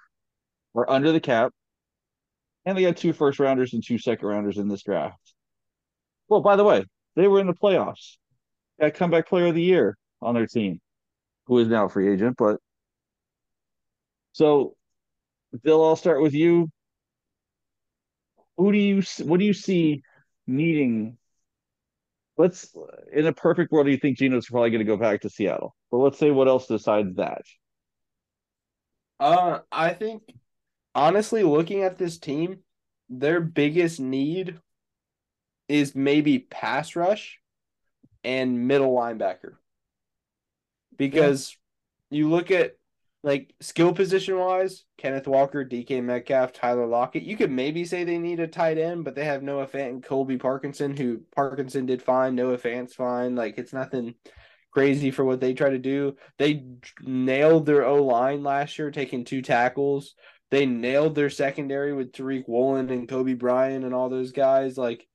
or 0.74 0.90
under 0.90 1.12
the 1.12 1.20
cap, 1.20 1.52
and 2.66 2.76
they 2.76 2.82
got 2.82 2.96
two 2.96 3.12
first 3.12 3.38
rounders 3.38 3.72
and 3.72 3.82
two 3.82 3.96
second 3.96 4.26
rounders 4.28 4.58
in 4.58 4.68
this 4.68 4.82
draft. 4.82 5.34
Well, 6.28 6.40
by 6.40 6.56
the 6.56 6.64
way, 6.64 6.84
they 7.16 7.28
were 7.28 7.40
in 7.40 7.46
the 7.46 7.54
playoffs. 7.54 8.16
Got 8.80 8.94
comeback 8.94 9.28
player 9.28 9.46
of 9.46 9.54
the 9.54 9.62
year 9.62 9.96
on 10.20 10.34
their 10.34 10.46
team, 10.46 10.80
who 11.46 11.58
is 11.58 11.68
now 11.68 11.87
a 11.87 11.88
free 11.88 12.12
agent. 12.12 12.37
But 12.37 12.58
so, 14.32 14.74
Bill, 15.62 15.84
I'll 15.84 15.96
start 15.96 16.22
with 16.22 16.34
you 16.34 16.70
who 18.56 18.72
do 18.72 18.78
you 18.78 19.02
what 19.24 19.38
do 19.38 19.44
you 19.44 19.52
see 19.52 20.02
needing? 20.46 21.18
Let's 22.36 22.74
in 23.12 23.26
a 23.26 23.32
perfect 23.32 23.72
world, 23.72 23.86
do 23.86 23.92
you 23.92 23.98
think 23.98 24.18
Geno's 24.18 24.46
probably 24.46 24.70
going 24.70 24.80
to 24.80 24.84
go 24.84 24.96
back 24.96 25.20
to 25.22 25.30
Seattle? 25.30 25.74
But 25.90 25.98
let's 25.98 26.18
say 26.18 26.30
what 26.30 26.48
else 26.48 26.66
decides 26.66 27.16
that? 27.16 27.42
Uh, 29.20 29.60
I 29.70 29.90
think 29.90 30.22
honestly, 30.94 31.42
looking 31.42 31.82
at 31.82 31.98
this 31.98 32.18
team, 32.18 32.60
their 33.08 33.40
biggest 33.40 34.00
need 34.00 34.58
is 35.68 35.94
maybe 35.94 36.38
pass 36.38 36.96
rush 36.96 37.38
and 38.22 38.66
middle 38.66 38.94
linebacker. 38.94 39.54
Because 40.96 41.56
yeah. 42.10 42.18
you 42.18 42.30
look 42.30 42.50
at 42.50 42.76
like 43.24 43.54
skill 43.60 43.94
position 43.94 44.38
wise, 44.38 44.84
Kenneth 44.98 45.26
Walker, 45.26 45.64
DK 45.64 46.04
Metcalf, 46.04 46.52
Tyler 46.52 46.87
Lockett. 46.87 47.22
You 47.22 47.38
could 47.38 47.50
maybe 47.50 47.87
say 47.87 48.04
they 48.04 48.18
need 48.18 48.38
a 48.38 48.46
tight 48.46 48.76
end, 48.76 49.02
but 49.02 49.14
they 49.14 49.24
have 49.24 49.42
Noah 49.42 49.66
Fant 49.66 49.88
and 49.88 50.04
Colby 50.04 50.37
Parkinson, 50.37 50.94
who 50.94 51.22
Parkinson 51.34 51.87
did 51.87 52.02
fine, 52.02 52.34
Noah 52.34 52.58
Fant's 52.58 52.94
fine. 52.94 53.34
Like 53.34 53.56
it's 53.56 53.72
nothing 53.72 54.14
crazy 54.72 55.10
for 55.10 55.24
what 55.24 55.40
they 55.40 55.54
try 55.54 55.70
to 55.70 55.78
do. 55.78 56.16
They 56.38 56.66
nailed 57.00 57.64
their 57.64 57.87
O 57.87 58.04
line 58.04 58.42
last 58.42 58.78
year, 58.78 58.90
taking 58.90 59.24
two 59.24 59.40
tackles. 59.40 60.14
They 60.50 60.66
nailed 60.66 61.14
their 61.14 61.30
secondary 61.30 61.94
with 61.94 62.12
Tariq 62.12 62.46
Woolen 62.46 62.90
and 62.90 63.08
Coby 63.08 63.38
Bryant 63.38 63.87
and 63.87 63.94
all 63.94 64.10
those 64.10 64.32
guys. 64.32 64.76
Like 64.76 65.08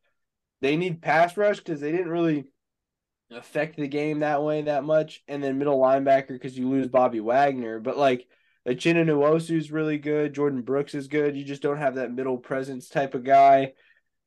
they 0.61 0.77
need 0.77 1.03
pass 1.03 1.37
rush 1.37 1.59
because 1.59 1.79
they 1.79 1.91
didn't 1.91 2.09
really 2.09 2.45
affect 3.31 3.77
the 3.77 3.87
game 3.87 4.19
that 4.19 4.43
way 4.43 4.63
that 4.63 4.83
much. 4.83 5.23
And 5.27 5.43
then 5.43 5.57
middle 5.57 5.79
linebacker 5.79 6.29
because 6.29 6.57
you 6.57 6.69
lose 6.69 6.87
Bobby 6.87 7.19
Wagner. 7.19 7.79
But 7.79 7.97
like 7.97 8.27
Uchenna 8.67 9.05
Nwosu 9.05 9.57
is 9.57 9.71
really 9.71 9.97
good. 9.97 10.33
Jordyn 10.33 10.65
Brooks 10.65 10.93
is 10.93 11.07
good. 11.07 11.35
You 11.35 11.43
just 11.43 11.61
don't 11.61 11.77
have 11.77 11.95
that 11.95 12.13
middle 12.13 12.37
presence 12.37 12.89
type 12.89 13.13
of 13.13 13.23
guy. 13.23 13.73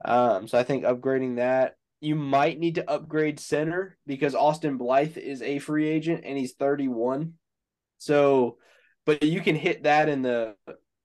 Um, 0.05 0.49
so 0.49 0.59
I 0.59 0.63
think 0.63 0.85
upgrading 0.85 1.37
that. 1.37 1.77
You 2.01 2.17
might 2.17 2.59
need 2.59 2.77
to 2.77 2.91
upgrade 2.91 3.39
center 3.39 3.97
because 4.07 4.35
Austin 4.35 4.77
Blythe 4.77 5.19
is 5.19 5.41
a 5.41 5.61
free 5.61 5.89
agent 5.89 6.23
and 6.25 6.37
he's 6.37 6.55
31. 6.55 7.35
So, 7.99 8.59
but 9.07 9.23
you 9.23 9.41
can 9.41 9.55
hit 9.55 9.85
that 9.85 10.09
in 10.09 10.23
the 10.23 10.57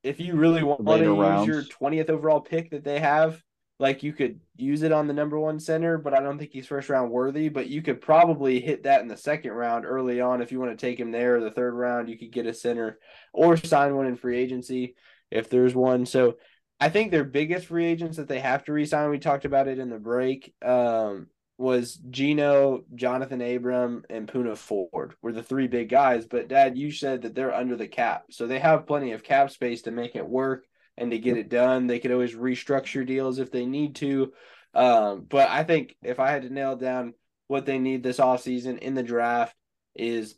if 0.02 0.20
you 0.20 0.36
really 0.36 0.64
want 0.64 0.84
to 0.86 1.06
use 1.06 1.48
your 1.48 1.64
20th 1.64 2.10
overall 2.10 2.40
pick 2.40 2.72
that 2.72 2.84
they 2.84 3.00
have 3.00 3.44
like 3.80 4.02
you 4.02 4.12
could 4.12 4.40
use 4.56 4.82
it 4.82 4.92
on 4.92 5.08
the 5.08 5.14
number 5.14 5.40
one 5.40 5.60
center, 5.60 5.98
but 5.98 6.14
I 6.14 6.20
don't 6.20 6.40
think 6.40 6.52
he's 6.52 6.68
first 6.68 6.90
round 6.90 7.12
worthy. 7.12 7.50
But 7.50 7.68
you 7.68 7.82
could 7.82 8.02
probably 8.02 8.60
hit 8.60 8.84
that 8.84 9.02
in 9.02 9.08
the 9.08 9.18
second 9.18 9.52
round 9.52 9.86
early 9.86 10.20
on 10.20 10.42
if 10.42 10.52
you 10.52 10.60
want 10.60 10.78
to 10.78 10.86
take 10.86 11.00
him 11.00 11.12
there. 11.12 11.38
Or 11.38 11.42
the 11.42 11.52
third 11.52 11.74
round, 11.74 12.10
you 12.10 12.18
could 12.18 12.32
get 12.32 12.48
a 12.48 12.54
center 12.54 12.98
or 13.34 13.56
sign 13.58 13.96
one 13.96 14.08
in 14.08 14.16
free 14.16 14.38
agency 14.38 14.96
if 15.30 15.50
there's 15.50 15.76
one. 15.76 16.06
So 16.06 16.38
I 16.80 16.90
think 16.90 17.12
their 17.12 17.24
biggest 17.24 17.68
free 17.68 17.86
agents 17.86 18.18
that 18.18 18.28
they 18.28 18.40
have 18.40 18.64
to 18.66 18.74
resign. 18.74 19.10
We 19.10 19.20
talked 19.20 19.46
about 19.46 19.68
it 19.68 19.80
in 19.80 19.90
the 19.90 20.00
break. 20.00 20.54
Um, 20.64 21.28
was 21.60 21.96
Geno, 21.96 22.84
Jonathan 22.94 23.42
Abram, 23.42 24.04
and 24.12 24.28
Poona 24.28 24.56
Ford 24.56 25.16
were 25.24 25.32
the 25.32 25.42
three 25.42 25.68
big 25.68 25.90
guys. 25.90 26.28
But 26.28 26.48
Dad, 26.48 26.78
you 26.78 26.92
said 26.92 27.24
that 27.24 27.34
they're 27.34 27.54
under 27.54 27.76
the 27.76 27.88
cap, 27.88 28.26
so 28.30 28.46
they 28.46 28.60
have 28.60 28.88
plenty 28.88 29.12
of 29.12 29.24
cap 29.24 29.50
space 29.50 29.84
to 29.84 29.92
make 29.92 30.16
it 30.16 30.28
work 30.28 30.66
and 30.98 31.12
to 31.12 31.20
get 31.20 31.38
it 31.38 31.50
done. 31.50 31.88
They 31.88 32.00
could 32.00 32.12
always 32.12 32.34
restructure 32.36 33.06
deals 33.06 33.40
if 33.40 33.52
they 33.52 33.66
need 33.66 33.96
to. 33.98 34.34
Um, 34.74 35.26
but 35.28 35.50
I 35.50 35.64
think 35.64 35.96
if 36.04 36.20
I 36.20 36.32
had 36.32 36.44
to 36.44 36.50
nail 36.54 36.76
down 36.76 37.14
what 37.48 37.66
they 37.66 37.80
need 37.80 38.04
this 38.04 38.20
offseason 38.20 38.80
in 38.80 38.94
the 38.94 39.04
draft 39.04 39.56
is 39.96 40.36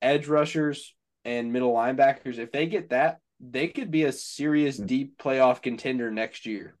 edge 0.00 0.26
rushers 0.28 0.94
and 1.24 1.52
middle 1.52 1.74
linebackers. 1.74 2.38
If 2.38 2.52
they 2.52 2.66
get 2.66 2.90
that, 2.90 3.18
they 3.40 3.68
could 3.68 3.90
be 3.90 4.04
a 4.04 4.12
serious 4.12 4.76
deep 4.76 5.18
playoff 5.18 5.62
contender 5.62 6.10
next 6.10 6.46
year. 6.46 6.74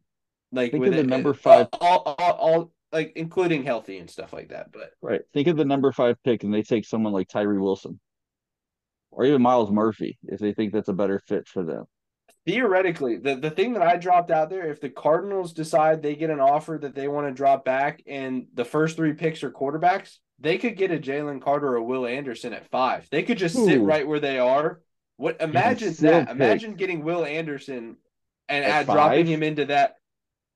Like 0.50 0.72
Think 0.72 0.82
with 0.84 0.92
the 0.94 1.00
it- 1.00 1.06
number 1.06 1.30
all- 1.30 1.34
five- 1.34 1.68
all, 1.80 2.02
all, 2.18 2.32
all 2.32 2.72
like 2.90 3.12
including 3.16 3.64
healthy 3.64 3.98
and 3.98 4.08
stuff 4.08 4.32
like 4.32 4.48
that. 4.48 4.72
But 4.72 4.92
Right. 5.02 5.20
Think 5.34 5.48
of 5.48 5.56
the 5.58 5.64
number 5.66 5.92
five 5.92 6.16
pick 6.24 6.42
and 6.44 6.54
they 6.54 6.62
take 6.62 6.86
someone 6.86 7.12
like 7.12 7.28
Tyree 7.28 7.58
Wilson 7.58 8.00
or 9.10 9.24
even 9.26 9.42
Myles 9.42 9.70
Murphy 9.70 10.18
if 10.24 10.40
they 10.40 10.54
think 10.54 10.72
that's 10.72 10.88
a 10.88 10.94
better 10.94 11.20
fit 11.28 11.46
for 11.46 11.62
them. 11.64 11.84
Theoretically, 12.48 13.18
the, 13.18 13.36
the 13.36 13.50
thing 13.50 13.74
that 13.74 13.82
I 13.82 13.98
dropped 13.98 14.30
out 14.30 14.48
there, 14.48 14.70
if 14.70 14.80
the 14.80 14.88
Cardinals 14.88 15.52
decide 15.52 16.00
they 16.00 16.16
get 16.16 16.30
an 16.30 16.40
offer 16.40 16.78
that 16.80 16.94
they 16.94 17.06
want 17.06 17.26
to 17.26 17.32
drop 17.34 17.62
back 17.62 18.02
and 18.06 18.46
the 18.54 18.64
first 18.64 18.96
three 18.96 19.12
picks 19.12 19.42
are 19.42 19.50
quarterbacks, 19.50 20.16
they 20.38 20.56
could 20.56 20.78
get 20.78 20.90
a 20.90 20.96
Jalen 20.96 21.42
Carter 21.42 21.68
or 21.68 21.76
a 21.76 21.84
Will 21.84 22.06
Anderson 22.06 22.54
at 22.54 22.70
five. 22.70 23.06
They 23.10 23.22
could 23.22 23.36
just 23.36 23.54
sit 23.54 23.82
right 23.82 24.08
where 24.08 24.18
they 24.18 24.38
are. 24.38 24.80
What 25.18 25.42
imagine 25.42 25.92
that. 26.00 26.28
pick. 26.28 26.34
Imagine 26.34 26.74
getting 26.76 27.04
Will 27.04 27.26
Anderson 27.26 27.98
and 28.48 28.64
At 28.64 28.70
add, 28.70 28.86
dropping 28.86 29.26
him 29.26 29.42
into 29.42 29.66
that 29.66 29.96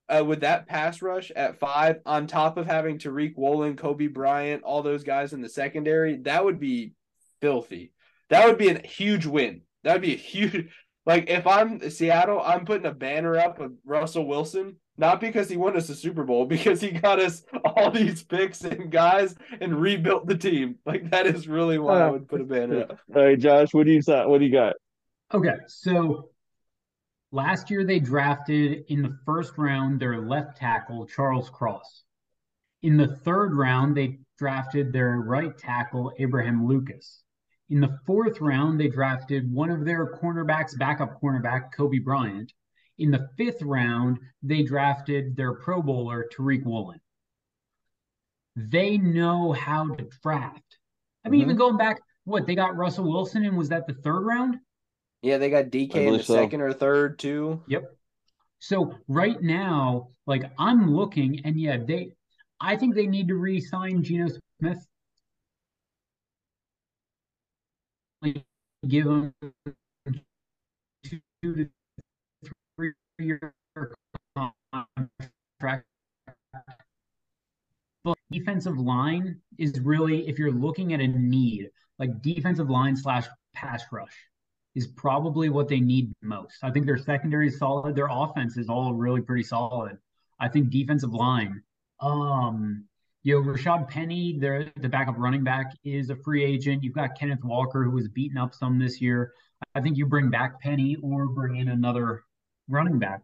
uh, 0.09 0.25
with 0.25 0.41
that 0.41 0.67
pass 0.67 1.03
rush 1.03 1.31
at 1.33 1.59
five, 1.59 2.01
on 2.07 2.27
top 2.27 2.57
of 2.57 2.65
having 2.65 2.99
Tariq 2.99 3.37
Woolen, 3.37 3.77
Coby 3.77 4.11
Bryant, 4.11 4.63
all 4.63 4.83
those 4.83 5.05
guys 5.05 5.35
in 5.35 5.43
the 5.43 5.49
secondary, 5.51 6.17
that 6.23 6.43
would 6.43 6.59
be 6.59 6.95
filthy. 7.43 7.93
That 8.31 8.47
would 8.47 8.57
be 8.57 8.71
a 8.71 8.79
huge 8.79 9.27
win. 9.27 9.61
That 9.85 9.93
would 9.93 10.03
be 10.03 10.15
a 10.15 10.17
huge. 10.17 10.71
Like 11.05 11.29
if 11.29 11.47
I'm 11.47 11.91
Seattle, 11.91 12.41
I'm 12.41 12.65
putting 12.65 12.87
a 12.87 12.93
banner 12.93 13.37
up 13.37 13.59
of 13.61 13.73
Russell 13.85 14.27
Wilson, 14.27 14.77
not 14.97 15.21
because 15.21 15.49
he 15.49 15.57
won 15.57 15.77
us 15.77 15.89
a 15.89 15.95
Super 15.95 16.23
Bowl, 16.23 16.47
because 16.47 16.81
he 16.81 16.91
got 16.91 17.19
us 17.19 17.43
all 17.65 17.91
these 17.91 18.23
picks 18.23 18.63
and 18.63 18.91
guys 18.91 19.35
and 19.61 19.81
rebuilt 19.81 20.27
the 20.27 20.37
team. 20.37 20.77
Like 20.87 21.11
that 21.11 21.27
is 21.27 21.49
really 21.49 21.79
why 21.79 22.01
I 22.01 22.09
uh, 22.09 22.13
would 22.13 22.29
put 22.29 22.41
a 22.41 22.45
banner 22.45 22.83
up. 22.83 22.99
All 23.15 23.25
right, 23.25 23.39
Josh, 23.39 23.75
what 23.75 23.87
do 23.87 23.93
you 23.93 24.03
thought? 24.03 24.29
What 24.29 24.39
do 24.39 24.47
you 24.47 24.53
got? 24.53 24.75
Okay, 25.35 25.57
so 25.67 26.31
last 27.33 27.71
year 27.71 27.85
they 27.85 27.99
drafted 27.99 28.85
in 28.89 29.03
the 29.03 29.19
first 29.25 29.57
round 29.57 29.99
their 29.99 30.21
left 30.21 30.59
tackle, 30.59 31.07
Charles 31.07 31.51
Cross. 31.51 32.05
In 32.83 32.97
the 32.97 33.17
third 33.17 33.55
round, 33.55 33.97
they 33.97 34.19
drafted 34.39 34.93
their 34.93 35.19
right 35.21 35.57
tackle, 35.57 36.13
Abraham 36.19 36.67
Lucas. 36.67 37.22
In 37.73 37.81
the 37.81 37.99
fourth 38.05 38.39
round, 38.43 38.79
they 38.79 38.89
drafted 38.89 39.51
one 39.51 39.71
of 39.71 39.87
their 39.87 40.07
cornerbacks, 40.07 40.79
backup 40.79 41.19
cornerback, 41.23 41.73
Coby 41.75 42.05
Bryant. 42.05 42.53
In 42.99 43.11
the 43.11 43.31
fifth 43.39 43.63
round, 43.63 44.19
they 44.43 44.63
drafted 44.63 45.35
their 45.37 45.55
Pro 45.55 45.81
Bowler, 45.81 46.29
Tariq 46.37 46.67
Woolen. 46.67 47.01
They 48.57 48.99
know 48.99 49.53
how 49.53 49.95
to 49.95 50.07
draft. 50.23 50.77
I 51.25 51.31
mean, 51.31 51.41
Mhm. 51.41 51.45
even 51.45 51.57
going 51.57 51.79
back, 51.79 52.03
what 52.25 52.47
they 52.47 52.55
got 52.55 52.77
Russell 52.77 53.11
Wilson, 53.11 53.43
and 53.43 53.57
was 53.57 53.71
that 53.71 53.87
the 53.87 53.95
third 53.95 54.21
round? 54.21 54.61
Yeah, 55.23 55.39
they 55.39 55.49
got 55.49 55.71
DK 55.71 56.09
in 56.09 56.13
the 56.13 56.23
so. 56.23 56.35
second 56.35 56.61
or 56.61 56.75
third 56.75 57.19
too. 57.19 57.63
Yep. 57.69 57.97
So 58.59 58.99
right 59.09 59.41
now, 59.41 60.11
like 60.27 60.45
I'm 60.59 60.95
looking, 60.95 61.41
and 61.47 61.59
yeah, 61.59 61.79
they, 61.79 62.13
I 62.61 62.77
think 62.77 62.95
they 62.95 63.07
need 63.07 63.29
to 63.29 63.37
re-sign 63.37 64.03
Geno 64.03 64.29
Smith. 64.59 64.87
Like, 68.23 68.45
give 68.89 69.07
him 69.07 69.35
two 71.05 71.21
to 71.43 71.69
three 72.77 72.93
year 73.19 73.53
contract. 74.37 75.85
But 78.05 78.19
defensive 78.31 78.79
line 78.79 79.41
is 79.59 79.79
really, 79.81 80.29
if 80.29 80.39
you're 80.39 80.53
looking 80.53 80.93
at 80.93 81.01
a 81.01 81.07
need, 81.07 81.71
like 81.99 82.23
defensive 82.23 82.71
line 82.71 82.97
slash 82.97 83.27
pass 83.55 83.85
rush 83.93 84.15
is 84.75 84.87
probably 84.87 85.49
what 85.51 85.69
they 85.69 85.81
need 85.81 86.13
most. 86.23 86.57
I 86.63 86.71
think 86.71 86.87
their 86.87 86.99
secondary 86.99 87.49
is 87.49 87.59
solid. 87.59 87.95
Their 87.95 88.09
offense 88.11 88.57
is 88.57 88.69
all 88.69 88.95
really 88.95 89.21
pretty 89.21 89.45
solid. 89.45 89.99
I 90.41 90.49
think 90.49 90.71
defensive 90.71 91.13
line. 91.13 91.63
Um, 92.01 92.87
you 93.23 93.41
know, 93.41 93.53
Rashad 93.53 93.89
Penny, 93.89 94.39
their 94.39 94.73
the 94.77 94.89
backup 94.89 95.15
running 95.17 95.45
back, 95.45 95.67
is 95.85 96.11
a 96.11 96.17
free 96.17 96.45
agent. 96.45 96.83
You've 96.83 96.95
got 96.95 97.19
Kenneth 97.19 97.45
Walker, 97.45 97.85
who 97.85 97.93
was 97.93 98.09
beaten 98.09 98.37
up 98.37 98.55
some 98.55 98.79
this 98.79 99.01
year. 99.01 99.33
I 99.75 99.81
think 99.81 99.97
you 99.97 100.07
bring 100.07 100.31
back 100.31 100.61
Penny 100.61 100.97
or 101.03 101.29
bring 101.29 101.57
in 101.57 101.69
another 101.69 102.25
running 102.69 102.99
back. 102.99 103.23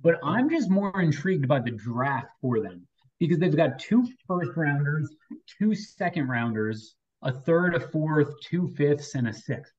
But 0.00 0.16
I'm 0.24 0.48
just 0.48 0.70
more 0.70 1.00
intrigued 1.00 1.46
by 1.46 1.60
the 1.60 1.70
draft 1.70 2.28
for 2.40 2.60
them 2.60 2.86
because 3.18 3.38
they've 3.38 3.56
got 3.56 3.78
two 3.78 4.06
first 4.26 4.50
rounders, 4.56 5.14
two 5.58 5.74
second 5.74 6.28
rounders, 6.28 6.94
a 7.22 7.32
third, 7.32 7.74
a 7.74 7.80
fourth, 7.80 8.28
two 8.42 8.68
fifths, 8.76 9.14
and 9.14 9.28
a 9.28 9.32
sixth. 9.32 9.72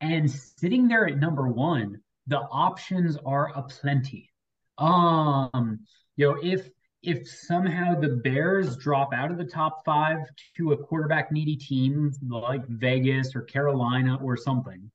And 0.00 0.30
sitting 0.30 0.88
there 0.88 1.06
at 1.06 1.18
number 1.18 1.48
one, 1.48 2.00
the 2.26 2.40
options 2.40 3.16
are 3.24 3.52
aplenty. 3.54 4.30
Um, 4.78 5.80
you 6.16 6.30
know, 6.30 6.38
if 6.42 6.68
if 7.04 7.28
somehow 7.28 7.98
the 8.00 8.08
Bears 8.08 8.76
drop 8.76 9.12
out 9.12 9.30
of 9.30 9.38
the 9.38 9.44
top 9.44 9.84
five 9.84 10.18
to 10.56 10.72
a 10.72 10.76
quarterback 10.76 11.30
needy 11.30 11.56
team 11.56 12.12
like 12.28 12.66
Vegas 12.66 13.34
or 13.34 13.42
Carolina 13.42 14.18
or 14.22 14.36
something, 14.36 14.90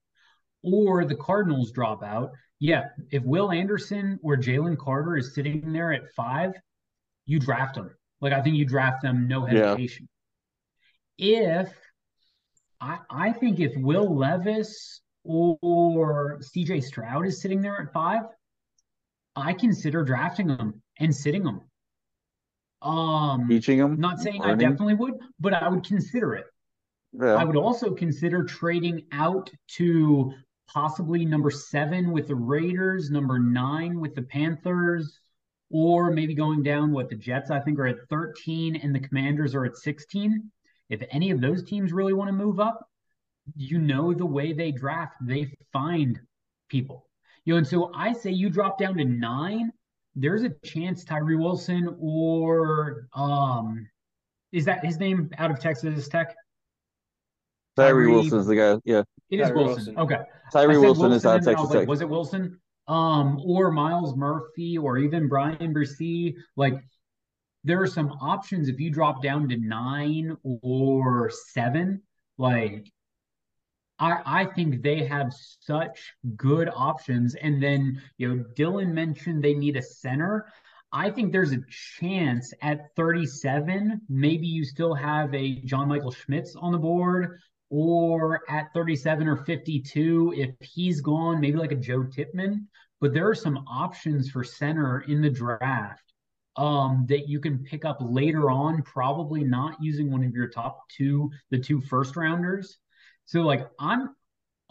or 0.64 1.06
the 1.06 1.16
Cardinals 1.16 1.72
drop 1.72 2.04
out, 2.04 2.32
yeah, 2.60 2.86
if 3.12 3.24
Will 3.24 3.52
Anderson 3.52 4.20
or 4.24 4.36
Jalen 4.36 4.78
Carter 4.78 5.18
is 5.18 5.34
sitting 5.34 5.72
there 5.72 5.94
at 5.94 6.12
five, 6.16 6.54
you 7.26 7.40
draft 7.40 7.76
them. 7.76 7.92
Like 8.22 8.34
I 8.34 8.42
think 8.42 8.56
you 8.58 8.66
draft 8.66 9.02
them, 9.02 9.28
no 9.28 9.48
Yeah. 9.48 9.70
hesitation. 9.70 10.10
If 11.18 11.72
I 12.82 13.00
I 13.10 13.32
think 13.34 13.60
if 13.60 13.74
Will 13.78 14.16
Levis 14.16 15.02
or 15.24 16.40
CJ 16.42 16.82
Stroud 16.84 17.28
is 17.28 17.42
sitting 17.42 17.62
there 17.62 17.82
at 17.82 17.94
five, 17.94 18.24
I 19.36 19.54
consider 19.54 20.04
drafting 20.04 20.48
them 20.48 20.82
and 20.98 21.16
sitting 21.16 21.44
them. 21.44 21.69
Um, 22.82 23.48
Teaching 23.48 23.80
them? 23.80 24.00
not 24.00 24.20
saying 24.20 24.42
I 24.42 24.56
definitely 24.56 24.96
would, 24.96 25.16
but 25.40 25.54
I 25.54 25.68
would 25.68 25.86
consider 25.86 26.36
it. 26.36 26.46
I 27.22 27.44
would 27.44 27.58
also 27.58 27.94
consider 27.94 28.44
trading 28.44 29.06
out 29.12 29.50
to 29.78 30.32
possibly 30.68 31.26
number 31.26 31.50
seven 31.50 32.12
with 32.12 32.28
the 32.28 32.36
Raiders, 32.36 33.10
number 33.10 33.40
nine 33.40 34.00
with 34.00 34.14
the 34.14 34.22
Panthers, 34.22 35.20
or 35.72 36.12
maybe 36.12 36.34
going 36.36 36.64
down 36.64 36.92
what 36.92 37.10
the 37.10 37.16
Jets 37.16 37.52
I 37.52 37.60
think 37.60 37.80
are 37.80 37.88
at 37.88 38.08
13 38.10 38.76
and 38.76 38.94
the 38.94 39.00
Commanders 39.00 39.56
are 39.56 39.66
at 39.66 39.76
16. 39.76 40.52
If 40.90 41.04
any 41.12 41.32
of 41.32 41.42
those 41.42 41.64
teams 41.64 41.92
really 41.92 42.14
want 42.14 42.30
to 42.30 42.34
move 42.34 42.60
up, 42.60 42.88
you 43.56 43.80
know 43.80 44.14
the 44.14 44.26
way 44.26 44.54
they 44.54 44.72
draft, 44.72 45.16
they 45.22 45.52
find 45.74 46.20
people. 46.70 47.08
You 47.46 47.54
know, 47.54 47.58
and 47.58 47.68
so 47.68 47.92
I 47.96 48.14
say 48.14 48.32
you 48.32 48.50
drop 48.50 48.78
down 48.78 48.98
to 48.98 49.06
nine, 49.06 49.72
there's 50.20 50.44
a 50.44 50.50
chance 50.66 51.04
Tyree 51.04 51.36
Wilson 51.38 51.96
or 52.00 53.08
um 53.14 53.88
is 54.52 54.66
that 54.66 54.84
his 54.84 54.98
name 54.98 55.30
out 55.38 55.52
of 55.52 55.60
Texas 55.60 56.08
Tech? 56.08 56.36
Tyree 57.76 58.06
Tyree- 58.06 58.12
Wilson's 58.12 58.48
the 58.48 58.56
guy. 58.56 58.78
Yeah. 58.84 59.04
It 59.30 59.40
is 59.40 59.48
Tyree 59.48 59.64
Wilson. 59.64 59.96
Wilson. 59.96 59.98
Okay. 60.00 60.16
I 60.16 60.50
Tyree 60.52 60.74
said 60.74 60.82
Wilson, 60.82 61.12
is 61.12 61.26
out 61.26 61.30
of 61.30 61.36
and 61.38 61.46
then 61.46 61.54
I 61.54 61.58
Texas 61.58 61.68
was 61.68 61.70
like, 61.76 61.80
Tech. 61.82 61.88
Was 61.90 62.02
it 62.02 62.10
Wilson? 62.10 62.60
Um, 62.88 63.40
or 63.46 63.72
Myles 63.72 64.16
Murphy, 64.16 64.78
or 64.78 64.98
even 64.98 65.28
Bryan 65.28 65.72
Bresee. 65.74 66.34
Like, 66.56 66.74
there 67.64 67.80
are 67.80 67.88
some 67.88 68.10
options 68.20 68.68
if 68.68 68.80
you 68.80 68.90
drop 68.90 69.22
down 69.22 69.48
to 69.50 69.58
nine 69.58 70.36
or 70.64 71.30
seven. 71.54 72.02
Like, 72.40 72.92
I 74.00 74.22
I 74.26 74.46
think 74.46 74.82
they 74.82 75.06
have 75.06 75.34
such 75.62 76.14
good 76.36 76.70
options. 76.74 77.36
And 77.36 77.62
then 77.62 78.02
you 78.18 78.28
know, 78.28 78.44
Dylan 78.56 78.94
mentioned 78.94 79.44
they 79.44 79.54
need 79.54 79.78
a 79.78 79.82
center. 79.82 80.48
I 80.92 81.12
think 81.12 81.32
there's 81.32 81.52
a 81.52 81.64
chance 82.00 82.52
at 82.64 82.96
37, 82.96 84.02
maybe 84.10 84.48
you 84.48 84.66
still 84.66 84.96
have 84.96 85.34
a 85.36 85.62
John 85.62 85.88
Michael 85.88 86.12
Schmitz 86.12 86.56
on 86.56 86.72
the 86.72 86.80
board, 86.80 87.40
or 87.70 88.42
at 88.50 88.74
37 88.74 89.28
or 89.28 89.38
52, 89.38 90.34
if 90.36 90.68
he's 90.68 91.02
gone, 91.02 91.40
maybe 91.40 91.58
like 91.58 91.72
a 91.72 91.76
Joe 91.76 92.04
Tippmann. 92.04 92.68
But 93.00 93.14
there 93.14 93.30
are 93.30 93.36
some 93.36 93.58
options 93.68 94.32
for 94.32 94.44
center 94.44 95.02
in 95.02 95.22
the 95.22 95.30
draft 95.30 96.04
um, 96.56 97.06
that 97.08 97.30
you 97.30 97.40
can 97.40 97.64
pick 97.64 97.86
up 97.86 97.98
later 98.02 98.50
on, 98.50 98.82
probably 98.82 99.44
not 99.44 99.82
using 99.82 100.12
one 100.12 100.24
of 100.24 100.34
your 100.34 100.50
top 100.50 100.90
two, 100.90 101.30
the 101.52 101.60
two 101.60 101.80
first 101.82 102.16
rounders. 102.16 102.80
So, 103.30 103.42
like, 103.42 103.70
I'm 103.78 104.16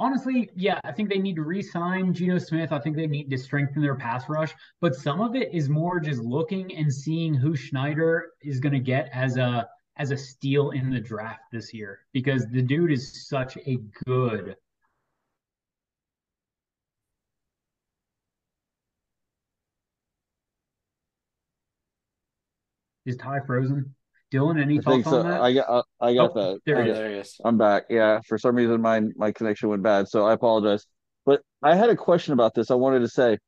honestly, 0.00 0.50
yeah, 0.56 0.80
I 0.82 0.90
think 0.90 1.08
they 1.08 1.20
need 1.20 1.36
to 1.36 1.42
re-sign 1.42 2.12
Geno 2.12 2.38
Smith. 2.38 2.72
I 2.72 2.80
think 2.80 2.96
they 2.96 3.06
need 3.06 3.30
to 3.30 3.38
strengthen 3.38 3.80
their 3.82 3.94
pass 3.94 4.28
rush. 4.28 4.52
But 4.80 4.96
some 4.96 5.20
of 5.20 5.36
it 5.36 5.54
is 5.54 5.68
more 5.68 6.00
just 6.00 6.20
looking 6.20 6.74
and 6.74 6.92
seeing 6.92 7.34
who 7.34 7.54
Schneider 7.54 8.32
is 8.42 8.58
going 8.58 8.72
to 8.72 8.80
get 8.80 9.10
as 9.12 9.36
a 9.36 9.68
as 9.96 10.10
a 10.10 10.16
steal 10.16 10.70
in 10.70 10.90
the 10.90 10.98
draft 10.98 11.42
this 11.52 11.72
year 11.72 12.00
because 12.12 12.48
the 12.48 12.60
dude 12.60 12.90
is 12.90 13.28
such 13.28 13.56
a 13.58 13.76
good. 14.04 14.56
Is 23.04 23.16
Ty 23.16 23.38
frozen? 23.46 23.94
Dylan, 24.32 24.60
any 24.60 24.78
I 24.78 24.82
thoughts 24.82 25.04
so. 25.08 25.20
on 25.20 25.28
that? 25.28 25.40
I 25.40 25.52
got 25.54 25.84
I 26.00 26.14
got 26.14 26.30
Oh, 26.36 26.52
that. 26.52 26.60
there 26.66 26.78
I 26.78 26.82
he 26.82 26.86
got- 26.86 26.92
is. 26.92 26.98
there 26.98 27.10
he 27.10 27.16
is. 27.16 27.40
I'm 27.44 27.56
back. 27.58 27.84
Yeah. 27.88 28.20
For 28.26 28.38
some 28.38 28.54
reason 28.56 28.80
my 28.82 29.00
my 29.16 29.32
connection 29.32 29.68
went 29.70 29.82
bad, 29.82 30.08
so 30.08 30.26
I 30.26 30.32
apologize. 30.34 30.86
But 31.24 31.42
I 31.62 31.74
had 31.74 31.90
a 31.90 31.96
question 31.96 32.32
about 32.32 32.54
this. 32.54 32.70
I 32.70 32.74
wanted 32.74 33.00
to 33.00 33.08
say, 33.08 33.38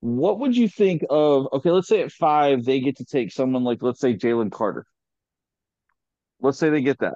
what 0.00 0.38
would 0.40 0.56
you 0.56 0.68
think 0.68 1.02
of? 1.10 1.48
Okay, 1.52 1.70
let's 1.70 1.88
say 1.88 2.02
at 2.02 2.12
five 2.12 2.64
they 2.64 2.80
get 2.80 2.96
to 2.98 3.04
take 3.04 3.32
someone 3.32 3.64
like, 3.64 3.82
let's 3.82 4.00
say 4.00 4.14
Jalen 4.14 4.52
Carter. 4.52 4.84
Let's 6.40 6.58
say 6.58 6.68
they 6.68 6.82
get 6.82 6.98
that, 6.98 7.14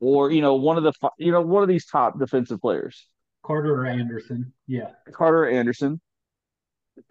or 0.00 0.30
you 0.30 0.40
know, 0.40 0.54
one 0.54 0.78
of 0.78 0.84
the 0.84 0.92
you 1.18 1.32
know 1.32 1.42
one 1.42 1.62
of 1.62 1.68
these 1.68 1.84
top 1.84 2.18
defensive 2.18 2.60
players, 2.62 3.06
Carter 3.44 3.74
or 3.82 3.84
Anderson. 3.86 4.52
Yeah, 4.66 4.90
Carter 5.12 5.46
Anderson. 5.48 6.00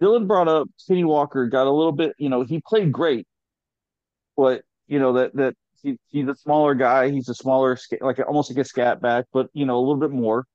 Dylan 0.01 0.27
brought 0.27 0.47
up 0.47 0.67
Kenny 0.87 1.03
Walker. 1.03 1.45
Got 1.47 1.67
a 1.67 1.71
little 1.71 1.91
bit, 1.93 2.13
you 2.17 2.27
know, 2.29 2.43
he 2.43 2.59
played 2.67 2.91
great, 2.91 3.25
but 4.37 4.61
you 4.87 4.99
know 4.99 5.13
that 5.13 5.35
that 5.35 5.55
he, 5.81 5.97
he's 6.07 6.27
a 6.27 6.35
smaller 6.35 6.75
guy. 6.75 7.09
He's 7.09 7.27
a 7.29 7.35
smaller, 7.35 7.77
like 8.01 8.19
almost 8.19 8.51
like 8.51 8.59
a 8.59 8.63
scat 8.63 9.01
back, 9.01 9.25
but 9.33 9.49
you 9.53 9.65
know 9.65 9.77
a 9.77 9.81
little 9.81 9.97
bit 9.97 10.11
more. 10.11 10.45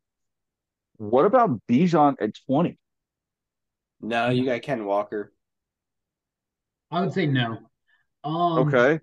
What 0.96 1.26
about 1.26 1.60
Bijan 1.68 2.14
at 2.20 2.30
twenty? 2.46 2.78
No, 4.00 4.30
you 4.30 4.44
got 4.44 4.62
Ken 4.62 4.84
Walker. 4.84 5.32
I 6.90 7.00
would 7.00 7.12
say 7.12 7.26
no. 7.26 7.58
Um, 8.24 8.68
okay. 8.68 9.00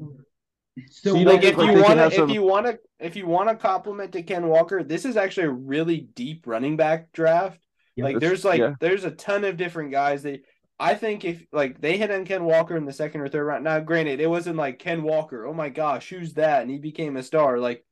So, 0.90 1.14
so 1.14 1.20
like 1.20 1.44
if 1.44 1.58
like 1.58 1.76
you 1.76 1.82
want 1.82 2.00
to 2.00 2.12
some... 2.12 2.30
if 2.30 2.34
you 2.34 2.44
want 2.44 2.66
to 2.68 2.80
if 3.00 3.16
you 3.16 3.28
want 3.28 3.50
to 3.50 3.56
compliment 3.56 4.14
to 4.14 4.24
Ken 4.24 4.48
Walker, 4.48 4.84
this 4.84 5.06
is 5.06 5.18
actually 5.18 5.48
a 5.48 5.52
really 5.52 6.08
deep 6.14 6.48
running 6.48 6.78
back 6.78 7.12
draft. 7.12 7.60
Yeah, 7.96 8.06
like 8.06 8.20
there's 8.20 8.46
like 8.46 8.60
yeah. 8.60 8.74
there's 8.80 9.04
a 9.04 9.12
ton 9.12 9.44
of 9.44 9.58
different 9.58 9.92
guys 9.92 10.24
that 10.24 10.42
I 10.80 10.96
think 10.96 11.26
if 11.26 11.46
like 11.52 11.82
they 11.82 11.98
hit 11.98 12.12
on 12.12 12.26
Ken 12.26 12.46
Walker 12.46 12.78
in 12.78 12.86
the 12.86 12.94
second 12.94 13.22
or 13.22 13.28
third 13.28 13.44
round. 13.44 13.64
Now, 13.64 13.80
granted, 13.80 14.22
it 14.22 14.30
wasn't 14.30 14.58
like 14.58 14.80
Ken 14.80 15.04
Walker. 15.04 15.46
Oh 15.46 15.54
my 15.54 15.70
gosh, 15.70 16.10
who's 16.10 16.34
that? 16.36 16.62
And 16.62 16.72
he 16.72 16.78
became 16.78 17.18
a 17.18 17.24
star. 17.24 17.60
Like 17.60 17.86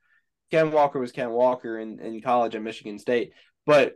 Ken 0.51 0.71
Walker 0.71 0.99
was 0.99 1.11
Ken 1.11 1.31
Walker 1.31 1.77
in, 1.79 1.99
in 1.99 2.21
college 2.21 2.55
at 2.55 2.61
Michigan 2.61 2.97
State. 2.97 3.33
But 3.65 3.95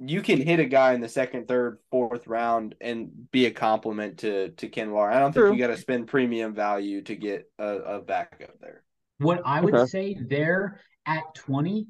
you 0.00 0.22
can 0.22 0.40
hit 0.40 0.58
a 0.58 0.64
guy 0.64 0.94
in 0.94 1.00
the 1.00 1.08
second, 1.08 1.46
third, 1.46 1.78
fourth 1.90 2.26
round 2.26 2.74
and 2.80 3.30
be 3.30 3.46
a 3.46 3.52
compliment 3.52 4.18
to 4.18 4.50
to 4.50 4.68
Ken 4.68 4.90
Walker. 4.90 5.12
I 5.12 5.20
don't 5.20 5.32
think 5.32 5.54
you 5.54 5.58
got 5.58 5.68
to 5.68 5.76
spend 5.76 6.08
premium 6.08 6.54
value 6.54 7.02
to 7.02 7.14
get 7.14 7.48
a, 7.58 7.68
a 7.68 8.00
backup 8.00 8.58
there. 8.60 8.82
What 9.18 9.42
I 9.44 9.60
would 9.60 9.74
okay. 9.74 9.90
say 9.90 10.18
there 10.20 10.80
at 11.06 11.22
20, 11.34 11.86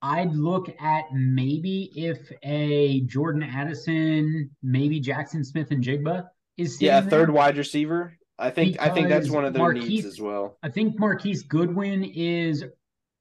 I'd 0.00 0.34
look 0.34 0.68
at 0.80 1.04
maybe 1.12 1.90
if 1.94 2.30
a 2.42 3.00
Jordan 3.02 3.42
Addison, 3.42 4.50
maybe 4.62 5.00
Jackson 5.00 5.44
Smith-Njigba 5.44 6.24
is 6.56 6.80
yeah, 6.80 7.00
third 7.00 7.28
there. 7.28 7.32
wide 7.32 7.56
receiver. 7.56 8.16
I 8.38 8.50
think 8.50 8.72
because 8.72 8.88
I 8.88 8.94
think 8.94 9.08
that's 9.08 9.30
one 9.30 9.44
of 9.44 9.52
their 9.52 9.62
Marquise, 9.62 9.88
needs 9.88 10.06
as 10.06 10.20
well. 10.20 10.58
I 10.62 10.68
think 10.68 10.98
Marquise 10.98 11.42
Goodwin 11.42 12.04
is 12.04 12.64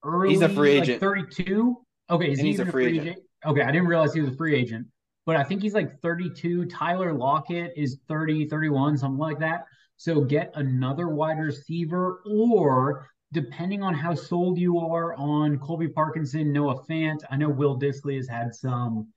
early. 0.03 0.29
He's 0.29 0.41
a 0.41 0.49
free 0.49 0.71
agent, 0.71 1.01
like 1.01 1.33
32. 1.33 1.77
Okay, 2.09 2.31
is 2.31 2.37
and 2.37 2.45
he 2.45 2.51
he's 2.51 2.59
a 2.59 2.65
free, 2.65 2.85
free 2.85 2.99
agent? 2.99 3.07
agent? 3.07 3.23
Okay, 3.45 3.61
I 3.61 3.71
didn't 3.71 3.87
realize 3.87 4.13
he 4.13 4.21
was 4.21 4.29
a 4.31 4.35
free 4.35 4.55
agent, 4.55 4.85
but 5.25 5.35
I 5.35 5.43
think 5.43 5.63
he's 5.63 5.73
like 5.73 5.99
32. 6.01 6.65
Tyler 6.65 7.13
Lockett 7.13 7.73
is 7.75 7.97
30, 8.07 8.47
31, 8.47 8.97
something 8.97 9.17
like 9.17 9.39
that. 9.39 9.65
So 9.97 10.21
get 10.21 10.51
another 10.53 11.07
wide 11.07 11.39
receiver, 11.39 12.21
or 12.25 13.07
depending 13.31 13.83
on 13.83 13.93
how 13.93 14.13
sold 14.13 14.57
you 14.57 14.79
are 14.79 15.13
on 15.15 15.59
Colby 15.59 15.87
Parkinson, 15.87 16.51
Noah 16.51 16.83
Fant. 16.83 17.23
I 17.29 17.35
know 17.35 17.49
Will 17.49 17.79
Dissly 17.79 18.15
has 18.17 18.27
had 18.27 18.53
some 18.53 19.07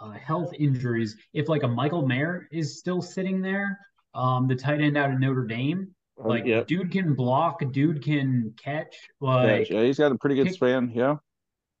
uh, 0.00 0.10
health 0.10 0.52
injuries. 0.58 1.16
If 1.32 1.48
like 1.48 1.62
a 1.62 1.68
Michael 1.68 2.06
Mayer 2.06 2.48
is 2.52 2.78
still 2.78 3.02
sitting 3.02 3.40
there, 3.40 3.78
um, 4.14 4.46
the 4.46 4.56
tight 4.56 4.80
end 4.80 4.96
out 4.96 5.10
of 5.10 5.20
Notre 5.20 5.46
Dame, 5.46 5.94
um, 6.18 6.28
like 6.28 6.46
yep. 6.46 6.66
dude 6.66 6.90
can 6.90 7.14
block, 7.14 7.60
dude 7.72 8.02
can 8.02 8.54
catch. 8.62 8.96
Like 9.20 9.68
yeah, 9.68 9.82
he's 9.82 9.98
got 9.98 10.12
a 10.12 10.18
pretty 10.18 10.36
good 10.36 10.52
span. 10.52 10.92
Yeah 10.94 11.16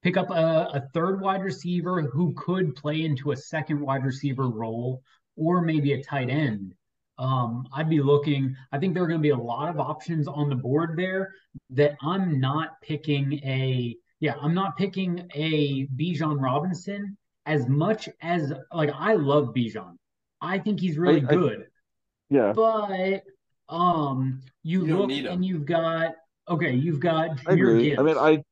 pick 0.06 0.16
up 0.16 0.30
a, 0.30 0.70
a 0.72 0.88
third 0.94 1.20
wide 1.20 1.42
receiver 1.42 2.00
who 2.02 2.32
could 2.34 2.76
play 2.76 3.04
into 3.04 3.32
a 3.32 3.36
second 3.36 3.80
wide 3.80 4.04
receiver 4.04 4.48
role 4.48 5.02
or 5.36 5.60
maybe 5.62 5.94
a 5.94 6.02
tight 6.04 6.30
end. 6.30 6.72
Um, 7.18 7.66
I'd 7.72 7.88
be 7.88 8.00
looking. 8.00 8.54
I 8.72 8.78
think 8.78 8.94
there 8.94 9.02
are 9.02 9.06
going 9.06 9.18
to 9.20 9.22
be 9.22 9.30
a 9.30 9.36
lot 9.36 9.68
of 9.68 9.80
options 9.80 10.28
on 10.28 10.48
the 10.48 10.56
board 10.56 10.96
there 10.96 11.32
that 11.70 11.96
I'm 12.02 12.40
not 12.40 12.80
picking 12.82 13.34
a. 13.44 13.96
Yeah, 14.20 14.34
I'm 14.40 14.54
not 14.54 14.76
picking 14.76 15.28
a 15.34 15.86
Bijan 15.88 16.40
Robinson 16.40 17.16
as 17.44 17.68
much 17.68 18.08
as 18.22 18.52
like 18.72 18.90
I 18.94 19.14
love 19.14 19.54
Bijan. 19.54 19.96
I 20.40 20.58
think 20.58 20.80
he's 20.80 20.98
really 20.98 21.22
I, 21.22 21.34
good. 21.34 21.60
I, 21.60 21.64
yeah, 22.28 22.52
but 22.52 23.22
um, 23.68 24.40
you, 24.62 24.86
you 24.86 24.96
look 24.98 25.10
and 25.10 25.44
you've 25.44 25.64
got 25.64 26.14
okay, 26.48 26.72
you've 26.72 27.00
got. 27.00 27.40
I 27.46 27.52
agree. 27.52 27.90
Gibbs. 27.90 27.98
I 27.98 28.02
mean, 28.02 28.18
I 28.18 28.42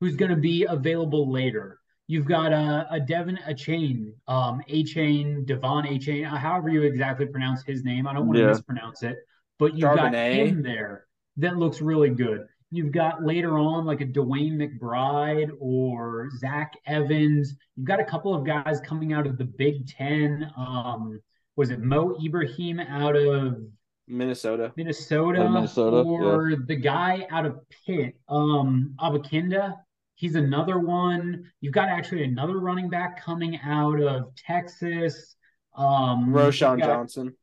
who's 0.00 0.16
going 0.16 0.30
to 0.30 0.36
be 0.36 0.66
available 0.68 1.30
later. 1.30 1.78
You've 2.12 2.26
got 2.26 2.52
a, 2.52 2.86
a 2.90 3.00
Devon 3.00 3.38
Achane, 3.48 4.12
um, 4.28 4.60
Achane, 4.68 5.46
Devon 5.46 5.86
Achane, 5.86 6.30
uh, 6.30 6.36
however 6.36 6.68
you 6.68 6.82
exactly 6.82 7.24
pronounce 7.24 7.62
his 7.64 7.84
name. 7.84 8.06
I 8.06 8.12
don't 8.12 8.26
want 8.26 8.36
to 8.36 8.42
yeah. 8.42 8.50
mispronounce 8.50 9.02
it, 9.02 9.16
but 9.58 9.74
you've 9.74 9.88
Charbonnet. 9.88 10.12
got 10.12 10.46
him 10.46 10.62
there 10.62 11.06
that 11.38 11.56
looks 11.56 11.80
really 11.80 12.10
good. 12.10 12.46
You've 12.70 12.92
got 12.92 13.24
later 13.24 13.58
on 13.58 13.84
like 13.84 14.00
a 14.00 14.06
DeWayne 14.06 14.56
McBride 14.56 15.50
or 15.58 16.28
Zach 16.38 16.74
Evans. 16.86 17.54
You've 17.76 17.86
got 17.86 18.00
a 18.00 18.04
couple 18.04 18.34
of 18.34 18.44
guys 18.44 18.80
coming 18.80 19.12
out 19.12 19.26
of 19.26 19.36
the 19.36 19.44
Big 19.44 19.86
Ten. 19.86 20.50
Um, 20.56 21.20
was 21.56 21.70
it 21.70 21.80
Mo 21.80 22.16
Ibrahim 22.22 22.80
out 22.80 23.16
of 23.16 23.58
Minnesota? 24.08 24.72
Minnesota, 24.76 25.48
Minnesota 25.48 25.96
or 25.96 26.50
yeah. 26.50 26.56
the 26.66 26.76
guy 26.76 27.26
out 27.30 27.44
of 27.46 27.58
Pitt, 27.86 28.16
um, 28.28 28.94
Abanikanda. 29.00 29.76
He's 30.22 30.36
another 30.36 30.78
one. 30.78 31.50
You've 31.60 31.74
got 31.74 31.88
actually 31.88 32.22
another 32.22 32.60
running 32.60 32.88
back 32.88 33.20
coming 33.20 33.58
out 33.64 34.00
of 34.00 34.32
Texas. 34.36 35.34
Um, 35.76 36.32
Roschon 36.32 36.78
got, 36.78 36.86
Johnson. 36.86 37.34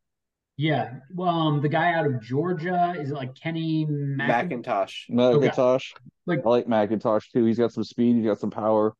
Yeah. 0.56 0.94
Well, 1.14 1.28
um, 1.28 1.62
the 1.62 1.68
guy 1.68 1.92
out 1.92 2.06
of 2.06 2.22
Georgia 2.22 2.96
is 2.98 3.12
like 3.12 3.36
Kenny 3.36 3.86
McIntosh. 3.86 5.10
McIntosh. 5.12 5.92
Okay. 5.92 6.06
Like 6.26 6.40
I 6.46 6.50
like 6.50 6.68
McIntosh 6.68 7.30
too. 7.34 7.44
He's 7.44 7.58
got 7.58 7.74
some 7.74 7.84
speed. 7.84 8.16
He's 8.16 8.26
got 8.26 8.40
some 8.40 8.50
power. 8.50 8.94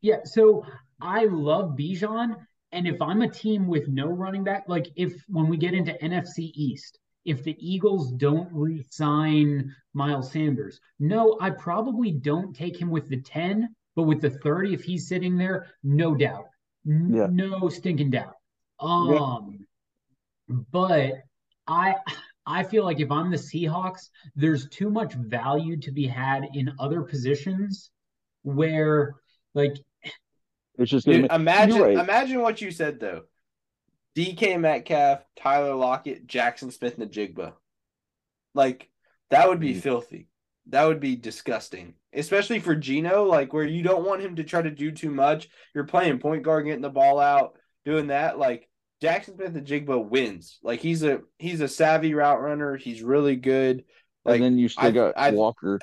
Yeah. 0.00 0.20
So 0.24 0.64
I 0.98 1.26
love 1.26 1.76
Bijan, 1.78 2.34
and 2.72 2.88
if 2.88 3.02
I'm 3.02 3.20
a 3.20 3.28
team 3.28 3.66
with 3.66 3.88
no 3.88 4.06
running 4.06 4.42
back, 4.42 4.64
like 4.68 4.86
if 4.96 5.22
when 5.28 5.50
we 5.50 5.58
get 5.58 5.74
into 5.74 5.92
NFC 6.02 6.50
East, 6.54 6.98
if 7.24 7.44
the 7.44 7.56
Eagles 7.58 8.12
don't 8.12 8.48
re-sign 8.52 9.74
Miles 9.94 10.32
Sanders. 10.32 10.80
No, 10.98 11.36
I 11.40 11.50
probably 11.50 12.12
don't 12.12 12.54
take 12.54 12.80
him 12.80 12.90
with 12.90 13.08
the 13.08 13.20
10, 13.20 13.74
but 13.94 14.04
with 14.04 14.20
the 14.20 14.30
30, 14.30 14.74
if 14.74 14.82
he's 14.82 15.08
sitting 15.08 15.36
there, 15.36 15.66
no 15.82 16.14
doubt. 16.14 16.46
Yeah. 16.84 17.28
No 17.30 17.68
stinking 17.68 18.10
doubt. 18.10 18.34
Um 18.80 19.66
yeah. 20.48 20.56
but 20.72 21.12
I 21.66 21.94
I 22.44 22.64
feel 22.64 22.84
like 22.84 22.98
if 22.98 23.10
I'm 23.10 23.30
the 23.30 23.36
Seahawks, 23.36 24.08
there's 24.34 24.68
too 24.68 24.90
much 24.90 25.14
value 25.14 25.76
to 25.78 25.92
be 25.92 26.06
had 26.06 26.48
in 26.54 26.72
other 26.80 27.02
positions 27.02 27.90
where 28.42 29.14
like 29.54 29.76
it's 30.78 30.90
just 30.90 31.06
Dude, 31.06 31.30
imagine 31.30 31.80
right. 31.80 31.98
imagine 31.98 32.40
what 32.40 32.60
you 32.60 32.70
said 32.70 32.98
though. 32.98 33.22
DK 34.16 34.60
Metcalf, 34.60 35.24
Tyler 35.36 35.74
Lockett, 35.74 36.26
Jackson 36.26 36.70
Smith-Njigba. 36.70 37.54
Like 38.54 38.90
that 39.30 39.48
would 39.48 39.60
be 39.60 39.74
mm. 39.74 39.80
filthy. 39.80 40.28
That 40.68 40.84
would 40.84 41.00
be 41.00 41.16
disgusting, 41.16 41.94
especially 42.12 42.60
for 42.60 42.74
Geno. 42.74 43.24
Like 43.24 43.52
where 43.52 43.64
you 43.64 43.82
don't 43.82 44.04
want 44.04 44.22
him 44.22 44.36
to 44.36 44.44
try 44.44 44.62
to 44.62 44.70
do 44.70 44.92
too 44.92 45.10
much. 45.10 45.48
You're 45.74 45.84
playing 45.84 46.18
point 46.18 46.42
guard, 46.42 46.66
getting 46.66 46.82
the 46.82 46.90
ball 46.90 47.18
out, 47.18 47.56
doing 47.84 48.08
that. 48.08 48.38
Like 48.38 48.68
Jackson 49.00 49.36
Smith-Njigba 49.36 50.08
wins. 50.08 50.58
Like 50.62 50.80
he's 50.80 51.02
a 51.02 51.20
he's 51.38 51.60
a 51.60 51.68
savvy 51.68 52.14
route 52.14 52.40
runner. 52.40 52.76
He's 52.76 53.02
really 53.02 53.36
good. 53.36 53.84
Like 54.24 54.36
and 54.36 54.44
then 54.44 54.58
you 54.58 54.68
still 54.68 54.84
I, 54.84 54.90
got 54.90 55.14
I, 55.16 55.30
Walker 55.32 55.80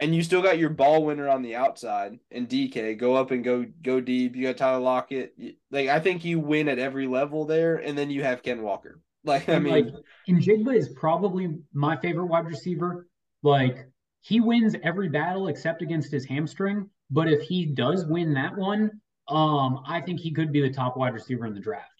and 0.00 0.14
you 0.14 0.22
still 0.22 0.42
got 0.42 0.58
your 0.58 0.70
ball 0.70 1.04
winner 1.04 1.28
on 1.28 1.42
the 1.42 1.56
outside 1.56 2.18
and 2.30 2.48
DK 2.48 2.98
go 2.98 3.14
up 3.14 3.30
and 3.30 3.42
go 3.42 3.64
go 3.82 4.00
deep. 4.00 4.36
You 4.36 4.46
got 4.48 4.56
Tyler 4.58 4.80
Lockett. 4.80 5.34
Like 5.70 5.88
I 5.88 6.00
think 6.00 6.24
you 6.24 6.38
win 6.38 6.68
at 6.68 6.78
every 6.78 7.06
level 7.06 7.44
there, 7.44 7.76
and 7.76 7.96
then 7.96 8.10
you 8.10 8.22
have 8.22 8.42
Ken 8.42 8.62
Walker. 8.62 9.00
Like 9.26 9.48
I 9.48 9.58
mean, 9.58 9.72
like 9.72 9.86
Njigba 10.28 10.76
is 10.76 10.90
probably 10.90 11.52
my 11.72 11.96
favorite 11.96 12.26
wide 12.26 12.46
receiver. 12.46 13.08
Like 13.42 13.88
he 14.20 14.38
wins 14.38 14.76
every 14.84 15.08
battle 15.08 15.48
except 15.48 15.82
against 15.82 16.12
his 16.12 16.24
hamstring. 16.24 16.88
But 17.10 17.26
if 17.26 17.42
he 17.42 17.66
does 17.66 18.06
win 18.06 18.34
that 18.34 18.56
one, 18.56 19.00
um, 19.26 19.80
I 19.84 20.00
think 20.00 20.20
he 20.20 20.32
could 20.32 20.52
be 20.52 20.60
the 20.60 20.72
top 20.72 20.96
wide 20.96 21.12
receiver 21.12 21.44
in 21.44 21.54
the 21.54 21.60
draft. 21.60 21.90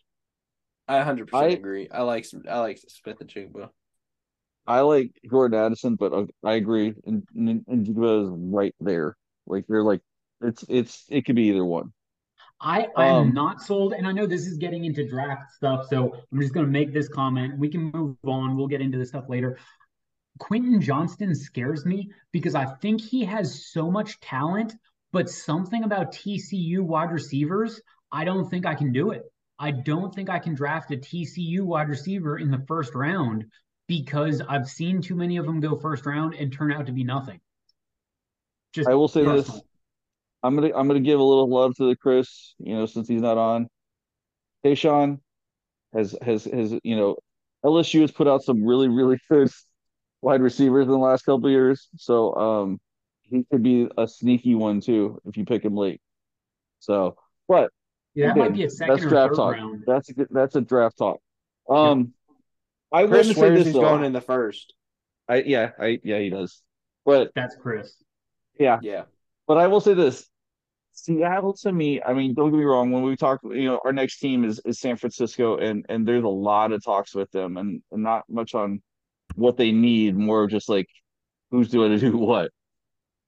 I 0.86 0.98
100 0.98 1.26
percent 1.26 1.52
agree. 1.54 1.88
I 1.90 2.02
like 2.02 2.26
I 2.48 2.60
like 2.60 2.78
Smith-Njigba. 2.86 3.70
I 4.66 4.80
like 4.80 5.12
Jordan 5.30 5.58
Addison, 5.58 5.96
but 5.96 6.12
uh, 6.12 6.26
I 6.44 6.54
agree, 6.54 6.94
and 7.04 7.22
and, 7.34 7.64
and 7.68 7.88
is 7.88 8.28
right 8.30 8.74
there. 8.80 9.16
Like 9.46 9.64
they're 9.68 9.82
like 9.82 10.00
it's 10.40 10.64
it's 10.68 11.04
it 11.08 11.24
could 11.24 11.36
be 11.36 11.48
either 11.48 11.64
one. 11.64 11.92
I 12.60 12.88
I'm 12.96 13.14
um, 13.14 13.34
not 13.34 13.60
sold, 13.60 13.92
and 13.92 14.06
I 14.06 14.12
know 14.12 14.26
this 14.26 14.46
is 14.46 14.56
getting 14.56 14.84
into 14.84 15.06
draft 15.06 15.52
stuff, 15.52 15.86
so 15.88 16.14
I'm 16.32 16.40
just 16.40 16.54
going 16.54 16.66
to 16.66 16.72
make 16.72 16.92
this 16.92 17.08
comment. 17.08 17.58
We 17.58 17.68
can 17.68 17.92
move 17.92 18.16
on. 18.24 18.56
We'll 18.56 18.66
get 18.66 18.80
into 18.80 18.98
this 18.98 19.10
stuff 19.10 19.28
later. 19.28 19.58
Quentin 20.38 20.80
Johnston 20.80 21.34
scares 21.34 21.86
me 21.86 22.10
because 22.32 22.54
I 22.54 22.66
think 22.66 23.00
he 23.00 23.24
has 23.24 23.66
so 23.66 23.90
much 23.90 24.20
talent, 24.20 24.74
But 25.12 25.30
something 25.30 25.84
about 25.84 26.12
TCU 26.12 26.80
wide 26.80 27.10
receivers, 27.10 27.80
I 28.12 28.24
don't 28.24 28.48
think 28.50 28.66
I 28.66 28.74
can 28.74 28.92
do 28.92 29.12
it. 29.12 29.22
I 29.58 29.70
don't 29.70 30.14
think 30.14 30.28
I 30.28 30.38
can 30.38 30.54
draft 30.54 30.90
a 30.90 30.96
TCU 30.96 31.62
wide 31.62 31.88
receiver 31.88 32.38
in 32.38 32.50
the 32.50 32.62
first 32.66 32.94
round 32.94 33.46
because 33.86 34.42
I've 34.48 34.68
seen 34.68 35.00
too 35.00 35.14
many 35.14 35.36
of 35.36 35.46
them 35.46 35.60
go 35.60 35.76
first 35.76 36.06
round 36.06 36.34
and 36.34 36.52
turn 36.52 36.72
out 36.72 36.86
to 36.86 36.92
be 36.92 37.04
nothing. 37.04 37.40
Just 38.72 38.88
I 38.88 38.94
will 38.94 39.08
say 39.08 39.24
personal. 39.24 39.56
this. 39.56 39.62
I'm 40.42 40.54
gonna 40.54 40.70
I'm 40.74 40.86
gonna 40.86 41.00
give 41.00 41.18
a 41.18 41.24
little 41.24 41.48
love 41.48 41.74
to 41.76 41.88
the 41.88 41.96
Chris, 41.96 42.54
you 42.58 42.74
know, 42.76 42.86
since 42.86 43.08
he's 43.08 43.22
not 43.22 43.38
on. 43.38 43.68
Tayshawn 44.64 45.20
has 45.94 46.16
has 46.20 46.44
has 46.44 46.74
you 46.82 46.96
know 46.96 47.16
LSU 47.64 48.02
has 48.02 48.12
put 48.12 48.28
out 48.28 48.42
some 48.42 48.64
really 48.64 48.88
really 48.88 49.18
good 49.30 49.50
wide 50.20 50.42
receivers 50.42 50.86
in 50.86 50.90
the 50.90 50.98
last 50.98 51.22
couple 51.22 51.48
years, 51.50 51.88
so 51.96 52.34
um 52.34 52.80
he 53.22 53.44
could 53.50 53.62
be 53.62 53.88
a 53.98 54.06
sneaky 54.06 54.54
one 54.54 54.80
too 54.80 55.20
if 55.24 55.36
you 55.36 55.44
pick 55.44 55.64
him 55.64 55.76
late. 55.76 56.00
So, 56.80 57.16
but 57.48 57.70
yeah, 58.14 58.28
that 58.28 58.36
might 58.36 58.54
be 58.54 58.64
a 58.64 58.70
second 58.70 58.96
that's 58.96 59.08
draft 59.08 59.34
talk. 59.34 59.54
Round. 59.54 59.84
That's 59.86 60.08
a 60.08 60.14
good, 60.14 60.28
that's 60.30 60.56
a 60.56 60.60
draft 60.60 60.98
talk. 60.98 61.18
Um, 61.68 61.98
yeah. 61.98 62.25
I 62.92 63.06
Chris 63.06 63.32
swears 63.32 63.64
he's 63.64 63.74
though. 63.74 63.80
going 63.80 64.04
in 64.04 64.12
the 64.12 64.20
first. 64.20 64.74
I 65.28 65.42
yeah 65.42 65.70
I 65.78 65.98
yeah 66.02 66.18
he 66.18 66.30
does, 66.30 66.62
but 67.04 67.32
that's 67.34 67.56
Chris. 67.56 67.94
Yeah, 68.58 68.78
yeah. 68.82 69.02
But 69.46 69.58
I 69.58 69.66
will 69.66 69.80
say 69.80 69.94
this: 69.94 70.28
Seattle 70.92 71.52
to 71.54 71.72
me, 71.72 72.00
I 72.02 72.14
mean, 72.14 72.34
don't 72.34 72.50
get 72.50 72.58
me 72.58 72.64
wrong. 72.64 72.90
When 72.90 73.02
we 73.02 73.16
talk, 73.16 73.40
you 73.44 73.64
know, 73.64 73.80
our 73.84 73.92
next 73.92 74.18
team 74.18 74.44
is 74.44 74.60
is 74.64 74.80
San 74.80 74.96
Francisco, 74.96 75.58
and 75.58 75.84
and 75.88 76.06
there's 76.06 76.24
a 76.24 76.28
lot 76.28 76.72
of 76.72 76.82
talks 76.82 77.14
with 77.14 77.30
them, 77.32 77.56
and, 77.56 77.82
and 77.92 78.02
not 78.02 78.24
much 78.28 78.54
on 78.54 78.82
what 79.34 79.56
they 79.56 79.72
need, 79.72 80.16
more 80.16 80.46
just 80.46 80.68
like 80.68 80.88
who's 81.50 81.68
doing 81.68 81.92
to 81.92 81.98
do 82.10 82.16
what. 82.16 82.50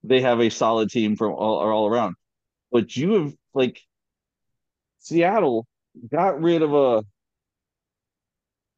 They 0.04 0.20
have 0.22 0.40
a 0.40 0.48
solid 0.48 0.90
team 0.90 1.16
from 1.16 1.32
all 1.32 1.58
all 1.58 1.86
around, 1.86 2.14
but 2.72 2.96
you 2.96 3.14
have 3.14 3.34
like 3.54 3.80
Seattle 5.00 5.66
got 6.10 6.40
rid 6.40 6.62
of 6.62 6.72
a 6.72 7.04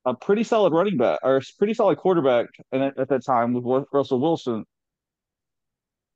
a 0.04 0.14
pretty 0.14 0.42
solid 0.42 0.72
running 0.72 0.96
back 0.96 1.18
or 1.22 1.36
a 1.36 1.40
pretty 1.58 1.74
solid 1.74 1.98
quarterback 1.98 2.46
and 2.72 2.82
at, 2.82 2.98
at 2.98 3.08
that 3.08 3.24
time 3.24 3.52
with 3.52 3.86
Russell 3.92 4.20
Wilson 4.20 4.64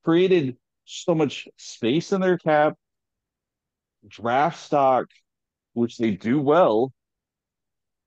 created 0.04 0.56
so 0.84 1.14
much 1.14 1.48
space 1.56 2.12
in 2.12 2.20
their 2.20 2.38
cap, 2.38 2.74
draft 4.06 4.60
stock, 4.60 5.06
which 5.72 5.96
they 5.96 6.12
do 6.12 6.40
well, 6.40 6.92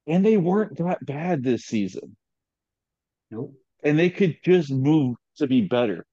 and 0.06 0.26
they 0.26 0.38
weren't 0.38 0.78
that 0.78 1.06
bad 1.06 1.44
this 1.44 1.66
season. 1.66 2.16
Nope. 3.32 3.54
And 3.84 3.98
they 3.98 4.10
could 4.10 4.38
just 4.44 4.72
move 4.72 5.16
to 5.38 5.48
be 5.48 5.62
better. 5.62 6.06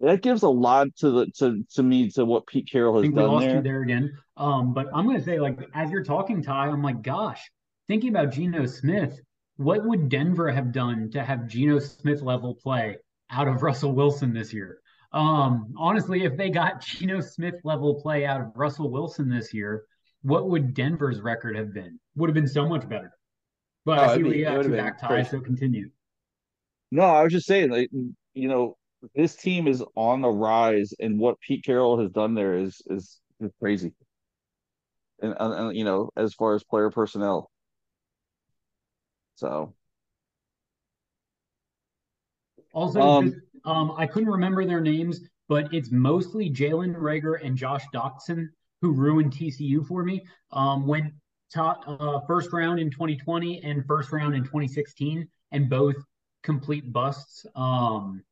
That 0.00 0.22
gives 0.22 0.42
a 0.42 0.48
lot 0.48 0.88
to 0.98 1.10
the 1.10 1.26
to 1.38 1.64
to 1.74 1.82
me 1.82 2.10
to 2.10 2.24
what 2.24 2.46
Pete 2.46 2.68
Carroll 2.70 2.96
has 2.96 3.00
I 3.00 3.06
think 3.06 3.14
done 3.14 3.24
we 3.24 3.30
lost 3.30 3.46
there. 3.46 3.56
You 3.56 3.62
there 3.62 3.82
again. 3.82 4.18
Um, 4.36 4.74
but 4.74 4.88
I'm 4.94 5.06
gonna 5.06 5.22
say 5.22 5.40
like 5.40 5.58
as 5.74 5.90
you're 5.90 6.04
talking, 6.04 6.42
Ty, 6.42 6.68
I'm 6.68 6.82
like, 6.82 7.00
gosh, 7.02 7.40
thinking 7.88 8.10
about 8.10 8.32
Geno 8.32 8.66
Smith, 8.66 9.20
what 9.56 9.84
would 9.84 10.08
Denver 10.08 10.50
have 10.50 10.72
done 10.72 11.10
to 11.12 11.22
have 11.22 11.48
Geno 11.48 11.78
Smith 11.78 12.22
level 12.22 12.54
play 12.54 12.98
out 13.30 13.48
of 13.48 13.62
Russell 13.62 13.92
Wilson 13.92 14.32
this 14.32 14.52
year? 14.52 14.80
Um, 15.12 15.72
honestly, 15.78 16.24
if 16.24 16.36
they 16.36 16.50
got 16.50 16.80
Geno 16.84 17.20
Smith 17.20 17.54
level 17.64 18.00
play 18.00 18.26
out 18.26 18.40
of 18.40 18.48
Russell 18.54 18.90
Wilson 18.90 19.28
this 19.28 19.54
year, 19.54 19.84
what 20.22 20.48
would 20.48 20.74
Denver's 20.74 21.20
record 21.20 21.56
have 21.56 21.72
been? 21.72 21.98
Would 22.16 22.28
have 22.28 22.34
been 22.34 22.48
so 22.48 22.68
much 22.68 22.88
better. 22.88 23.12
But 23.84 23.98
oh, 23.98 24.02
I 24.02 24.16
see 24.16 24.22
what 24.24 24.36
you 24.36 24.44
got 24.44 24.62
to 24.62 24.68
back 24.68 25.00
tie, 25.00 25.22
so 25.22 25.40
continue. 25.40 25.90
No, 26.90 27.02
I 27.02 27.22
was 27.22 27.32
just 27.32 27.46
saying, 27.46 27.70
like, 27.70 27.88
you 28.34 28.48
know, 28.48 28.76
this 29.14 29.36
team 29.36 29.68
is 29.68 29.82
on 29.94 30.22
the 30.22 30.28
rise, 30.28 30.92
and 30.98 31.18
what 31.18 31.40
Pete 31.40 31.64
Carroll 31.64 32.00
has 32.00 32.10
done 32.10 32.34
there 32.34 32.58
is 32.58 32.82
is, 32.86 33.20
is 33.40 33.52
crazy. 33.60 33.92
And, 35.22 35.34
and 35.38 35.76
you 35.76 35.84
know, 35.84 36.10
as 36.16 36.34
far 36.34 36.54
as 36.54 36.64
player 36.64 36.90
personnel, 36.90 37.50
so 39.36 39.74
also 42.72 43.00
um, 43.00 43.42
um, 43.64 43.94
I 43.96 44.06
couldn't 44.06 44.28
remember 44.28 44.64
their 44.64 44.80
names, 44.80 45.20
but 45.48 45.72
it's 45.72 45.90
mostly 45.90 46.50
Jalen 46.50 46.94
Reagor 46.94 47.44
and 47.44 47.56
Josh 47.56 47.84
Doctson 47.94 48.48
who 48.82 48.92
ruined 48.92 49.32
TCU 49.32 49.86
for 49.86 50.04
me. 50.04 50.24
Um, 50.52 50.86
went 50.86 51.12
top, 51.52 51.82
uh, 51.86 52.20
first 52.26 52.52
round 52.52 52.78
in 52.78 52.90
2020 52.90 53.62
and 53.62 53.84
first 53.86 54.12
round 54.12 54.34
in 54.34 54.44
2016, 54.44 55.28
and 55.52 55.70
both 55.70 55.96
complete 56.42 56.92
busts. 56.92 57.46
Um, 57.54 58.22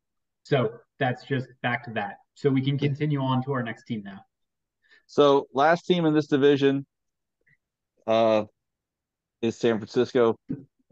so 0.44 0.72
that's 0.98 1.24
just 1.24 1.48
back 1.62 1.84
to 1.84 1.90
that. 1.92 2.18
So 2.34 2.50
we 2.50 2.60
can 2.60 2.78
continue 2.78 3.20
on 3.20 3.42
to 3.44 3.52
our 3.52 3.62
next 3.62 3.84
team 3.84 4.02
now. 4.04 4.20
So 5.06 5.46
last 5.52 5.86
team 5.86 6.06
in 6.06 6.14
this 6.14 6.26
division 6.26 6.86
uh, 8.06 8.44
is 9.42 9.56
San 9.56 9.78
Francisco, 9.78 10.36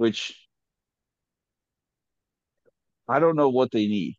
which 0.02 0.34
I 3.08 3.20
don't 3.20 3.36
know 3.36 3.50
what 3.50 3.70
they 3.70 3.86
need. 3.86 4.16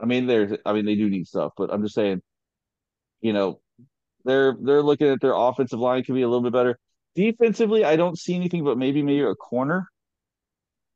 I 0.00 0.06
mean, 0.06 0.26
there's, 0.28 0.56
I 0.64 0.72
mean, 0.72 0.84
they 0.84 0.94
do 0.94 1.10
need 1.10 1.26
stuff, 1.26 1.52
but 1.56 1.72
I'm 1.72 1.82
just 1.82 1.96
saying, 1.96 2.22
you 3.20 3.32
know, 3.32 3.60
they're 4.24 4.56
they're 4.60 4.82
looking 4.82 5.08
at 5.08 5.20
their 5.20 5.34
offensive 5.34 5.80
line 5.80 6.04
could 6.04 6.14
be 6.14 6.22
a 6.22 6.28
little 6.28 6.42
bit 6.42 6.52
better. 6.52 6.78
Defensively, 7.16 7.84
I 7.84 7.96
don't 7.96 8.16
see 8.16 8.36
anything, 8.36 8.62
but 8.62 8.78
maybe 8.78 9.02
maybe 9.02 9.22
a 9.22 9.34
corner, 9.34 9.88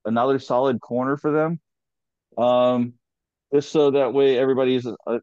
another 0.04 0.38
solid 0.38 0.80
corner 0.80 1.16
for 1.16 1.32
them. 1.32 1.60
Um, 2.38 2.94
just 3.52 3.72
so 3.72 3.90
that 3.92 4.14
way 4.14 4.38
everybody's. 4.38 4.86
Uh, 4.86 5.18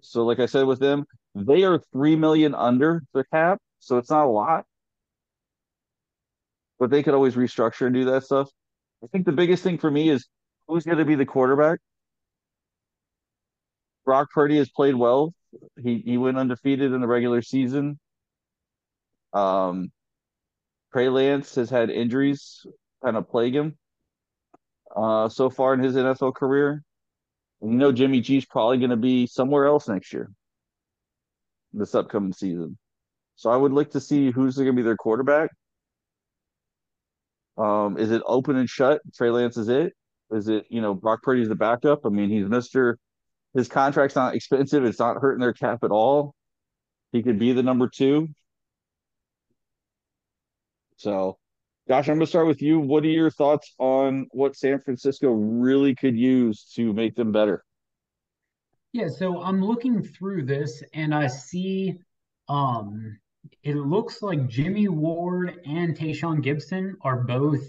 so, 0.00 0.24
like 0.24 0.38
I 0.38 0.46
said, 0.46 0.66
with 0.66 0.78
them, 0.78 1.06
they 1.34 1.64
are 1.64 1.80
three 1.92 2.14
million 2.14 2.54
under 2.54 3.02
the 3.14 3.24
cap, 3.32 3.58
so 3.80 3.98
it's 3.98 4.10
not 4.10 4.26
a 4.26 4.30
lot, 4.30 4.64
but 6.84 6.90
they 6.90 7.02
could 7.02 7.14
always 7.14 7.34
restructure 7.34 7.86
and 7.86 7.94
do 7.94 8.04
that 8.04 8.24
stuff. 8.24 8.50
I 9.02 9.06
think 9.06 9.24
the 9.24 9.32
biggest 9.32 9.62
thing 9.62 9.78
for 9.78 9.90
me 9.90 10.10
is 10.10 10.28
who's 10.68 10.84
going 10.84 10.98
to 10.98 11.06
be 11.06 11.14
the 11.14 11.24
quarterback. 11.24 11.78
Brock 14.04 14.28
Purdy 14.34 14.58
has 14.58 14.68
played 14.68 14.94
well. 14.94 15.32
He 15.82 16.02
he 16.04 16.18
went 16.18 16.36
undefeated 16.36 16.92
in 16.92 17.00
the 17.00 17.06
regular 17.06 17.40
season. 17.40 17.98
Um, 19.32 19.92
Trey 20.92 21.08
Lance 21.08 21.54
has 21.54 21.70
had 21.70 21.88
injuries 21.88 22.66
kind 23.02 23.16
of 23.16 23.30
plague 23.30 23.56
him 23.56 23.78
uh, 24.94 25.30
so 25.30 25.48
far 25.48 25.72
in 25.72 25.80
his 25.80 25.94
NFL 25.94 26.34
career. 26.34 26.82
You 27.62 27.70
know 27.70 27.92
Jimmy 27.92 28.20
G's 28.20 28.44
probably 28.44 28.76
going 28.76 28.90
to 28.90 28.96
be 28.96 29.26
somewhere 29.26 29.64
else 29.64 29.88
next 29.88 30.12
year, 30.12 30.30
this 31.72 31.94
upcoming 31.94 32.34
season. 32.34 32.76
So 33.36 33.48
I 33.48 33.56
would 33.56 33.72
like 33.72 33.92
to 33.92 34.00
see 34.00 34.30
who's 34.30 34.56
going 34.56 34.66
to 34.66 34.74
be 34.74 34.82
their 34.82 34.98
quarterback. 34.98 35.48
Um, 37.56 37.96
is 37.98 38.10
it 38.10 38.22
open 38.26 38.56
and 38.56 38.68
shut? 38.68 39.00
Trey 39.14 39.30
Lance 39.30 39.56
is 39.56 39.68
it? 39.68 39.92
Is 40.30 40.48
it 40.48 40.66
you 40.68 40.80
know 40.80 40.94
Brock 40.94 41.22
Purdy's 41.22 41.48
the 41.48 41.54
backup? 41.54 42.00
I 42.04 42.08
mean, 42.08 42.30
he's 42.30 42.46
Mister. 42.46 42.98
His 43.54 43.68
contract's 43.68 44.16
not 44.16 44.34
expensive. 44.34 44.84
It's 44.84 44.98
not 44.98 45.18
hurting 45.18 45.40
their 45.40 45.52
cap 45.52 45.84
at 45.84 45.92
all. 45.92 46.34
He 47.12 47.22
could 47.22 47.38
be 47.38 47.52
the 47.52 47.62
number 47.62 47.88
two. 47.88 48.28
So, 50.96 51.38
Josh, 51.86 52.08
I'm 52.08 52.16
going 52.16 52.20
to 52.20 52.26
start 52.26 52.48
with 52.48 52.62
you. 52.62 52.80
What 52.80 53.04
are 53.04 53.08
your 53.08 53.30
thoughts 53.30 53.72
on 53.78 54.26
what 54.30 54.56
San 54.56 54.80
Francisco 54.80 55.28
really 55.28 55.94
could 55.94 56.16
use 56.16 56.72
to 56.74 56.92
make 56.92 57.14
them 57.14 57.30
better? 57.30 57.64
Yeah, 58.92 59.08
so 59.08 59.40
I'm 59.42 59.62
looking 59.62 60.02
through 60.02 60.46
this 60.46 60.82
and 60.92 61.14
I 61.14 61.26
see 61.28 61.94
um 62.48 63.18
it 63.62 63.76
looks 63.76 64.22
like 64.22 64.48
Jimmy 64.48 64.88
Ward 64.88 65.60
and 65.66 65.96
Tashaun 65.96 66.44
Gipson 66.44 66.94
are 67.02 67.24
both 67.24 67.62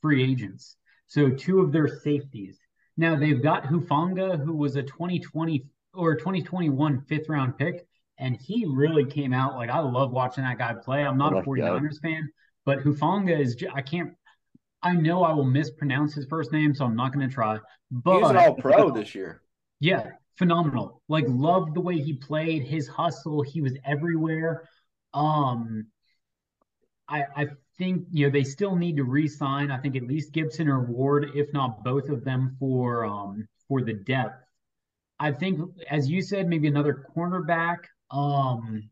free 0.00 0.22
agents. 0.22 0.76
So 1.06 1.30
two 1.30 1.60
of 1.60 1.72
their 1.72 1.88
safeties. 1.88 2.58
Now 2.96 3.16
they've 3.16 3.42
got 3.42 3.64
Hufanga, 3.64 4.42
who 4.42 4.54
was 4.54 4.76
a 4.76 4.82
2020 4.82 5.66
or 5.94 6.14
2021 6.14 7.04
fifth 7.08 7.28
round 7.28 7.58
pick, 7.58 7.86
and 8.18 8.36
he 8.36 8.66
really 8.66 9.04
came 9.04 9.32
out 9.32 9.56
like 9.56 9.70
I 9.70 9.80
love 9.80 10.12
watching 10.12 10.44
that 10.44 10.58
guy 10.58 10.74
play. 10.74 11.04
I'm 11.04 11.18
not 11.18 11.36
a 11.36 11.42
49ers 11.42 12.00
fan, 12.00 12.30
but 12.64 12.80
Hufanga 12.80 13.38
is 13.38 13.56
I 13.74 13.82
can't 13.82 14.12
I 14.82 14.94
know 14.94 15.24
I 15.24 15.32
will 15.32 15.44
mispronounce 15.44 16.14
his 16.14 16.26
first 16.26 16.52
name, 16.52 16.74
so 16.74 16.84
I'm 16.84 16.96
not 16.96 17.12
going 17.12 17.28
to 17.28 17.32
try. 17.32 17.58
But 17.90 18.16
he 18.16 18.22
was 18.22 18.30
an 18.30 18.36
all 18.36 18.54
pro 18.54 18.90
this 18.90 19.14
year. 19.14 19.42
Yeah, 19.78 20.12
phenomenal. 20.36 21.02
Like 21.08 21.24
loved 21.28 21.74
the 21.74 21.80
way 21.80 21.98
he 21.98 22.14
played, 22.14 22.62
his 22.62 22.88
hustle, 22.88 23.42
he 23.42 23.60
was 23.60 23.76
everywhere. 23.84 24.68
Um 25.14 25.86
I 27.08 27.24
I 27.36 27.46
think 27.78 28.06
you 28.10 28.26
know 28.26 28.32
they 28.32 28.44
still 28.44 28.76
need 28.76 28.96
to 28.96 29.04
re-sign. 29.04 29.70
I 29.70 29.78
think 29.78 29.96
at 29.96 30.02
least 30.06 30.32
Gipson 30.32 30.68
or 30.68 30.80
Ward, 30.84 31.30
if 31.34 31.52
not 31.52 31.82
both 31.84 32.08
of 32.08 32.24
them, 32.24 32.56
for 32.58 33.04
um 33.04 33.48
for 33.68 33.82
the 33.82 33.94
depth. 33.94 34.44
I 35.18 35.32
think, 35.32 35.60
as 35.90 36.08
you 36.08 36.22
said, 36.22 36.48
maybe 36.48 36.68
another 36.68 37.04
cornerback. 37.14 37.78
Um, 38.10 38.88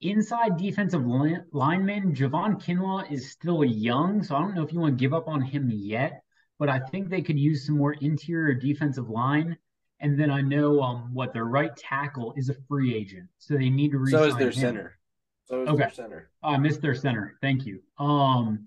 inside 0.00 0.56
defensive 0.58 1.04
lineman, 1.04 2.14
Javon 2.14 2.62
Kinlaw 2.62 3.10
is 3.10 3.30
still 3.32 3.64
young, 3.64 4.22
so 4.22 4.36
I 4.36 4.40
don't 4.40 4.54
know 4.54 4.62
if 4.62 4.72
you 4.72 4.78
want 4.80 4.96
to 4.96 5.02
give 5.02 5.12
up 5.12 5.28
on 5.28 5.40
him 5.42 5.70
yet. 5.70 6.22
But 6.58 6.68
I 6.68 6.78
think 6.78 7.10
they 7.10 7.20
could 7.22 7.38
use 7.38 7.66
some 7.66 7.76
more 7.76 7.94
interior 7.94 8.54
defensive 8.54 9.10
line. 9.10 9.56
And 10.00 10.18
then 10.18 10.30
I 10.30 10.40
know 10.40 10.80
um 10.82 11.12
what 11.12 11.32
their 11.32 11.44
right 11.44 11.74
tackle 11.76 12.34
is 12.36 12.48
a 12.48 12.54
free 12.68 12.94
agent, 12.94 13.28
so 13.38 13.54
they 13.54 13.70
need 13.70 13.92
to 13.92 14.06
So 14.06 14.24
is 14.24 14.36
their 14.36 14.48
him. 14.48 14.54
center. 14.54 14.98
So 15.46 15.62
is 15.62 15.68
Okay. 15.68 15.78
their 15.78 15.90
center. 15.90 16.30
I 16.42 16.58
missed 16.58 16.82
their 16.82 16.94
center. 16.94 17.36
Thank 17.40 17.66
you. 17.66 17.82
Um, 17.98 18.66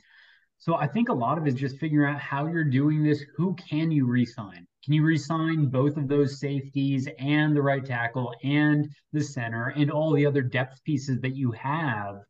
so 0.57 0.75
I 0.75 0.88
think 0.88 1.09
a 1.09 1.13
lot 1.13 1.38
of 1.38 1.45
it 1.45 1.53
is 1.53 1.59
just 1.59 1.77
figuring 1.77 2.13
out 2.13 2.19
how 2.19 2.47
you're 2.47 2.63
doing 2.63 3.03
this. 3.03 3.23
Who 3.36 3.53
can 3.55 3.91
you 3.91 4.05
re-sign? 4.05 4.65
Can 4.84 4.93
you 4.93 5.03
re-sign 5.03 5.67
both 5.67 5.97
of 5.97 6.07
those 6.07 6.39
safeties 6.39 7.07
and 7.17 7.55
the 7.55 7.61
right 7.61 7.84
tackle 7.86 8.34
and 8.43 8.89
the 9.13 9.21
center 9.21 9.73
and 9.75 9.91
all 9.91 10.13
the 10.13 10.25
other 10.25 10.41
depth 10.41 10.84
pieces 10.84 11.19
that 11.21 11.36
you 11.36 11.51
have? 11.51 12.21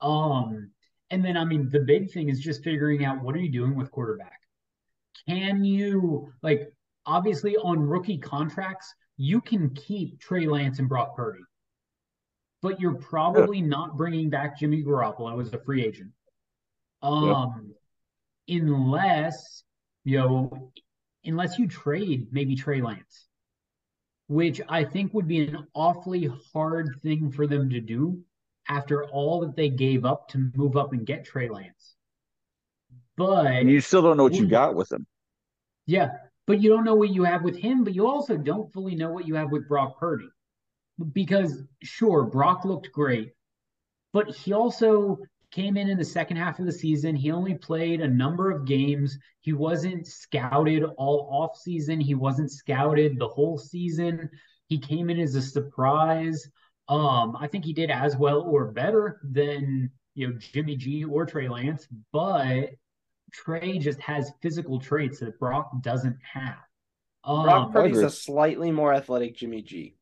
Um, 0.00 0.70
and 1.10 1.24
then 1.24 1.36
I 1.36 1.44
mean 1.44 1.68
the 1.70 1.80
big 1.80 2.12
thing 2.12 2.28
is 2.28 2.40
just 2.40 2.62
figuring 2.62 3.04
out 3.04 3.22
what 3.22 3.34
are 3.34 3.40
you 3.40 3.50
doing 3.50 3.74
with 3.74 3.90
quarterback? 3.90 4.40
Can 5.26 5.64
you 5.64 6.32
like 6.42 6.72
obviously 7.04 7.56
on 7.56 7.80
rookie 7.80 8.18
contracts, 8.18 8.94
you 9.16 9.40
can 9.40 9.70
keep 9.70 10.20
Trey 10.20 10.46
Lance 10.46 10.78
and 10.78 10.88
Brock 10.88 11.16
Purdy 11.16 11.40
but 12.62 12.80
you're 12.80 12.94
probably 12.94 13.60
not 13.60 13.96
bringing 13.96 14.30
back 14.30 14.58
Jimmy 14.58 14.82
Garoppolo 14.82 15.40
as 15.40 15.52
a 15.52 15.58
free 15.58 15.84
agent. 15.84 16.10
Um, 17.02 17.74
unless 18.48 19.62
you 20.04 20.18
know, 20.18 20.72
unless 21.24 21.58
you 21.58 21.68
trade 21.68 22.28
maybe 22.32 22.56
Trey 22.56 22.80
Lance, 22.80 23.26
which 24.26 24.60
I 24.68 24.84
think 24.84 25.14
would 25.14 25.28
be 25.28 25.46
an 25.46 25.66
awfully 25.74 26.30
hard 26.52 26.98
thing 27.02 27.30
for 27.30 27.46
them 27.46 27.70
to 27.70 27.80
do 27.80 28.20
after 28.68 29.04
all 29.04 29.40
that 29.40 29.56
they 29.56 29.68
gave 29.68 30.04
up 30.04 30.28
to 30.30 30.50
move 30.54 30.76
up 30.76 30.92
and 30.92 31.06
get 31.06 31.24
Trey 31.24 31.48
Lance. 31.48 31.94
But 33.16 33.46
And 33.46 33.70
you 33.70 33.80
still 33.80 34.02
don't 34.02 34.16
know 34.16 34.24
what 34.24 34.34
you 34.34 34.46
got 34.46 34.74
with 34.74 34.90
him. 34.92 35.06
yeah, 35.86 36.10
but 36.46 36.60
you 36.60 36.70
don't 36.70 36.84
know 36.84 36.94
what 36.94 37.10
you 37.10 37.24
have 37.24 37.42
with 37.42 37.56
him, 37.56 37.84
but 37.84 37.94
you 37.94 38.06
also 38.06 38.36
don't 38.36 38.72
fully 38.72 38.94
know 38.94 39.10
what 39.10 39.26
you 39.26 39.34
have 39.34 39.50
with 39.50 39.68
Brock 39.68 39.98
Purdy. 39.98 40.28
Because 41.12 41.62
sure, 41.82 42.24
Brock 42.24 42.64
looked 42.64 42.90
great, 42.92 43.32
but 44.12 44.28
he 44.34 44.52
also 44.52 45.18
came 45.50 45.76
in 45.76 45.88
in 45.88 45.96
the 45.96 46.04
second 46.04 46.36
half 46.36 46.58
of 46.58 46.66
the 46.66 46.72
season. 46.72 47.16
He 47.16 47.30
only 47.30 47.54
played 47.54 48.00
a 48.00 48.08
number 48.08 48.50
of 48.50 48.66
games. 48.66 49.18
He 49.40 49.52
wasn't 49.52 50.06
scouted 50.06 50.84
all 50.96 51.28
off 51.30 51.56
season. 51.56 52.00
He 52.00 52.14
wasn't 52.14 52.50
scouted 52.50 53.18
the 53.18 53.28
whole 53.28 53.58
season. 53.58 54.28
He 54.66 54.78
came 54.78 55.08
in 55.08 55.18
as 55.18 55.34
a 55.34 55.42
surprise. 55.42 56.48
Um, 56.88 57.36
I 57.38 57.46
think 57.46 57.64
he 57.64 57.72
did 57.72 57.90
as 57.90 58.16
well 58.16 58.40
or 58.42 58.66
better 58.72 59.20
than 59.22 59.90
you 60.14 60.28
know 60.28 60.38
Jimmy 60.38 60.76
G 60.76 61.04
or 61.04 61.26
Trey 61.26 61.48
Lance, 61.48 61.86
but 62.12 62.70
Trey 63.32 63.78
just 63.78 64.00
has 64.00 64.32
physical 64.42 64.80
traits 64.80 65.20
that 65.20 65.38
Brock 65.38 65.70
doesn't 65.82 66.18
have. 66.22 66.56
Brock 67.24 67.66
Um, 67.66 67.72
Purdy's 67.72 68.02
a 68.02 68.10
slightly 68.10 68.70
more 68.70 68.94
athletic 68.94 69.36
Jimmy 69.36 69.62
G. 69.62 69.97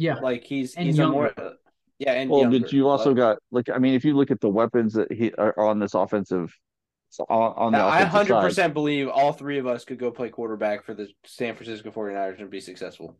yeah, 0.00 0.14
Like 0.16 0.44
he's 0.44 0.74
And 0.74 0.86
he's 0.86 0.96
younger. 0.98 1.26
a 1.36 1.40
more 1.40 1.52
yeah, 1.98 2.12
and 2.12 2.30
Well, 2.30 2.40
younger, 2.42 2.60
but 2.60 2.72
you 2.72 2.88
also 2.88 3.10
but- 3.10 3.16
got 3.16 3.38
like 3.50 3.68
I 3.70 3.78
mean, 3.78 3.94
if 3.94 4.04
you 4.04 4.16
look 4.16 4.30
at 4.30 4.40
the 4.40 4.48
weapons 4.48 4.94
that 4.94 5.12
he 5.12 5.32
are 5.34 5.58
on 5.58 5.78
this 5.78 5.94
offensive, 5.94 6.54
on, 7.28 7.52
on 7.56 7.72
the 7.72 7.78
Now, 7.78 7.88
I 7.88 7.98
offensive 7.98 8.12
hundred 8.12 8.28
side, 8.34 8.42
percent 8.42 8.74
believe 8.74 9.08
all 9.08 9.32
three 9.32 9.58
of 9.58 9.66
us 9.66 9.84
could 9.84 9.98
go 9.98 10.10
play 10.10 10.28
quarterback 10.30 10.84
for 10.84 10.94
the 10.94 11.08
San 11.26 11.54
Francisco 11.54 11.90
49ers 11.90 12.40
and 12.40 12.48
be 12.50 12.60
successful. 12.60 13.16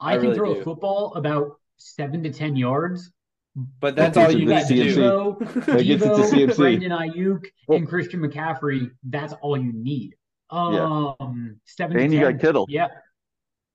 I, 0.00 0.10
I 0.10 0.12
can 0.14 0.22
really 0.22 0.34
throw 0.36 0.54
do. 0.54 0.60
a 0.60 0.64
football 0.64 1.14
about 1.14 1.60
seven 1.76 2.22
to 2.24 2.32
ten 2.32 2.56
yards. 2.56 3.10
But 3.80 3.96
that's 3.96 4.18
all 4.18 4.30
you 4.30 4.44
need 4.44 4.66
to 4.66 4.74
CMC. 4.74 4.94
do. 4.94 5.00
Deebo, 5.00 5.38
That 5.64 5.78
to 5.78 5.84
Deebo, 5.84 6.30
CMC. 6.30 6.56
Brandon 6.56 6.90
Aiyuk, 6.92 7.44
Well- 7.68 7.78
and 7.78 7.88
Christian 7.88 8.20
McCaffrey. 8.20 8.90
That's 9.02 9.32
all 9.40 9.56
you 9.56 9.72
need. 9.72 10.14
Yeah. 10.52 11.12
Um, 11.20 11.58
seven 11.64 11.98
and 11.98 12.10
to 12.10 12.16
you 12.16 12.22
10. 12.24 12.32
got 12.32 12.40
Kittle. 12.40 12.66
Yep. 12.68 12.90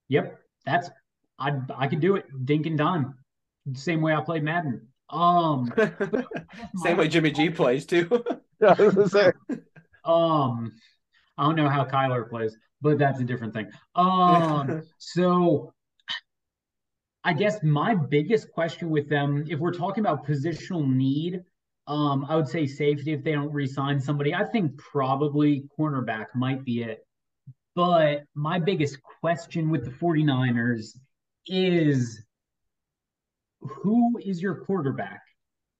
Yep. 0.10 0.40
That's 0.66 0.90
I 1.42 1.60
I 1.76 1.88
could 1.88 2.00
do 2.00 2.16
it. 2.16 2.26
Dink 2.46 2.66
and 2.66 2.78
dime. 2.78 3.16
Same 3.74 4.02
way 4.02 4.14
I 4.14 4.22
played 4.22 4.44
Madden. 4.44 4.88
Um 5.10 5.74
Same 6.84 6.98
way 6.98 7.08
Jimmy 7.08 7.32
G 7.32 7.50
plays 7.62 7.86
too. 7.86 8.24
Yeah, 8.62 8.76
I 8.78 8.82
was 8.82 8.96
gonna 8.96 9.10
say. 9.10 9.32
um 10.06 10.72
I 11.38 11.44
don't 11.46 11.56
know 11.56 11.70
how 11.70 11.84
Kyler 11.86 12.30
plays, 12.30 12.56
but 12.82 13.00
that's 13.00 13.20
a 13.20 13.24
different 13.24 13.54
thing. 13.54 13.70
Um 13.96 14.84
so 14.98 15.74
I 17.24 17.34
guess 17.34 17.62
my 17.62 17.96
biggest 17.96 18.52
question 18.52 18.90
with 18.90 19.10
them, 19.10 19.46
if 19.48 19.60
we're 19.60 19.74
talking 19.74 20.04
about 20.04 20.26
positional 20.26 20.88
need, 20.88 21.42
um, 21.88 22.26
I 22.28 22.36
would 22.36 22.48
say 22.48 22.66
safety 22.66 23.14
if 23.14 23.24
they 23.24 23.34
don't 23.34 23.54
re-sign 23.54 24.00
somebody. 24.00 24.34
I 24.34 24.44
think 24.44 24.76
probably 24.78 25.66
cornerback 25.78 26.28
might 26.34 26.66
be 26.66 26.82
it. 26.82 27.06
But 27.76 28.24
my 28.34 28.58
biggest 28.58 28.98
question 29.22 29.70
with 29.70 29.86
the 29.86 29.92
49ers 29.92 30.98
is 31.48 32.24
who 33.62 34.20
is 34.24 34.42
your 34.42 34.56
quarterback? 34.56 35.22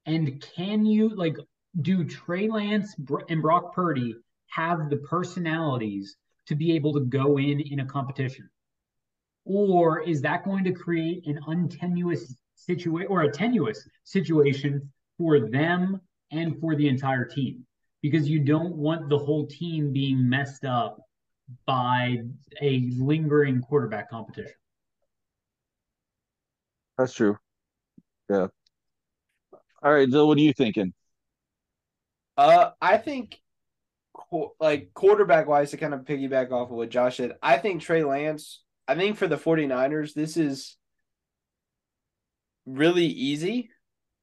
And 0.06 0.44
can 0.54 0.84
you 0.84 1.08
like 1.10 1.36
do 1.80 2.04
Trey 2.04 2.48
Lance 2.48 2.94
and 3.28 3.42
Brock 3.42 3.74
Purdy 3.74 4.14
have 4.50 4.90
the 4.90 4.98
personalities 4.98 6.16
to 6.46 6.54
be 6.54 6.72
able 6.72 6.92
to 6.94 7.00
go 7.00 7.38
in 7.38 7.60
in 7.60 7.80
a 7.80 7.86
competition? 7.86 8.48
Or 9.44 10.00
is 10.00 10.22
that 10.22 10.44
going 10.44 10.64
to 10.64 10.72
create 10.72 11.26
an 11.26 11.40
untenuous 11.46 12.34
situation 12.54 13.08
or 13.10 13.22
a 13.22 13.32
tenuous 13.32 13.88
situation 14.04 14.92
for 15.18 15.48
them 15.48 16.00
and 16.30 16.60
for 16.60 16.76
the 16.76 16.88
entire 16.88 17.24
team? 17.24 17.66
Because 18.02 18.28
you 18.28 18.40
don't 18.40 18.76
want 18.76 19.08
the 19.08 19.18
whole 19.18 19.46
team 19.46 19.92
being 19.92 20.28
messed 20.28 20.64
up 20.64 21.00
by 21.66 22.18
a 22.60 22.90
lingering 22.96 23.60
quarterback 23.62 24.10
competition. 24.10 24.54
That's 26.98 27.14
true. 27.14 27.38
Yeah. 28.28 28.48
All 29.82 29.92
right, 29.92 30.08
Jill, 30.08 30.28
what 30.28 30.38
are 30.38 30.42
you 30.42 30.52
thinking? 30.52 30.92
Uh, 32.36 32.70
I 32.80 32.98
think, 32.98 33.40
like 34.60 34.90
quarterback 34.94 35.46
wise, 35.46 35.70
to 35.70 35.76
kind 35.76 35.94
of 35.94 36.00
piggyback 36.00 36.52
off 36.52 36.70
of 36.70 36.76
what 36.76 36.90
Josh 36.90 37.16
said, 37.16 37.32
I 37.42 37.58
think 37.58 37.82
Trey 37.82 38.04
Lance. 38.04 38.62
I 38.86 38.94
think 38.94 39.16
for 39.16 39.26
the 39.26 39.36
49ers, 39.36 40.14
this 40.14 40.36
is 40.36 40.76
really 42.66 43.06
easy, 43.06 43.70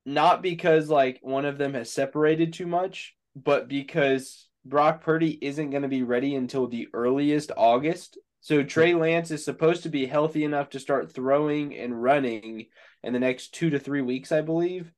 not 0.05 0.41
because 0.41 0.89
like 0.89 1.19
one 1.21 1.45
of 1.45 1.57
them 1.57 1.73
has 1.73 1.91
separated 1.91 2.53
too 2.53 2.67
much, 2.67 3.15
but 3.35 3.67
because 3.67 4.47
Brock 4.65 5.01
Purdy 5.01 5.37
isn't 5.41 5.69
going 5.69 5.83
to 5.83 5.89
be 5.89 6.03
ready 6.03 6.35
until 6.35 6.67
the 6.67 6.87
earliest 6.93 7.51
August. 7.55 8.17
So 8.41 8.63
Trey 8.63 8.93
Lance 8.93 9.31
is 9.31 9.43
supposed 9.43 9.83
to 9.83 9.89
be 9.89 10.05
healthy 10.05 10.43
enough 10.43 10.69
to 10.69 10.79
start 10.79 11.11
throwing 11.11 11.75
and 11.75 12.01
running 12.01 12.67
in 13.03 13.13
the 13.13 13.19
next 13.19 13.53
two 13.53 13.69
to 13.71 13.79
three 13.79 14.01
weeks, 14.01 14.31
I 14.31 14.41
believe. 14.41 14.91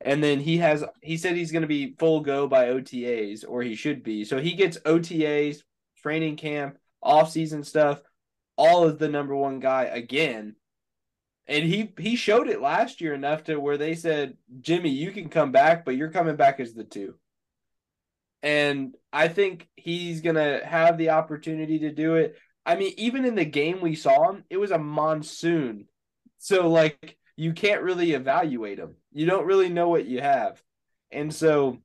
And 0.00 0.22
then 0.22 0.40
he 0.40 0.58
has 0.58 0.84
he 1.02 1.16
said 1.16 1.36
he's 1.36 1.52
going 1.52 1.62
to 1.62 1.68
be 1.68 1.94
full 1.98 2.20
go 2.20 2.46
by 2.46 2.66
OTAs 2.66 3.44
or 3.46 3.62
he 3.62 3.74
should 3.74 4.02
be. 4.02 4.24
So 4.24 4.38
he 4.38 4.52
gets 4.52 4.78
OTAs, 4.78 5.62
training 6.02 6.36
camp, 6.36 6.78
off-season 7.02 7.64
stuff, 7.64 8.00
all 8.56 8.84
of 8.84 8.98
the 8.98 9.08
number 9.08 9.34
one 9.34 9.60
guy 9.60 9.84
again. 9.84 10.56
And 11.46 11.64
he 11.64 11.92
he 11.98 12.16
showed 12.16 12.48
it 12.48 12.60
last 12.60 13.00
year 13.00 13.14
enough 13.14 13.44
to 13.44 13.58
where 13.58 13.78
they 13.78 13.94
said, 13.94 14.36
"Jimmy, 14.60 14.90
you 14.90 15.10
can 15.12 15.28
come 15.30 15.50
back, 15.50 15.84
but 15.84 15.96
you're 15.96 16.10
coming 16.10 16.36
back 16.36 16.60
as 16.60 16.74
the 16.74 16.84
2." 16.84 17.14
And 18.42 18.94
I 19.12 19.28
think 19.28 19.68
he's 19.74 20.20
going 20.20 20.36
to 20.36 20.64
have 20.64 20.96
the 20.96 21.10
opportunity 21.10 21.80
to 21.80 21.92
do 21.92 22.16
it. 22.16 22.36
I 22.68 22.76
mean, 22.76 22.92
even 22.98 23.24
in 23.24 23.34
the 23.34 23.46
game 23.46 23.80
we 23.80 23.94
saw 23.94 24.30
him, 24.30 24.44
it 24.50 24.58
was 24.58 24.72
a 24.72 24.78
monsoon. 24.78 25.86
So 26.36 26.68
like 26.68 27.16
you 27.34 27.54
can't 27.54 27.82
really 27.82 28.12
evaluate 28.12 28.78
him. 28.78 28.96
You 29.10 29.24
don't 29.24 29.46
really 29.46 29.70
know 29.70 29.88
what 29.88 30.04
you 30.04 30.20
have. 30.20 30.62
And 31.10 31.34
so 31.34 31.78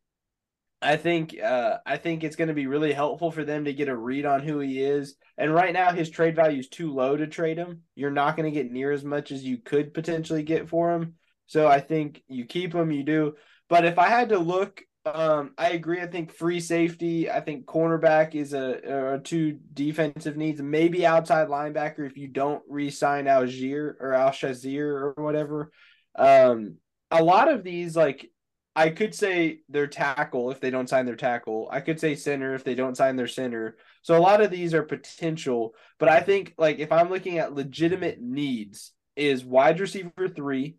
I 0.82 0.98
think 0.98 1.42
uh 1.42 1.78
I 1.86 1.96
think 1.96 2.26
it's 2.26 2.36
going 2.36 2.50
to 2.50 2.54
be 2.54 2.68
really 2.68 2.92
helpful 2.92 3.32
for 3.32 3.46
them 3.46 3.64
to 3.64 3.74
get 3.74 3.88
a 3.88 3.96
read 3.96 4.26
on 4.26 4.42
who 4.42 4.60
he 4.60 4.82
is. 4.82 5.16
And 5.38 5.54
right 5.54 5.72
now 5.72 5.94
his 5.94 6.10
trade 6.10 6.36
value 6.36 6.60
is 6.60 6.68
too 6.68 6.94
low 6.94 7.16
to 7.16 7.28
trade 7.28 7.58
him. 7.58 7.84
You're 7.96 8.12
not 8.12 8.36
going 8.36 8.52
to 8.52 8.60
get 8.60 8.70
near 8.70 8.92
as 8.92 9.06
much 9.06 9.32
as 9.32 9.42
you 9.42 9.60
could 9.60 9.94
potentially 9.94 10.44
get 10.44 10.68
for 10.68 10.94
him. 10.94 11.14
So 11.48 11.66
I 11.66 11.80
think 11.80 12.22
you 12.28 12.44
keep 12.44 12.76
him, 12.76 12.92
you 12.92 13.04
do. 13.04 13.36
But 13.70 13.86
if 13.86 13.98
I 13.98 14.10
had 14.10 14.30
to 14.30 14.38
look 14.38 14.82
um, 15.06 15.52
I 15.58 15.72
agree. 15.72 16.02
I 16.02 16.08
think 16.08 16.32
free 16.32 16.60
safety. 16.60 17.30
I 17.30 17.40
think 17.42 17.66
cornerback 17.66 18.36
is 18.36 18.54
a, 18.54 19.20
two 19.24 19.60
defensive 19.74 20.38
needs. 20.38 20.62
Maybe 20.62 21.06
outside 21.06 21.48
linebacker 21.48 22.06
if 22.06 22.18
you 22.18 22.28
don't 22.28 22.64
re-sign 22.68 23.28
Algier 23.28 23.98
or 24.00 24.14
Al-Shaair 24.14 24.86
or 24.86 25.14
whatever. 25.18 25.72
Um, 26.16 26.78
a 27.12 27.24
lot 27.24 27.52
of 27.52 27.64
these, 27.64 27.96
like 27.96 28.30
I 28.76 28.90
could 28.90 29.14
say 29.14 29.60
their 29.70 29.88
tackle 29.88 30.52
if 30.52 30.60
they 30.60 30.72
don't 30.72 30.90
sign 30.90 31.06
their 31.06 31.16
tackle. 31.16 31.70
I 31.72 31.82
could 31.82 32.00
say 32.00 32.16
center 32.16 32.56
if 32.56 32.64
they 32.64 32.76
don't 32.76 32.98
sign 32.98 33.16
their 33.16 33.28
center. 33.28 33.78
So 34.02 34.18
a 34.18 34.20
lot 34.20 34.42
of 34.42 34.52
these 34.52 34.74
are 34.74 34.84
potential, 34.84 35.76
but 36.00 36.10
I 36.10 36.22
think 36.22 36.54
like 36.58 36.80
if 36.80 36.92
I'm 36.92 37.10
looking 37.10 37.38
at 37.38 37.54
legitimate 37.54 38.22
needs, 38.22 38.92
is 39.16 39.46
wide 39.46 39.80
receiver 39.80 40.28
three, 40.28 40.78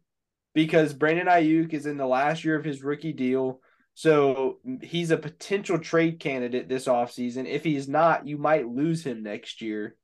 because 0.54 0.92
Brandon 0.92 1.28
Aiyuk 1.28 1.72
is 1.72 1.86
in 1.86 1.96
the 1.96 2.06
last 2.06 2.44
year 2.44 2.56
of 2.56 2.64
his 2.64 2.82
rookie 2.82 3.12
deal. 3.12 3.60
So 3.94 4.58
he's 4.82 5.12
a 5.12 5.16
potential 5.16 5.78
trade 5.78 6.18
candidate 6.18 6.68
this 6.68 6.86
offseason. 6.86 7.46
If 7.46 7.62
he's 7.62 7.88
not, 7.88 8.26
you 8.26 8.36
might 8.36 8.68
lose 8.68 9.04
him 9.04 9.22
next 9.22 9.62
year 9.62 9.96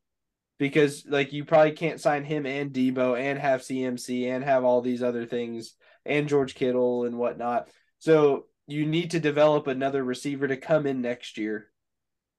because 0.58 1.04
like 1.08 1.32
you 1.32 1.44
probably 1.44 1.72
can't 1.72 2.00
sign 2.00 2.22
him 2.22 2.46
and 2.46 2.72
Deebo 2.72 3.18
and 3.18 3.38
have 3.38 3.62
CMC 3.62 4.28
and 4.30 4.44
have 4.44 4.62
all 4.62 4.80
these 4.80 5.02
other 5.02 5.26
things 5.26 5.74
and 6.06 6.28
George 6.28 6.54
Kittle 6.54 7.04
and 7.04 7.18
whatnot. 7.18 7.68
So 7.98 8.46
you 8.68 8.86
need 8.86 9.10
to 9.12 9.20
develop 9.20 9.66
another 9.66 10.04
receiver 10.04 10.46
to 10.46 10.56
come 10.56 10.86
in 10.86 11.02
next 11.02 11.36
year. 11.36 11.66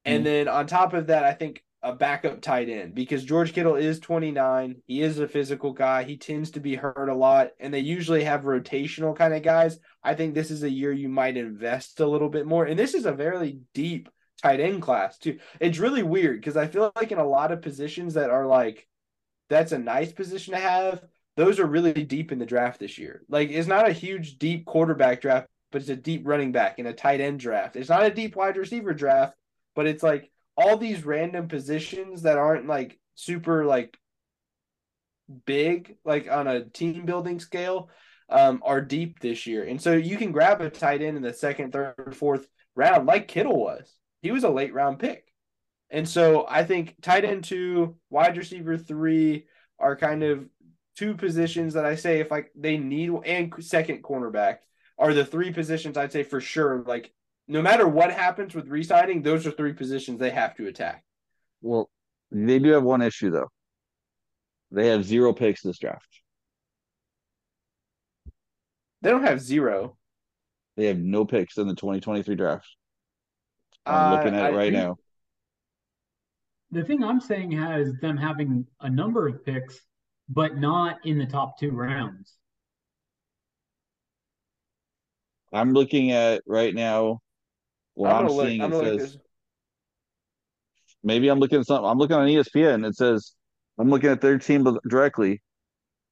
And 0.05 0.21
mm 0.21 0.25
then 0.25 0.47
on 0.47 0.67
top 0.67 0.93
of 0.93 1.07
that, 1.07 1.25
I 1.25 1.33
think 1.33 1.63
a 1.83 1.93
backup 1.93 2.41
tight 2.41 2.69
end 2.69 2.93
because 2.93 3.23
George 3.23 3.53
Kittle 3.53 3.75
is 3.75 3.99
29. 3.99 4.75
He 4.85 5.01
is 5.01 5.17
a 5.19 5.27
physical 5.27 5.73
guy. 5.73 6.03
He 6.03 6.17
tends 6.17 6.51
to 6.51 6.59
be 6.59 6.75
hurt 6.75 7.09
a 7.09 7.15
lot, 7.15 7.51
and 7.59 7.73
they 7.73 7.79
usually 7.79 8.23
have 8.23 8.43
rotational 8.43 9.15
kind 9.15 9.33
of 9.33 9.41
guys. 9.41 9.79
I 10.03 10.13
think 10.13 10.33
this 10.33 10.51
is 10.51 10.63
a 10.63 10.69
year 10.69 10.91
you 10.91 11.09
might 11.09 11.37
invest 11.37 11.99
a 11.99 12.07
little 12.07 12.29
bit 12.29 12.45
more. 12.45 12.65
And 12.65 12.77
this 12.77 12.93
is 12.93 13.05
a 13.05 13.11
very 13.11 13.59
deep 13.73 14.09
tight 14.41 14.59
end 14.59 14.81
class, 14.81 15.17
too. 15.17 15.39
It's 15.59 15.79
really 15.79 16.03
weird 16.03 16.39
because 16.39 16.57
I 16.57 16.67
feel 16.67 16.91
like 16.95 17.11
in 17.11 17.17
a 17.17 17.27
lot 17.27 17.51
of 17.51 17.61
positions 17.61 18.13
that 18.13 18.29
are 18.29 18.45
like, 18.45 18.87
that's 19.49 19.71
a 19.71 19.79
nice 19.79 20.11
position 20.11 20.53
to 20.53 20.59
have, 20.59 21.03
those 21.35 21.59
are 21.59 21.65
really 21.65 21.93
deep 21.93 22.31
in 22.31 22.39
the 22.39 22.45
draft 22.45 22.79
this 22.79 22.97
year. 22.97 23.23
Like, 23.27 23.49
it's 23.49 23.67
not 23.67 23.89
a 23.89 23.93
huge, 23.93 24.37
deep 24.37 24.65
quarterback 24.65 25.21
draft, 25.21 25.47
but 25.71 25.81
it's 25.81 25.89
a 25.89 25.95
deep 25.95 26.23
running 26.25 26.51
back 26.51 26.79
and 26.79 26.87
a 26.87 26.93
tight 26.93 27.21
end 27.21 27.39
draft. 27.39 27.75
It's 27.75 27.89
not 27.89 28.05
a 28.05 28.13
deep 28.13 28.35
wide 28.35 28.57
receiver 28.57 28.93
draft, 28.93 29.33
but 29.75 29.87
it's 29.87 30.03
like 30.03 30.30
all 30.57 30.77
these 30.77 31.05
random 31.05 31.47
positions 31.47 32.23
that 32.23 32.37
aren't 32.37 32.67
like 32.67 32.99
super 33.15 33.65
like 33.65 33.97
big, 35.45 35.97
like 36.05 36.29
on 36.29 36.47
a 36.47 36.65
team 36.65 37.05
building 37.05 37.39
scale, 37.39 37.89
um, 38.29 38.61
are 38.65 38.81
deep 38.81 39.19
this 39.19 39.45
year. 39.45 39.63
And 39.63 39.81
so 39.81 39.93
you 39.93 40.17
can 40.17 40.31
grab 40.31 40.61
a 40.61 40.69
tight 40.69 41.01
end 41.01 41.17
in 41.17 41.23
the 41.23 41.33
second, 41.33 41.73
third, 41.73 42.15
fourth 42.15 42.47
round, 42.75 43.05
like 43.05 43.27
Kittle 43.27 43.59
was. 43.59 43.93
He 44.21 44.31
was 44.31 44.43
a 44.43 44.49
late 44.49 44.73
round 44.73 44.99
pick. 44.99 45.25
And 45.89 46.07
so 46.07 46.45
I 46.47 46.63
think 46.63 46.95
tight 47.01 47.25
end 47.25 47.43
two, 47.43 47.97
wide 48.09 48.37
receiver 48.37 48.77
three 48.77 49.45
are 49.77 49.95
kind 49.95 50.23
of 50.23 50.47
two 50.95 51.15
positions 51.15 51.73
that 51.73 51.85
I 51.85 51.95
say 51.95 52.19
if 52.19 52.31
like 52.31 52.51
they 52.55 52.77
need 52.77 53.11
and 53.25 53.53
second 53.59 54.03
cornerback 54.03 54.57
are 54.97 55.13
the 55.13 55.25
three 55.25 55.51
positions 55.51 55.97
I'd 55.97 56.11
say 56.11 56.23
for 56.23 56.39
sure 56.39 56.83
like 56.85 57.11
no 57.51 57.61
matter 57.61 57.85
what 57.85 58.13
happens 58.13 58.55
with 58.55 58.69
resigning, 58.69 59.21
those 59.21 59.45
are 59.45 59.51
three 59.51 59.73
positions 59.73 60.17
they 60.17 60.29
have 60.29 60.55
to 60.55 60.67
attack. 60.67 61.03
Well, 61.61 61.89
they 62.31 62.59
do 62.59 62.69
have 62.69 62.83
one 62.83 63.01
issue 63.01 63.29
though. 63.29 63.49
They 64.71 64.87
have 64.87 65.03
zero 65.03 65.33
picks 65.33 65.61
this 65.61 65.77
draft. 65.77 66.21
They 69.01 69.09
don't 69.09 69.23
have 69.23 69.41
zero. 69.41 69.97
They 70.77 70.85
have 70.85 70.99
no 70.99 71.25
picks 71.25 71.57
in 71.57 71.67
the 71.67 71.75
2023 71.75 72.35
draft. 72.35 72.67
I'm 73.85 74.13
uh, 74.13 74.15
looking 74.15 74.33
at 74.33 74.45
I 74.45 74.49
it 74.49 74.55
right 74.55 74.71
now. 74.71 74.95
The 76.71 76.85
thing 76.85 77.03
I'm 77.03 77.19
saying 77.19 77.51
has 77.51 77.91
them 78.01 78.15
having 78.15 78.65
a 78.79 78.89
number 78.89 79.27
of 79.27 79.43
picks, 79.43 79.77
but 80.29 80.55
not 80.55 81.05
in 81.05 81.17
the 81.17 81.25
top 81.25 81.59
two 81.59 81.71
rounds. 81.71 82.33
I'm 85.51 85.73
looking 85.73 86.11
at 86.11 86.43
right 86.47 86.73
now 86.73 87.19
what 88.01 88.11
I'm, 88.11 88.25
I'm 88.25 88.29
seeing 88.31 88.61
look, 88.61 88.83
it 88.85 88.99
says 88.99 89.17
maybe 91.03 91.29
I'm 91.29 91.39
looking 91.39 91.59
at 91.59 91.65
something. 91.65 91.85
I'm 91.85 91.97
looking 91.97 92.15
on 92.15 92.27
ESPN. 92.27 92.85
It 92.87 92.95
says 92.95 93.33
I'm 93.79 93.89
looking 93.89 94.09
at 94.09 94.21
their 94.21 94.37
team 94.37 94.67
directly. 94.87 95.41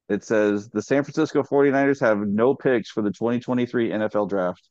It 0.08 0.24
says 0.24 0.68
the 0.68 0.82
San 0.82 1.04
Francisco 1.04 1.42
49ers 1.42 2.00
have 2.00 2.18
no 2.18 2.54
picks 2.54 2.90
for 2.90 3.02
the 3.02 3.10
2023 3.10 3.90
NFL 3.90 4.28
draft. 4.28 4.68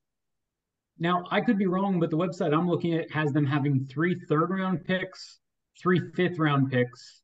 Now, 1.01 1.23
I 1.31 1.39
could 1.39 1.57
be 1.57 1.65
wrong, 1.65 1.99
but 1.99 2.09
the 2.09 2.17
website 2.17 2.53
I'm 2.53 2.67
looking 2.67 2.93
at 2.95 3.09
has 3.11 3.31
them 3.31 3.45
having 3.45 3.85
three 3.85 4.19
third 4.27 4.49
round 4.49 4.83
picks, 4.83 5.39
three 5.81 6.01
fifth 6.13 6.37
round 6.37 6.71
picks, 6.71 7.21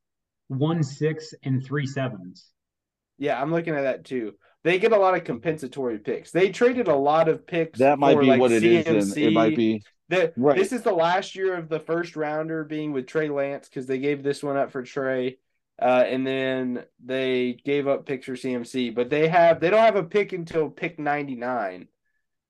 one 0.48 0.82
six, 0.82 1.34
and 1.42 1.62
three 1.62 1.86
sevens. 1.86 2.46
Yeah, 3.18 3.40
I'm 3.40 3.52
looking 3.52 3.74
at 3.74 3.82
that 3.82 4.04
too. 4.04 4.32
They 4.66 4.80
get 4.80 4.90
a 4.90 4.98
lot 4.98 5.14
of 5.14 5.22
compensatory 5.22 5.98
picks. 5.98 6.32
They 6.32 6.50
traded 6.50 6.88
a 6.88 6.96
lot 6.96 7.28
of 7.28 7.46
picks. 7.46 7.78
That 7.78 8.00
might 8.00 8.18
be 8.18 8.26
like 8.26 8.40
what 8.40 8.50
it 8.50 8.64
CMC. 8.64 8.86
is. 8.88 9.16
It 9.16 9.32
might 9.32 9.54
be. 9.54 9.80
The, 10.08 10.32
right. 10.36 10.58
This 10.58 10.72
is 10.72 10.82
the 10.82 10.92
last 10.92 11.36
year 11.36 11.54
of 11.54 11.68
the 11.68 11.78
first 11.78 12.16
rounder 12.16 12.64
being 12.64 12.90
with 12.90 13.06
Trey 13.06 13.28
Lance 13.28 13.68
because 13.68 13.86
they 13.86 13.98
gave 13.98 14.24
this 14.24 14.42
one 14.42 14.56
up 14.56 14.72
for 14.72 14.82
Trey. 14.82 15.38
Uh, 15.80 16.02
and 16.08 16.26
then 16.26 16.84
they 17.04 17.60
gave 17.64 17.86
up 17.86 18.06
picks 18.06 18.26
for 18.26 18.32
CMC, 18.32 18.92
but 18.92 19.08
they 19.08 19.28
have 19.28 19.60
they 19.60 19.70
don't 19.70 19.84
have 19.84 19.94
a 19.94 20.02
pick 20.02 20.32
until 20.32 20.68
pick 20.68 20.98
99. 20.98 21.86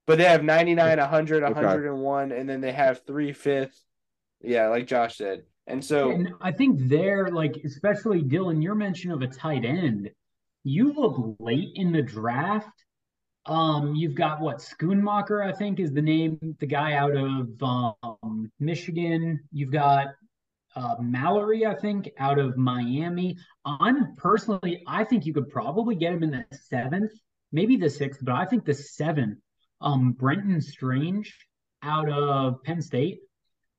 But 0.06 0.16
they 0.16 0.24
have 0.24 0.42
99, 0.42 0.98
100, 0.98 1.42
101, 1.42 2.32
and 2.32 2.48
then 2.48 2.62
they 2.62 2.72
have 2.72 3.04
three 3.06 3.34
fifth. 3.34 3.78
Yeah, 4.40 4.68
like 4.68 4.86
Josh 4.86 5.18
said. 5.18 5.42
And 5.66 5.84
so 5.84 6.12
and 6.12 6.32
I 6.40 6.52
think 6.52 6.78
they're 6.88 7.28
like, 7.28 7.56
especially 7.62 8.22
Dylan, 8.22 8.62
your 8.62 8.74
mention 8.74 9.10
of 9.10 9.20
a 9.20 9.26
tight 9.26 9.66
end 9.66 10.12
you 10.66 10.92
look 10.92 11.36
late 11.38 11.70
in 11.76 11.92
the 11.92 12.02
draft. 12.02 12.68
Um, 13.46 13.94
you've 13.94 14.16
got 14.16 14.40
what 14.40 14.58
Schoonmaker, 14.58 15.46
I 15.46 15.56
think, 15.56 15.78
is 15.78 15.92
the 15.92 16.02
name, 16.02 16.56
the 16.58 16.66
guy 16.66 16.94
out 16.94 17.14
of 17.16 17.48
um, 17.62 18.50
Michigan. 18.58 19.38
You've 19.52 19.70
got 19.70 20.08
uh, 20.74 20.96
Mallory, 21.00 21.64
I 21.66 21.74
think, 21.74 22.10
out 22.18 22.40
of 22.40 22.56
Miami. 22.56 23.36
I'm 23.64 24.16
personally, 24.16 24.82
I 24.88 25.04
think 25.04 25.24
you 25.24 25.32
could 25.32 25.48
probably 25.50 25.94
get 25.94 26.12
him 26.12 26.24
in 26.24 26.32
the 26.32 26.44
seventh, 26.50 27.12
maybe 27.52 27.76
the 27.76 27.88
sixth, 27.88 28.20
but 28.24 28.34
I 28.34 28.44
think 28.44 28.64
the 28.64 28.74
seventh. 28.74 29.38
Um, 29.80 30.12
Brenton 30.12 30.60
Strange 30.60 31.32
out 31.80 32.10
of 32.10 32.60
Penn 32.64 32.82
State. 32.82 33.20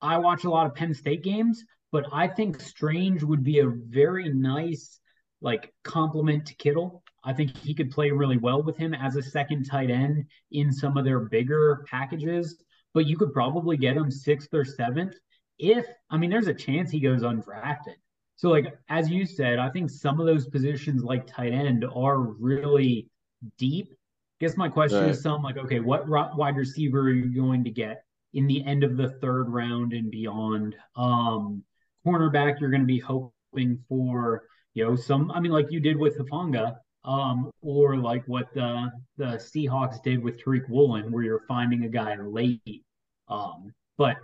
I 0.01 0.19
watch 0.19 0.45
a 0.45 0.49
lot 0.49 0.67
of 0.67 0.75
Penn 0.75 0.93
State 0.93 1.23
games, 1.23 1.65
but 1.91 2.05
I 2.13 2.29
think 2.29 2.61
Strange 2.61 3.23
would 3.23 3.43
be 3.43 3.59
a 3.59 3.67
very 3.67 4.29
nice 4.29 5.01
like 5.41 5.73
complement 5.83 6.45
to 6.47 6.55
Kittle. 6.55 7.03
I 7.23 7.33
think 7.33 7.55
he 7.57 7.73
could 7.73 7.91
play 7.91 8.11
really 8.11 8.37
well 8.37 8.63
with 8.63 8.77
him 8.77 8.93
as 8.93 9.15
a 9.15 9.21
second 9.21 9.65
tight 9.65 9.89
end 9.89 10.25
in 10.51 10.71
some 10.71 10.97
of 10.97 11.05
their 11.05 11.19
bigger 11.19 11.85
packages. 11.89 12.63
But 12.93 13.05
you 13.05 13.17
could 13.17 13.33
probably 13.33 13.77
get 13.77 13.97
him 13.97 14.09
sixth 14.09 14.53
or 14.53 14.65
seventh 14.65 15.13
if 15.59 15.85
I 16.09 16.17
mean 16.17 16.29
there's 16.29 16.47
a 16.47 16.53
chance 16.53 16.89
he 16.89 16.99
goes 16.99 17.21
undrafted. 17.21 17.95
So 18.35 18.49
like 18.49 18.77
as 18.89 19.09
you 19.09 19.25
said, 19.25 19.59
I 19.59 19.69
think 19.69 19.89
some 19.89 20.19
of 20.19 20.25
those 20.25 20.47
positions 20.47 21.03
like 21.03 21.27
tight 21.27 21.53
end 21.53 21.85
are 21.95 22.19
really 22.19 23.09
deep. 23.57 23.89
I 23.91 24.45
guess 24.45 24.57
my 24.57 24.69
question 24.69 25.01
right. 25.01 25.09
is 25.09 25.21
some 25.21 25.43
like 25.43 25.57
okay, 25.57 25.79
what 25.79 26.07
wide 26.07 26.55
receiver 26.55 27.01
are 27.01 27.11
you 27.11 27.35
going 27.35 27.63
to 27.63 27.71
get 27.71 28.03
in 28.33 28.47
the 28.47 28.63
end 28.65 28.83
of 28.83 28.97
the 28.97 29.09
third 29.21 29.49
round 29.49 29.93
and 29.93 30.09
beyond? 30.09 30.75
Um 30.95 31.63
cornerback 32.05 32.59
you're 32.59 32.69
going 32.69 32.81
to 32.81 32.87
be 32.87 32.99
hoping 32.99 33.83
for 33.89 34.43
you 34.77 34.85
know, 34.85 34.95
some 34.95 35.31
I 35.31 35.39
mean, 35.39 35.51
like 35.51 35.71
you 35.71 35.79
did 35.79 35.97
with 35.97 36.19
Hufanga, 36.19 36.75
um, 37.03 37.49
or 37.63 37.97
like 37.97 38.23
what 38.27 38.53
the 38.53 38.91
the 39.17 39.25
Seahawks 39.25 40.03
did 40.03 40.23
with 40.23 40.39
Tariq 40.39 40.69
Woolen, 40.69 41.11
where 41.11 41.23
you're 41.23 41.45
finding 41.47 41.83
a 41.83 41.89
guy 41.89 42.15
late. 42.15 42.85
Um, 43.27 43.73
but 43.97 44.17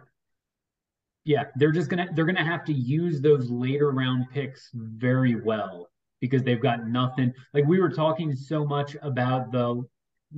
yeah, 1.26 1.46
they're 1.56 1.72
just 1.72 1.90
gonna 1.90 2.08
they're 2.14 2.26
gonna 2.26 2.46
have 2.46 2.66
to 2.66 2.74
use 2.74 3.20
those 3.20 3.50
later 3.50 3.90
round 3.90 4.28
picks 4.32 4.70
very 4.76 5.42
well 5.42 5.90
because 6.22 6.44
they've 6.44 6.62
got 6.62 6.88
nothing. 6.88 7.34
Like 7.56 7.66
we 7.66 7.82
were 7.82 7.90
talking 7.90 8.36
so 8.36 8.64
much 8.64 8.96
about 9.02 9.52
the 9.52 9.82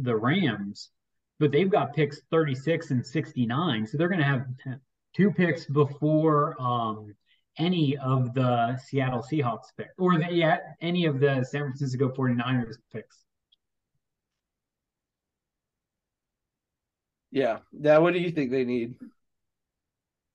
the 0.01 0.15
Rams, 0.15 0.91
but 1.39 1.51
they've 1.51 1.69
got 1.69 1.93
picks 1.93 2.21
36 2.31 2.91
and 2.91 3.05
69, 3.05 3.85
so 3.85 3.97
they're 3.97 4.07
gonna 4.07 4.23
have 4.23 4.45
two 5.13 5.31
picks 5.31 5.65
before 5.65 6.55
um 6.61 7.13
any 7.57 7.97
of 7.97 8.33
the 8.33 8.77
Seattle 8.85 9.23
Seahawks 9.23 9.67
picks 9.77 9.93
or 9.97 10.17
the, 10.17 10.31
yeah, 10.31 10.57
any 10.81 11.05
of 11.05 11.19
the 11.19 11.45
San 11.49 11.61
Francisco 11.61 12.09
49ers 12.09 12.75
picks. 12.91 13.23
Yeah. 17.31 17.59
Now, 17.73 18.01
what 18.01 18.13
do 18.13 18.19
you 18.19 18.31
think 18.31 18.51
they 18.51 18.63
need? 18.63 18.95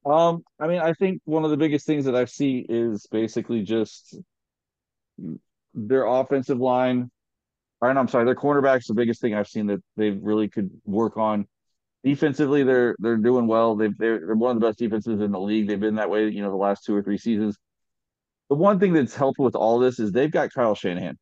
Um, 0.05 0.43
I 0.59 0.67
mean, 0.67 0.81
I 0.81 0.93
think 0.95 1.21
one 1.25 1.45
of 1.45 1.51
the 1.51 1.57
biggest 1.57 1.87
things 1.87 2.05
that 2.07 2.15
I 2.15 2.25
see 2.25 2.65
is 2.69 3.07
basically 3.11 3.63
just 3.63 4.19
their 5.75 6.07
offensive 6.07 6.59
line. 6.59 7.11
Or, 7.81 7.91
I'm 7.91 8.09
sorry, 8.09 8.25
their 8.25 8.35
cornerbacks. 8.35 8.87
The 8.87 8.95
biggest 8.95 9.21
thing 9.21 9.35
I've 9.35 9.49
seen 9.49 9.67
that 9.69 9.83
they 9.97 10.11
really 10.11 10.49
could 10.49 10.71
work 10.85 11.17
on 11.17 11.47
defensively 12.05 12.63
they're 12.65 12.97
they're 12.99 13.17
doing 13.17 13.47
well. 13.47 13.77
They've 13.77 13.97
they're, 13.97 14.21
they're 14.21 14.35
one 14.35 14.57
of 14.57 14.61
the 14.61 14.67
best 14.67 14.79
defenses 14.79 15.21
in 15.21 15.33
the 15.33 15.41
league. 15.41 15.69
They've 15.69 15.81
been 15.81 15.97
that 15.97 16.11
way, 16.11 16.29
you 16.29 16.43
know, 16.43 16.51
the 16.51 16.57
last 16.57 16.85
two 16.85 16.95
or 16.95 17.03
three 17.03 17.19
seasons. 17.19 17.57
The 18.49 18.57
one 18.57 18.81
thing 18.81 18.93
that's 18.93 19.15
helped 19.15 19.39
with 19.39 19.55
all 19.55 19.79
this 19.79 19.99
is 20.01 20.13
they've 20.13 20.31
got 20.31 20.53
Kyle 20.53 20.75
Shanahan. 20.75 21.19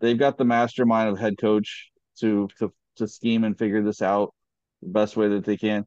They've 0.00 0.18
got 0.18 0.38
the 0.38 0.44
mastermind 0.44 1.08
of 1.10 1.18
head 1.18 1.34
coach 1.38 1.90
to 2.20 2.48
to 2.58 2.72
to 2.96 3.08
scheme 3.08 3.44
and 3.44 3.58
figure 3.58 3.82
this 3.82 4.02
out 4.02 4.34
the 4.82 4.88
best 4.88 5.16
way 5.16 5.28
that 5.28 5.44
they 5.44 5.56
can. 5.56 5.84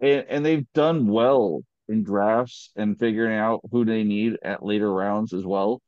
And 0.00 0.24
and 0.28 0.46
they've 0.46 0.66
done 0.74 1.06
well 1.08 1.62
in 1.88 2.02
drafts 2.02 2.70
and 2.76 2.98
figuring 2.98 3.36
out 3.36 3.60
who 3.70 3.84
they 3.84 4.02
need 4.04 4.36
at 4.42 4.64
later 4.64 4.92
rounds 4.92 5.32
as 5.32 5.44
well. 5.44 5.80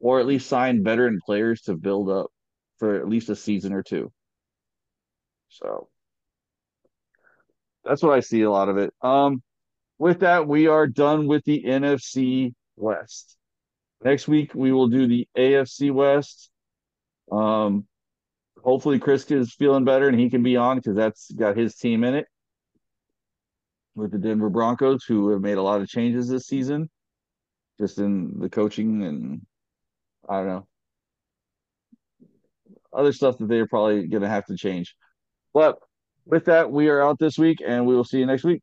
Or 0.00 0.18
at 0.18 0.26
least 0.26 0.48
sign 0.48 0.82
veteran 0.82 1.20
players 1.24 1.60
to 1.62 1.76
build 1.76 2.08
up 2.08 2.28
for 2.78 2.96
at 2.96 3.08
least 3.08 3.28
a 3.28 3.36
season 3.36 3.72
or 3.74 3.82
two. 3.82 4.10
So 5.50 5.88
that's 7.84 8.02
what 8.02 8.12
I 8.12 8.20
see 8.20 8.42
a 8.42 8.50
lot 8.50 8.68
of 8.68 8.78
it. 8.78 8.92
Um, 9.02 9.42
with 9.98 10.20
that, 10.20 10.46
we 10.46 10.66
are 10.66 10.86
done 10.86 11.26
with 11.26 11.44
the 11.44 11.62
NFC 11.64 12.54
West. 12.76 13.36
Next 14.02 14.28
week 14.28 14.54
we 14.54 14.72
will 14.72 14.88
do 14.88 15.06
the 15.06 15.28
AFC 15.36 15.92
West. 15.92 16.50
Um, 17.30 17.86
hopefully 18.62 18.98
Chris 18.98 19.30
is 19.30 19.52
feeling 19.54 19.84
better 19.84 20.08
and 20.08 20.18
he 20.18 20.30
can 20.30 20.42
be 20.42 20.56
on 20.56 20.78
because 20.78 20.96
that's 20.96 21.30
got 21.32 21.56
his 21.56 21.74
team 21.74 22.04
in 22.04 22.14
it 22.14 22.26
with 23.94 24.12
the 24.12 24.18
Denver 24.18 24.48
Broncos, 24.48 25.04
who 25.04 25.30
have 25.30 25.42
made 25.42 25.58
a 25.58 25.62
lot 25.62 25.80
of 25.80 25.88
changes 25.88 26.28
this 26.28 26.46
season, 26.46 26.88
just 27.78 27.98
in 27.98 28.38
the 28.38 28.48
coaching 28.48 29.02
and 29.02 29.42
I 30.28 30.38
don't 30.38 30.46
know 30.46 30.66
other 32.92 33.12
stuff 33.12 33.38
that 33.38 33.48
they're 33.48 33.66
probably 33.66 34.06
going 34.06 34.22
to 34.22 34.28
have 34.28 34.46
to 34.46 34.56
change. 34.56 34.94
But 35.54 35.78
with 36.26 36.46
that, 36.46 36.70
we 36.70 36.88
are 36.88 37.02
out 37.02 37.18
this 37.18 37.38
week, 37.38 37.58
and 37.64 37.86
we 37.86 37.94
will 37.94 38.04
see 38.04 38.18
you 38.18 38.26
next 38.26 38.44
week. 38.44 38.62